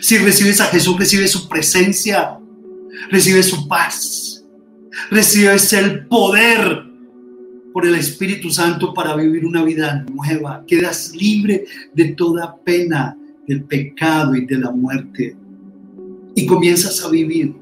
Si 0.00 0.18
recibes 0.18 0.60
a 0.60 0.66
Jesús, 0.66 0.98
recibes 0.98 1.30
su 1.30 1.48
presencia, 1.48 2.36
recibes 3.12 3.46
su 3.46 3.68
paz, 3.68 4.44
recibes 5.12 5.72
el 5.72 6.06
poder 6.08 6.79
por 7.72 7.86
el 7.86 7.94
Espíritu 7.94 8.50
Santo 8.50 8.92
para 8.92 9.16
vivir 9.16 9.44
una 9.44 9.62
vida 9.62 10.04
nueva. 10.12 10.64
Quedas 10.66 11.14
libre 11.14 11.64
de 11.94 12.12
toda 12.12 12.56
pena, 12.56 13.16
del 13.46 13.64
pecado 13.64 14.34
y 14.34 14.46
de 14.46 14.58
la 14.58 14.70
muerte. 14.70 15.36
Y 16.34 16.46
comienzas 16.46 17.04
a 17.04 17.10
vivir 17.10 17.54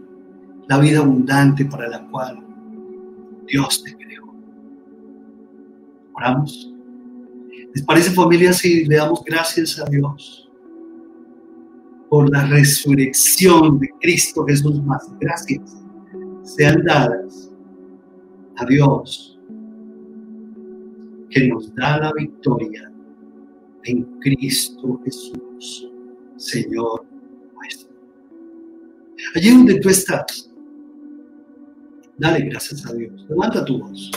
la 0.69 0.79
vida 0.79 0.99
abundante 0.99 1.65
para 1.65 1.89
la 1.89 2.07
cual 2.09 2.45
Dios 3.47 3.83
te 3.83 3.97
creó. 3.97 4.35
Oramos. 6.15 6.73
¿Les 7.75 7.85
parece 7.85 8.11
familia 8.11 8.53
si 8.53 8.85
le 8.85 8.97
damos 8.97 9.23
gracias 9.25 9.79
a 9.79 9.85
Dios 9.85 10.51
por 12.09 12.31
la 12.31 12.47
resurrección 12.47 13.79
de 13.79 13.91
Cristo 14.01 14.45
Jesús 14.47 14.83
más? 14.83 15.07
Gracias 15.21 15.79
sean 16.49 16.83
dadas 16.85 17.51
a 18.57 18.65
Dios 18.65 19.28
que 21.31 21.49
nos 21.49 21.75
da 21.75 21.99
la 21.99 22.13
victoria 22.13 22.91
en 23.85 24.03
Cristo 24.21 25.01
Jesús, 25.05 25.91
Señor 26.37 27.05
nuestro. 27.55 27.91
Allí 29.35 29.51
donde 29.51 29.81
tú 29.81 29.89
estás, 29.89 30.51
dale 32.17 32.41
gracias 32.47 32.87
a 32.87 32.93
Dios. 32.93 33.27
Levanta 33.29 33.65
tu 33.65 33.79
voz. 33.79 34.11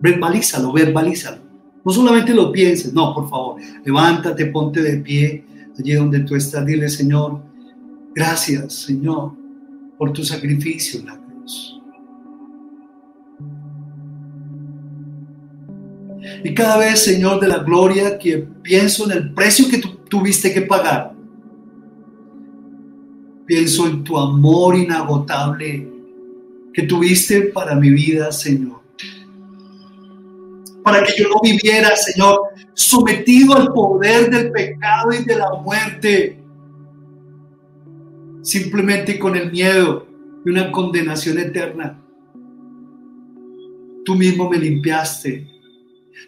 Verbalízalo, 0.00 0.72
verbalízalo. 0.72 1.42
No 1.84 1.92
solamente 1.92 2.32
lo 2.32 2.52
pienses, 2.52 2.92
no, 2.92 3.14
por 3.14 3.28
favor. 3.28 3.60
Levántate, 3.84 4.46
ponte 4.46 4.82
de 4.82 4.98
pie 4.98 5.44
allí 5.78 5.92
donde 5.94 6.20
tú 6.20 6.36
estás. 6.36 6.64
Dile, 6.64 6.88
Señor, 6.88 7.42
gracias, 8.14 8.72
Señor, 8.72 9.32
por 9.98 10.12
tu 10.12 10.24
sacrificio 10.24 11.00
en 11.00 11.06
la 11.06 11.18
cruz. 11.18 11.71
Y 16.44 16.54
cada 16.54 16.76
vez, 16.78 17.04
Señor 17.04 17.40
de 17.40 17.48
la 17.48 17.58
gloria, 17.58 18.18
que 18.18 18.38
pienso 18.38 19.04
en 19.04 19.16
el 19.16 19.32
precio 19.32 19.68
que 19.68 19.80
tuviste 20.08 20.52
que 20.52 20.62
pagar, 20.62 21.14
pienso 23.46 23.86
en 23.86 24.02
tu 24.02 24.18
amor 24.18 24.76
inagotable 24.76 25.88
que 26.72 26.82
tuviste 26.82 27.42
para 27.42 27.74
mi 27.74 27.90
vida, 27.90 28.32
Señor. 28.32 28.80
Para 30.82 31.04
que 31.04 31.12
yo 31.16 31.28
no 31.28 31.40
viviera, 31.40 31.94
Señor, 31.94 32.40
sometido 32.74 33.54
al 33.54 33.68
poder 33.72 34.30
del 34.30 34.50
pecado 34.50 35.12
y 35.12 35.24
de 35.24 35.36
la 35.36 35.52
muerte, 35.62 36.42
simplemente 38.42 39.16
con 39.16 39.36
el 39.36 39.52
miedo 39.52 40.08
de 40.44 40.50
una 40.50 40.72
condenación 40.72 41.38
eterna. 41.38 42.00
Tú 44.04 44.16
mismo 44.16 44.50
me 44.50 44.58
limpiaste 44.58 45.51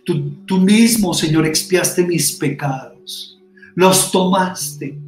Tú, 0.05 0.59
mismo, 0.59 1.15
Señor, 1.15 1.47
expiaste 1.47 2.05
mis 2.05 2.33
pecados, 2.33 3.41
los 3.75 4.13
tomaste 4.13 4.99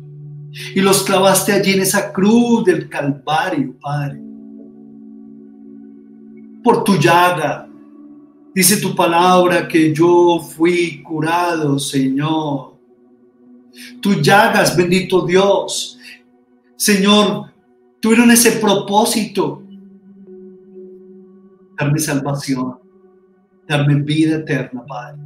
y 0.75 0.81
los 0.81 1.03
clavaste 1.03 1.53
allí 1.53 1.73
en 1.73 1.83
esa 1.83 2.13
cruz 2.13 2.65
del 2.65 2.89
Calvario, 2.89 3.75
Padre. 3.79 4.21
Por 6.65 6.83
tu 6.83 6.97
llaga, 6.97 7.69
dice 8.55 8.79
tu 8.79 8.95
palabra 8.95 9.69
que 9.69 9.95
yo 9.95 10.41
fui 10.41 11.03
curado, 11.03 11.79
Señor. 11.79 12.75
Tu 14.01 14.15
llagas, 14.23 14.75
bendito 14.75 15.27
Dios. 15.27 15.99
Señor, 16.75 17.53
tuvieron 18.01 18.31
ese 18.31 18.53
propósito, 18.53 19.63
darme 21.77 21.99
salvación 21.99 22.86
darme 23.69 23.95
vida 24.03 24.37
eterna, 24.37 24.85
Padre. 24.87 25.21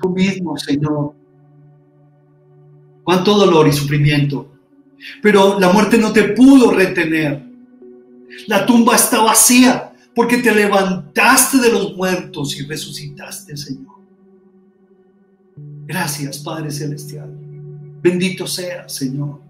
Tú 0.00 0.10
mismo, 0.10 0.56
Señor. 0.56 1.14
Cuánto 3.02 3.34
dolor 3.34 3.68
y 3.68 3.72
sufrimiento. 3.72 4.52
Pero 5.22 5.58
la 5.60 5.72
muerte 5.72 5.98
no 5.98 6.12
te 6.12 6.24
pudo 6.30 6.72
retener. 6.72 7.44
La 8.48 8.66
tumba 8.66 8.96
está 8.96 9.22
vacía 9.22 9.92
porque 10.14 10.38
te 10.38 10.54
levantaste 10.54 11.58
de 11.58 11.70
los 11.70 11.96
muertos 11.96 12.58
y 12.58 12.64
resucitaste, 12.64 13.56
Señor. 13.56 13.96
Gracias, 15.86 16.38
Padre 16.38 16.70
Celestial. 16.70 17.30
Bendito 18.02 18.46
sea, 18.46 18.88
Señor 18.88 19.45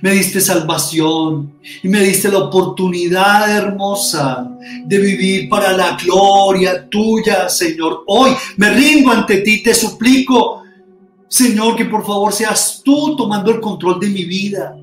me 0.00 0.12
diste 0.12 0.40
salvación 0.40 1.52
y 1.82 1.88
me 1.88 2.00
diste 2.00 2.30
la 2.30 2.38
oportunidad 2.38 3.50
hermosa 3.50 4.48
de 4.84 4.98
vivir 4.98 5.48
para 5.48 5.72
la 5.72 5.96
gloria 5.96 6.88
tuya, 6.88 7.48
Señor. 7.48 8.04
Hoy 8.06 8.32
me 8.56 8.70
rindo 8.70 9.10
ante 9.10 9.38
ti, 9.38 9.62
te 9.62 9.74
suplico, 9.74 10.62
Señor, 11.28 11.76
que 11.76 11.86
por 11.86 12.04
favor 12.04 12.32
seas 12.32 12.82
tú 12.84 13.16
tomando 13.16 13.50
el 13.50 13.60
control 13.60 13.98
de 13.98 14.08
mi 14.08 14.24
vida. 14.24 14.76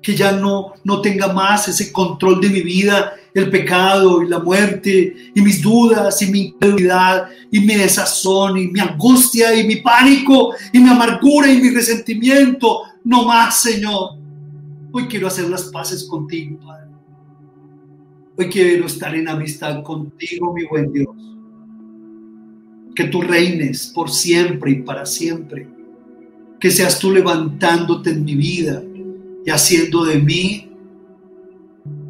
Que 0.00 0.16
ya 0.16 0.32
no, 0.32 0.72
no 0.82 1.00
tenga 1.00 1.32
más 1.32 1.68
ese 1.68 1.92
control 1.92 2.40
de 2.40 2.48
mi 2.48 2.62
vida, 2.62 3.12
el 3.34 3.50
pecado 3.50 4.22
y 4.22 4.28
la 4.28 4.40
muerte, 4.40 5.14
y 5.32 5.40
mis 5.40 5.62
dudas 5.62 6.20
y 6.22 6.26
mi 6.26 6.40
incredulidad, 6.46 7.28
y 7.52 7.60
mi 7.60 7.74
desazón, 7.74 8.58
y 8.58 8.66
mi 8.66 8.80
angustia, 8.80 9.54
y 9.54 9.64
mi 9.64 9.76
pánico, 9.76 10.54
y 10.72 10.80
mi 10.80 10.90
amargura, 10.90 11.52
y 11.52 11.60
mi 11.60 11.70
resentimiento 11.70 12.82
no 13.04 13.24
más, 13.24 13.60
Señor. 13.62 14.16
Hoy 14.92 15.06
quiero 15.06 15.26
hacer 15.26 15.48
las 15.48 15.64
paces 15.64 16.04
contigo, 16.04 16.58
Padre. 16.64 16.90
Hoy 18.36 18.48
quiero 18.48 18.86
estar 18.86 19.14
en 19.14 19.28
amistad 19.28 19.82
contigo, 19.82 20.52
mi 20.52 20.64
buen 20.66 20.92
Dios. 20.92 21.16
Que 22.94 23.04
tú 23.04 23.22
reines 23.22 23.88
por 23.88 24.10
siempre 24.10 24.72
y 24.72 24.82
para 24.82 25.06
siempre. 25.06 25.68
Que 26.60 26.70
seas 26.70 26.98
tú 26.98 27.10
levantándote 27.10 28.10
en 28.10 28.24
mi 28.24 28.34
vida 28.34 28.82
y 29.44 29.50
haciendo 29.50 30.04
de 30.04 30.18
mí 30.18 30.70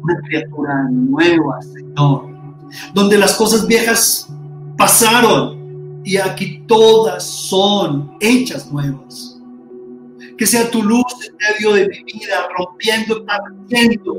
una 0.01 0.19
criatura 0.27 0.89
nueva, 0.91 1.61
Señor. 1.61 2.27
Donde 2.93 3.17
las 3.17 3.35
cosas 3.35 3.65
viejas 3.65 4.29
pasaron 4.77 6.01
y 6.03 6.17
aquí 6.17 6.63
todas 6.67 7.23
son 7.23 8.17
hechas 8.19 8.71
nuevas 8.71 9.32
que 10.43 10.47
sea 10.47 10.69
tu 10.69 10.83
luz 10.83 11.05
en 11.25 11.37
medio 11.37 11.71
de 11.71 11.87
mi 11.87 12.03
vida, 12.03 12.49
rompiendo, 12.57 13.25
partiendo 13.25 14.13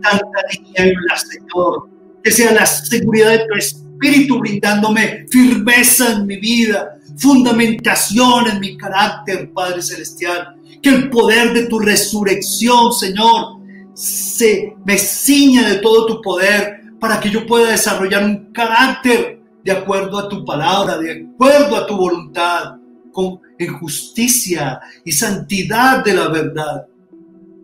tanta 0.00 1.18
Señor. 1.18 1.90
Que 2.24 2.30
sea 2.30 2.54
la 2.54 2.64
seguridad 2.64 3.32
de 3.32 3.46
tu 3.46 3.54
espíritu 3.58 4.38
brindándome 4.38 5.26
firmeza 5.28 6.12
en 6.12 6.26
mi 6.26 6.38
vida, 6.38 6.96
fundamentación 7.18 8.48
en 8.48 8.60
mi 8.60 8.78
carácter, 8.78 9.52
Padre 9.52 9.82
Celestial. 9.82 10.56
Que 10.80 10.88
el 10.88 11.10
poder 11.10 11.52
de 11.52 11.66
tu 11.66 11.78
resurrección, 11.78 12.90
Señor, 12.90 13.58
se 13.92 14.74
me 14.86 14.96
ciña 14.96 15.68
de 15.68 15.80
todo 15.80 16.06
tu 16.06 16.22
poder 16.22 16.80
para 16.98 17.20
que 17.20 17.28
yo 17.28 17.44
pueda 17.46 17.72
desarrollar 17.72 18.24
un 18.24 18.50
carácter 18.52 19.42
de 19.62 19.72
acuerdo 19.72 20.18
a 20.18 20.30
tu 20.30 20.46
palabra, 20.46 20.96
de 20.96 21.28
acuerdo 21.34 21.76
a 21.76 21.86
tu 21.86 21.94
voluntad 21.94 22.76
con, 23.12 23.38
justicia 23.68 24.80
y 25.04 25.12
santidad 25.12 26.04
de 26.04 26.14
la 26.14 26.28
verdad. 26.28 26.86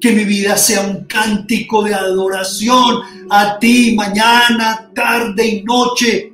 Que 0.01 0.13
mi 0.13 0.25
vida 0.25 0.57
sea 0.57 0.83
un 0.83 1.05
cántico 1.05 1.83
de 1.83 1.95
adoración 1.95 3.03
a 3.31 3.59
ti 3.59 3.95
mañana, 3.97 4.91
tarde 4.95 5.47
y 5.47 5.63
noche. 5.65 6.33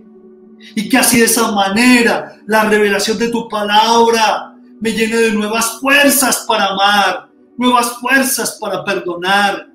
Y 0.74 0.88
que 0.88 0.98
así 0.98 1.18
de 1.18 1.26
esa 1.26 1.50
manera 1.52 2.36
la 2.46 2.64
revelación 2.64 3.18
de 3.18 3.30
tu 3.30 3.48
palabra 3.48 4.54
me 4.80 4.92
llene 4.92 5.16
de 5.16 5.32
nuevas 5.32 5.78
fuerzas 5.80 6.44
para 6.46 6.66
amar, 6.66 7.30
nuevas 7.56 7.92
fuerzas 7.98 8.58
para 8.60 8.84
perdonar, 8.84 9.68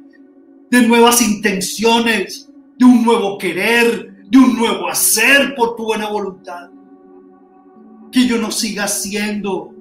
de 0.69 0.81
nuevas 0.83 1.21
intenciones, 1.21 2.47
de 2.77 2.85
un 2.85 3.03
nuevo 3.03 3.37
querer, 3.37 4.23
de 4.29 4.37
un 4.37 4.55
nuevo 4.55 4.87
hacer 4.87 5.55
por 5.55 5.75
tu 5.75 5.85
buena 5.85 6.07
voluntad 6.09 6.69
que 8.11 8.27
yo 8.27 8.37
no 8.37 8.51
siga 8.51 8.87
siendo 8.87 9.73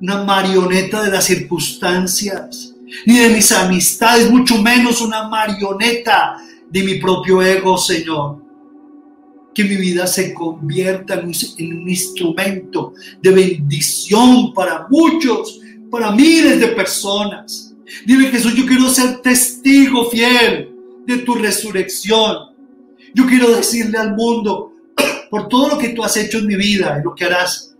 una 0.00 0.24
marioneta 0.24 1.02
de 1.02 1.10
las 1.10 1.24
circunstancias, 1.24 2.74
ni 3.06 3.18
de 3.18 3.28
mis 3.30 3.52
amistades, 3.52 4.30
mucho 4.30 4.58
menos 4.58 5.00
una 5.00 5.28
marioneta 5.28 6.38
de 6.70 6.82
mi 6.82 6.94
propio 6.96 7.42
ego, 7.42 7.76
Señor. 7.76 8.42
Que 9.54 9.64
mi 9.64 9.76
vida 9.76 10.06
se 10.06 10.32
convierta 10.32 11.14
en 11.14 11.26
un, 11.26 11.88
instrumento 11.88 12.94
de 13.20 13.30
bendición 13.30 14.54
para 14.54 14.86
muchos, 14.88 15.60
para 15.90 16.12
miles 16.12 16.60
de 16.60 16.68
personas. 16.68 17.74
Dile 18.06 18.28
Jesús, 18.28 18.54
yo 18.54 18.64
quiero 18.64 18.88
ser 18.88 19.20
testigo 19.20 20.08
fiel 20.08 20.70
de 21.06 21.18
tu 21.18 21.34
resurrección. 21.34 22.50
Yo 23.12 23.26
quiero 23.26 23.54
decirle 23.54 23.98
al 23.98 24.14
mundo, 24.14 24.72
por 25.30 25.48
todo 25.48 25.68
lo 25.68 25.78
que 25.78 25.90
tú 25.90 26.04
has 26.04 26.16
hecho 26.16 26.38
en 26.38 26.46
mi 26.46 26.56
vida 26.56 26.98
y 27.00 27.04
lo 27.04 27.14
que 27.14 27.24
harás, 27.24 27.74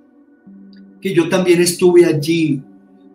que 1.00 1.14
yo 1.14 1.28
también 1.28 1.60
estuve 1.60 2.04
allí 2.04 2.62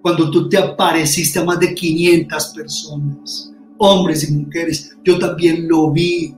cuando 0.01 0.29
tú 0.29 0.47
te 0.47 0.57
apareciste 0.57 1.39
a 1.39 1.43
más 1.43 1.59
de 1.59 1.73
500 1.73 2.45
personas, 2.55 3.51
hombres 3.77 4.29
y 4.29 4.33
mujeres. 4.33 4.95
Yo 5.03 5.17
también 5.17 5.67
lo 5.67 5.91
vi, 5.91 6.33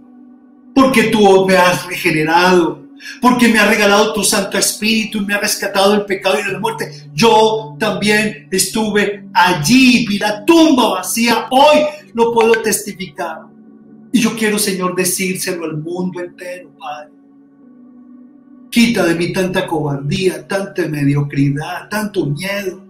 porque 0.73 1.03
tú 1.03 1.45
me 1.45 1.57
has 1.57 1.85
regenerado, 1.85 2.87
porque 3.21 3.47
me 3.47 3.59
has 3.59 3.67
regalado 3.67 4.13
tu 4.13 4.23
Santo 4.23 4.57
Espíritu 4.57 5.17
y 5.17 5.25
me 5.25 5.33
has 5.33 5.41
rescatado 5.41 5.91
del 5.91 6.05
pecado 6.05 6.39
y 6.39 6.45
de 6.45 6.53
la 6.53 6.59
muerte. 6.59 7.09
Yo 7.13 7.75
también 7.79 8.47
estuve 8.51 9.25
allí, 9.33 10.05
vi 10.07 10.17
la 10.17 10.45
tumba 10.45 10.89
vacía, 10.89 11.47
hoy 11.49 11.79
lo 12.13 12.31
puedo 12.33 12.53
testificar. 12.61 13.41
Y 14.11 14.21
yo 14.21 14.35
quiero, 14.35 14.57
Señor, 14.57 14.95
decírselo 14.95 15.65
al 15.65 15.77
mundo 15.77 16.21
entero, 16.21 16.71
Padre. 16.79 17.16
Quita 18.70 19.05
de 19.05 19.15
mí 19.15 19.32
tanta 19.32 19.65
cobardía, 19.65 20.47
tanta 20.47 20.88
mediocridad, 20.88 21.89
tanto 21.89 22.26
miedo. 22.26 22.84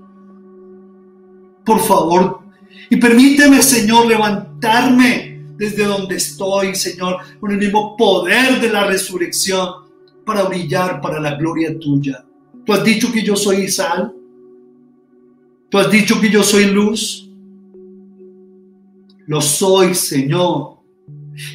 Por 1.64 1.80
favor, 1.80 2.48
y 2.90 2.98
permíteme, 2.98 3.62
Señor, 3.62 4.08
levantarme 4.08 5.42
desde 5.58 5.84
donde 5.84 6.16
estoy, 6.16 6.76
Señor, 6.76 7.18
con 7.40 7.52
el 7.52 7.58
mismo 7.58 7.98
poder 7.98 8.62
de 8.62 8.70
la 8.70 8.86
resurrección 8.86 9.88
para 10.26 10.44
brillar 10.44 11.02
para 11.02 11.20
la 11.20 11.36
gloria 11.36 11.78
tuya. 11.78 12.24
Tú 12.66 12.74
has 12.74 12.84
dicho 12.84 13.12
que 13.12 13.24
yo 13.24 13.36
soy 13.36 13.68
sal. 13.70 14.14
Tú 15.70 15.78
has 15.78 15.90
dicho 15.92 16.20
que 16.20 16.30
yo 16.30 16.44
soy 16.44 16.66
luz. 16.66 17.30
Lo 19.26 19.42
soy, 19.42 19.96
Señor. 19.96 20.78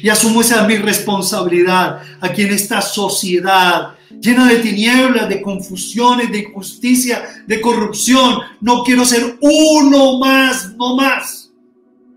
Y 0.01 0.09
asumo 0.09 0.41
esa 0.41 0.65
mi 0.67 0.77
responsabilidad 0.77 2.01
aquí 2.21 2.43
en 2.43 2.53
esta 2.53 2.81
sociedad 2.81 3.95
llena 4.21 4.47
de 4.47 4.57
tinieblas, 4.57 5.29
de 5.29 5.41
confusiones, 5.41 6.31
de 6.31 6.39
injusticia, 6.39 7.43
de 7.47 7.61
corrupción. 7.61 8.39
No 8.61 8.83
quiero 8.83 9.05
ser 9.05 9.37
uno 9.41 10.19
más, 10.19 10.73
no 10.75 10.95
más. 10.95 11.51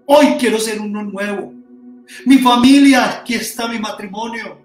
Hoy 0.06 0.36
quiero 0.38 0.58
ser 0.58 0.80
uno 0.80 1.02
nuevo. 1.02 1.52
Mi 2.24 2.38
familia, 2.38 3.18
aquí 3.18 3.34
está 3.34 3.68
mi 3.68 3.78
matrimonio. 3.78 4.62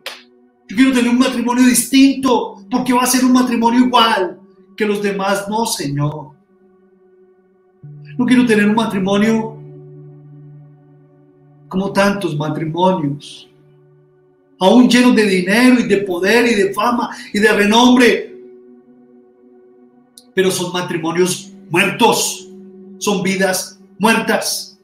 Yo 0.67 0.75
quiero 0.75 0.93
tener 0.93 1.09
un 1.09 1.19
matrimonio 1.19 1.65
distinto, 1.65 2.63
porque 2.69 2.93
va 2.93 3.03
a 3.03 3.07
ser 3.07 3.25
un 3.25 3.33
matrimonio 3.33 3.85
igual 3.85 4.39
que 4.77 4.85
los 4.85 5.01
demás. 5.01 5.45
No, 5.49 5.65
Señor. 5.65 6.31
No 8.17 8.25
quiero 8.25 8.45
tener 8.45 8.67
un 8.67 8.75
matrimonio 8.75 9.57
como 11.67 11.91
tantos 11.91 12.35
matrimonios 12.35 13.50
aún 14.61 14.87
llenos 14.87 15.15
de 15.15 15.25
dinero 15.25 15.79
y 15.79 15.87
de 15.87 15.97
poder 15.97 16.45
y 16.45 16.53
de 16.53 16.73
fama 16.73 17.09
y 17.33 17.39
de 17.39 17.51
renombre. 17.51 18.39
Pero 20.35 20.51
son 20.51 20.71
matrimonios 20.71 21.51
muertos, 21.69 22.47
son 22.99 23.23
vidas 23.23 23.79
muertas. 23.97 24.79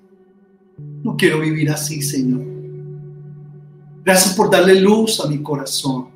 No 1.04 1.16
quiero 1.16 1.40
vivir 1.40 1.70
así, 1.70 2.02
Señor. 2.02 2.42
Gracias 4.04 4.36
por 4.36 4.50
darle 4.50 4.82
luz 4.82 5.24
a 5.24 5.28
mi 5.28 5.44
corazón. 5.44 6.10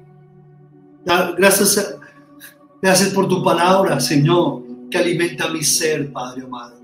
Gracias, 1.05 1.99
gracias 2.81 3.09
por 3.09 3.27
tu 3.27 3.43
palabra, 3.43 3.99
Señor, 3.99 4.63
que 4.89 4.97
alimenta 4.97 5.49
mi 5.49 5.63
ser, 5.63 6.11
Padre 6.11 6.45
amado. 6.45 6.81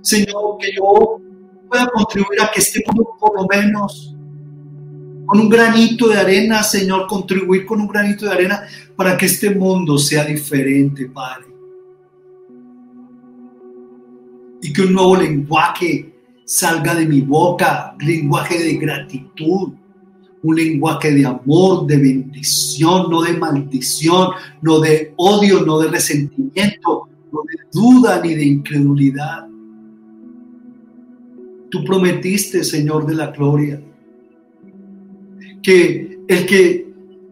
Señor, 0.00 0.58
que 0.58 0.72
yo 0.76 1.20
pueda 1.68 1.88
contribuir 1.88 2.42
a 2.42 2.50
que 2.50 2.60
este 2.60 2.82
mundo 2.86 3.16
por 3.20 3.40
lo 3.40 3.46
menos 3.46 4.16
con 5.28 5.40
un 5.40 5.48
granito 5.50 6.08
de 6.08 6.16
arena, 6.16 6.62
Señor, 6.62 7.06
contribuir 7.06 7.66
con 7.66 7.82
un 7.82 7.86
granito 7.86 8.24
de 8.24 8.32
arena 8.32 8.62
para 8.96 9.14
que 9.14 9.26
este 9.26 9.50
mundo 9.50 9.98
sea 9.98 10.24
diferente, 10.24 11.04
Padre. 11.04 11.44
Y 14.62 14.72
que 14.72 14.82
un 14.82 14.94
nuevo 14.94 15.16
lenguaje 15.16 16.14
salga 16.46 16.94
de 16.94 17.04
mi 17.04 17.20
boca, 17.20 17.94
lenguaje 18.00 18.58
de 18.58 18.78
gratitud, 18.78 19.74
un 20.42 20.56
lenguaje 20.56 21.10
de 21.10 21.26
amor, 21.26 21.86
de 21.86 21.98
bendición, 21.98 23.10
no 23.10 23.20
de 23.20 23.34
maldición, 23.34 24.30
no 24.62 24.80
de 24.80 25.12
odio, 25.18 25.60
no 25.60 25.78
de 25.78 25.88
resentimiento, 25.88 27.06
no 27.30 27.40
de 27.42 27.58
duda 27.70 28.22
ni 28.24 28.34
de 28.34 28.46
incredulidad. 28.46 29.46
Tú 31.70 31.84
prometiste, 31.84 32.64
Señor 32.64 33.04
de 33.04 33.14
la 33.14 33.26
gloria, 33.26 33.78
que 35.62 36.18
el 36.28 36.46
que 36.46 36.88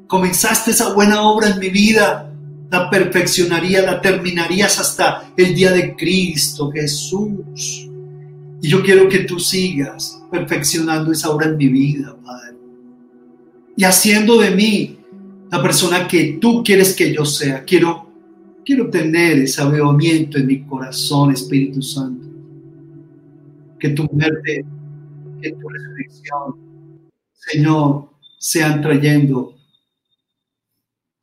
comenzaste 0.07 0.71
esa 0.71 0.93
buena 0.93 1.23
obra 1.23 1.51
en 1.51 1.59
mi 1.59 1.69
vida, 1.69 2.33
la 2.71 2.91
perfeccionaría, 2.91 3.83
la 3.83 4.01
terminarías 4.01 4.79
hasta 4.81 5.33
el 5.37 5.55
día 5.55 5.73
de 5.73 5.95
Cristo 5.95 6.71
Jesús. 6.71 7.89
Y 8.63 8.69
yo 8.69 8.83
quiero 8.83 9.09
que 9.09 9.21
tú 9.21 9.39
sigas 9.39 10.23
perfeccionando 10.31 11.13
esa 11.13 11.31
obra 11.31 11.47
en 11.47 11.57
mi 11.57 11.69
vida. 11.69 12.17
Y 13.77 13.85
haciendo 13.85 14.41
de 14.41 14.51
mí 14.53 14.99
la 15.51 15.63
persona 15.63 16.09
que 16.09 16.39
tú 16.41 16.63
quieres 16.65 16.95
que 16.95 17.13
yo 17.13 17.25
sea. 17.25 17.63
Quiero, 17.65 18.11
quiero 18.65 18.89
tener 18.89 19.39
ese 19.39 19.61
avivamiento 19.61 20.39
en 20.39 20.47
mi 20.47 20.63
corazón, 20.63 21.33
Espíritu 21.33 21.83
Santo. 21.83 22.27
Que 23.79 23.91
tu 23.91 24.05
muerte, 24.11 24.65
que 25.43 25.53
tu 25.53 25.69
resurrección, 25.69 26.57
Señor, 27.35 28.09
sean 28.39 28.81
trayendo 28.81 29.57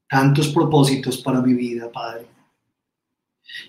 tantos 0.10 0.50
propósitos 0.50 1.18
para 1.18 1.42
mi 1.42 1.54
vida, 1.54 1.92
Padre. 1.92 2.28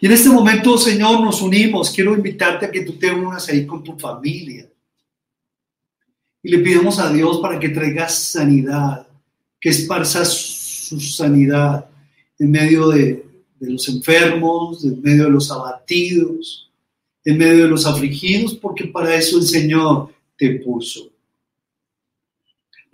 Y 0.00 0.06
en 0.06 0.12
este 0.12 0.28
momento, 0.28 0.76
Señor, 0.76 1.20
nos 1.20 1.40
unimos. 1.42 1.90
Quiero 1.90 2.14
invitarte 2.14 2.66
a 2.66 2.70
que 2.70 2.82
tú 2.82 2.94
te 2.94 3.10
unas 3.10 3.48
ahí 3.48 3.66
con 3.66 3.82
tu 3.82 3.98
familia. 3.98 4.68
Y 6.42 6.50
le 6.50 6.58
pidamos 6.58 6.98
a 6.98 7.10
Dios 7.12 7.38
para 7.38 7.58
que 7.58 7.70
traiga 7.70 8.08
sanidad, 8.08 9.06
que 9.58 9.70
esparza 9.70 10.24
su 10.24 11.00
sanidad 11.00 11.88
en 12.38 12.50
medio 12.50 12.88
de, 12.88 13.26
de 13.58 13.70
los 13.70 13.88
enfermos, 13.88 14.84
en 14.84 15.00
medio 15.00 15.24
de 15.24 15.30
los 15.30 15.50
abatidos, 15.50 16.70
en 17.24 17.38
medio 17.38 17.64
de 17.64 17.70
los 17.70 17.86
afligidos, 17.86 18.54
porque 18.54 18.84
para 18.84 19.14
eso 19.14 19.38
el 19.38 19.44
Señor 19.44 20.12
te 20.36 20.60
puso 20.60 21.13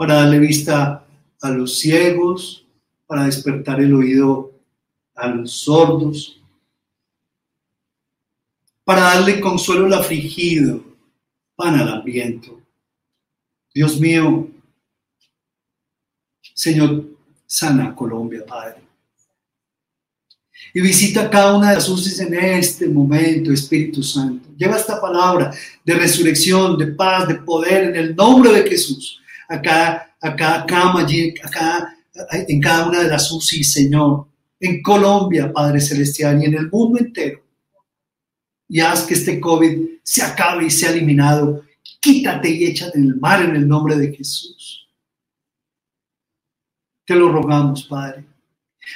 para 0.01 0.14
darle 0.14 0.38
vista 0.38 1.05
a 1.42 1.51
los 1.51 1.78
ciegos, 1.78 2.64
para 3.07 3.26
despertar 3.26 3.82
el 3.82 3.92
oído 3.92 4.51
a 5.14 5.28
los 5.28 5.53
sordos, 5.53 6.40
para 8.82 9.03
darle 9.03 9.42
consuelo 9.42 9.84
al 9.84 9.92
afligido, 9.92 10.82
pan 11.55 11.78
al 11.78 11.88
hambriento. 11.90 12.62
Dios 13.74 14.01
mío, 14.01 14.48
Señor, 16.55 17.05
sana 17.46 17.94
Colombia, 17.94 18.42
Padre. 18.46 18.80
Y 20.72 20.80
visita 20.80 21.28
cada 21.28 21.59
una 21.59 21.68
de 21.68 21.74
las 21.74 21.90
UCIs 21.90 22.20
en 22.20 22.32
este 22.32 22.88
momento, 22.88 23.53
Espíritu 23.53 24.03
Santo. 24.03 24.48
Lleva 24.57 24.78
esta 24.78 24.98
palabra 24.98 25.53
de 25.84 25.94
resurrección, 25.94 26.78
de 26.78 26.86
paz, 26.86 27.28
de 27.28 27.34
poder 27.34 27.90
en 27.90 27.96
el 27.96 28.16
nombre 28.16 28.51
de 28.51 28.66
Jesús 28.66 29.20
a 29.51 29.61
cada, 30.36 30.64
cama 30.66 31.01
allí, 31.01 31.34
acá, 31.42 31.96
en 32.46 32.61
cada 32.61 32.88
una 32.88 33.03
de 33.03 33.09
las 33.09 33.30
UCI, 33.32 33.64
Señor, 33.64 34.28
en 34.61 34.80
Colombia, 34.80 35.53
Padre 35.53 35.80
Celestial, 35.80 36.40
y 36.40 36.46
en 36.46 36.55
el 36.55 36.70
mundo 36.70 37.01
entero. 37.01 37.42
Y 38.68 38.78
haz 38.78 39.03
que 39.03 39.14
este 39.14 39.40
COVID 39.40 39.98
se 40.05 40.22
acabe 40.22 40.66
y 40.66 40.70
sea 40.70 40.90
eliminado. 40.90 41.64
Quítate 42.01 42.48
y 42.48 42.66
échate 42.66 42.98
en 42.98 43.05
el 43.05 43.16
mar 43.16 43.42
en 43.42 43.57
el 43.57 43.66
nombre 43.66 43.96
de 43.96 44.14
Jesús. 44.14 44.88
Te 47.05 47.16
lo 47.16 47.32
rogamos, 47.32 47.84
Padre. 47.84 48.24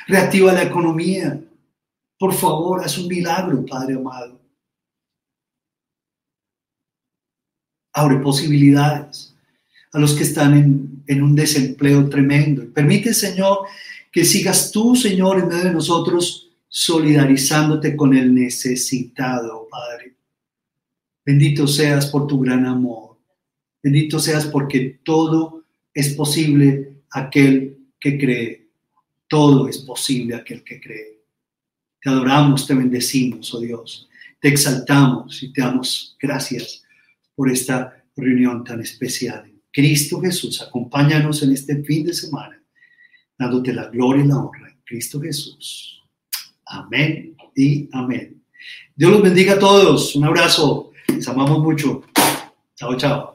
Reactiva 0.06 0.52
la 0.52 0.62
economía. 0.62 1.40
Por 2.16 2.32
favor, 2.32 2.84
haz 2.84 2.96
un 2.96 3.08
milagro, 3.08 3.66
Padre 3.66 3.94
amado. 3.94 4.40
Abre 7.92 8.18
posibilidades 8.18 9.33
a 9.94 10.00
los 10.00 10.14
que 10.14 10.24
están 10.24 11.02
en, 11.06 11.22
un 11.22 11.36
desempleo 11.36 12.08
tremendo. 12.08 12.68
Permite, 12.72 13.14
Señor, 13.14 13.60
que 14.10 14.24
sigas 14.24 14.72
tú, 14.72 14.96
Señor, 14.96 15.38
en 15.38 15.48
medio 15.48 15.64
de 15.64 15.72
nosotros, 15.72 16.50
solidarizándote 16.68 17.96
con 17.96 18.12
el 18.14 18.34
necesitado, 18.34 19.68
Padre. 19.70 20.16
Bendito 21.24 21.68
seas 21.68 22.06
por 22.06 22.26
tu 22.26 22.40
gran 22.40 22.66
amor. 22.66 23.18
Bendito 23.80 24.18
seas 24.18 24.46
porque 24.46 24.98
todo 25.04 25.62
es 25.94 26.14
posible 26.14 26.96
aquel 27.12 27.78
que 28.00 28.18
cree. 28.18 28.68
Todo 29.28 29.68
es 29.68 29.78
posible 29.78 30.34
aquel 30.34 30.64
que 30.64 30.80
cree. 30.80 31.20
Te 32.02 32.10
adoramos, 32.10 32.66
te 32.66 32.74
bendecimos, 32.74 33.54
oh 33.54 33.60
Dios. 33.60 34.08
Te 34.40 34.48
exaltamos 34.48 35.40
y 35.40 35.52
te 35.52 35.60
damos 35.60 36.16
gracias 36.20 36.82
por 37.36 37.48
esta 37.48 38.04
reunión 38.16 38.64
tan 38.64 38.80
especial. 38.80 39.53
Cristo 39.74 40.20
Jesús, 40.20 40.62
acompáñanos 40.62 41.42
en 41.42 41.52
este 41.52 41.82
fin 41.82 42.06
de 42.06 42.14
semana, 42.14 42.62
dándote 43.36 43.74
la 43.74 43.88
gloria 43.88 44.24
y 44.24 44.28
la 44.28 44.36
honra. 44.38 44.78
Cristo 44.84 45.20
Jesús. 45.20 46.00
Amén 46.64 47.36
y 47.56 47.88
amén. 47.92 48.40
Dios 48.94 49.10
los 49.10 49.22
bendiga 49.22 49.54
a 49.54 49.58
todos. 49.58 50.14
Un 50.14 50.26
abrazo. 50.26 50.92
Les 51.08 51.26
amamos 51.26 51.58
mucho. 51.58 52.04
Chao, 52.76 52.96
chao. 52.96 53.33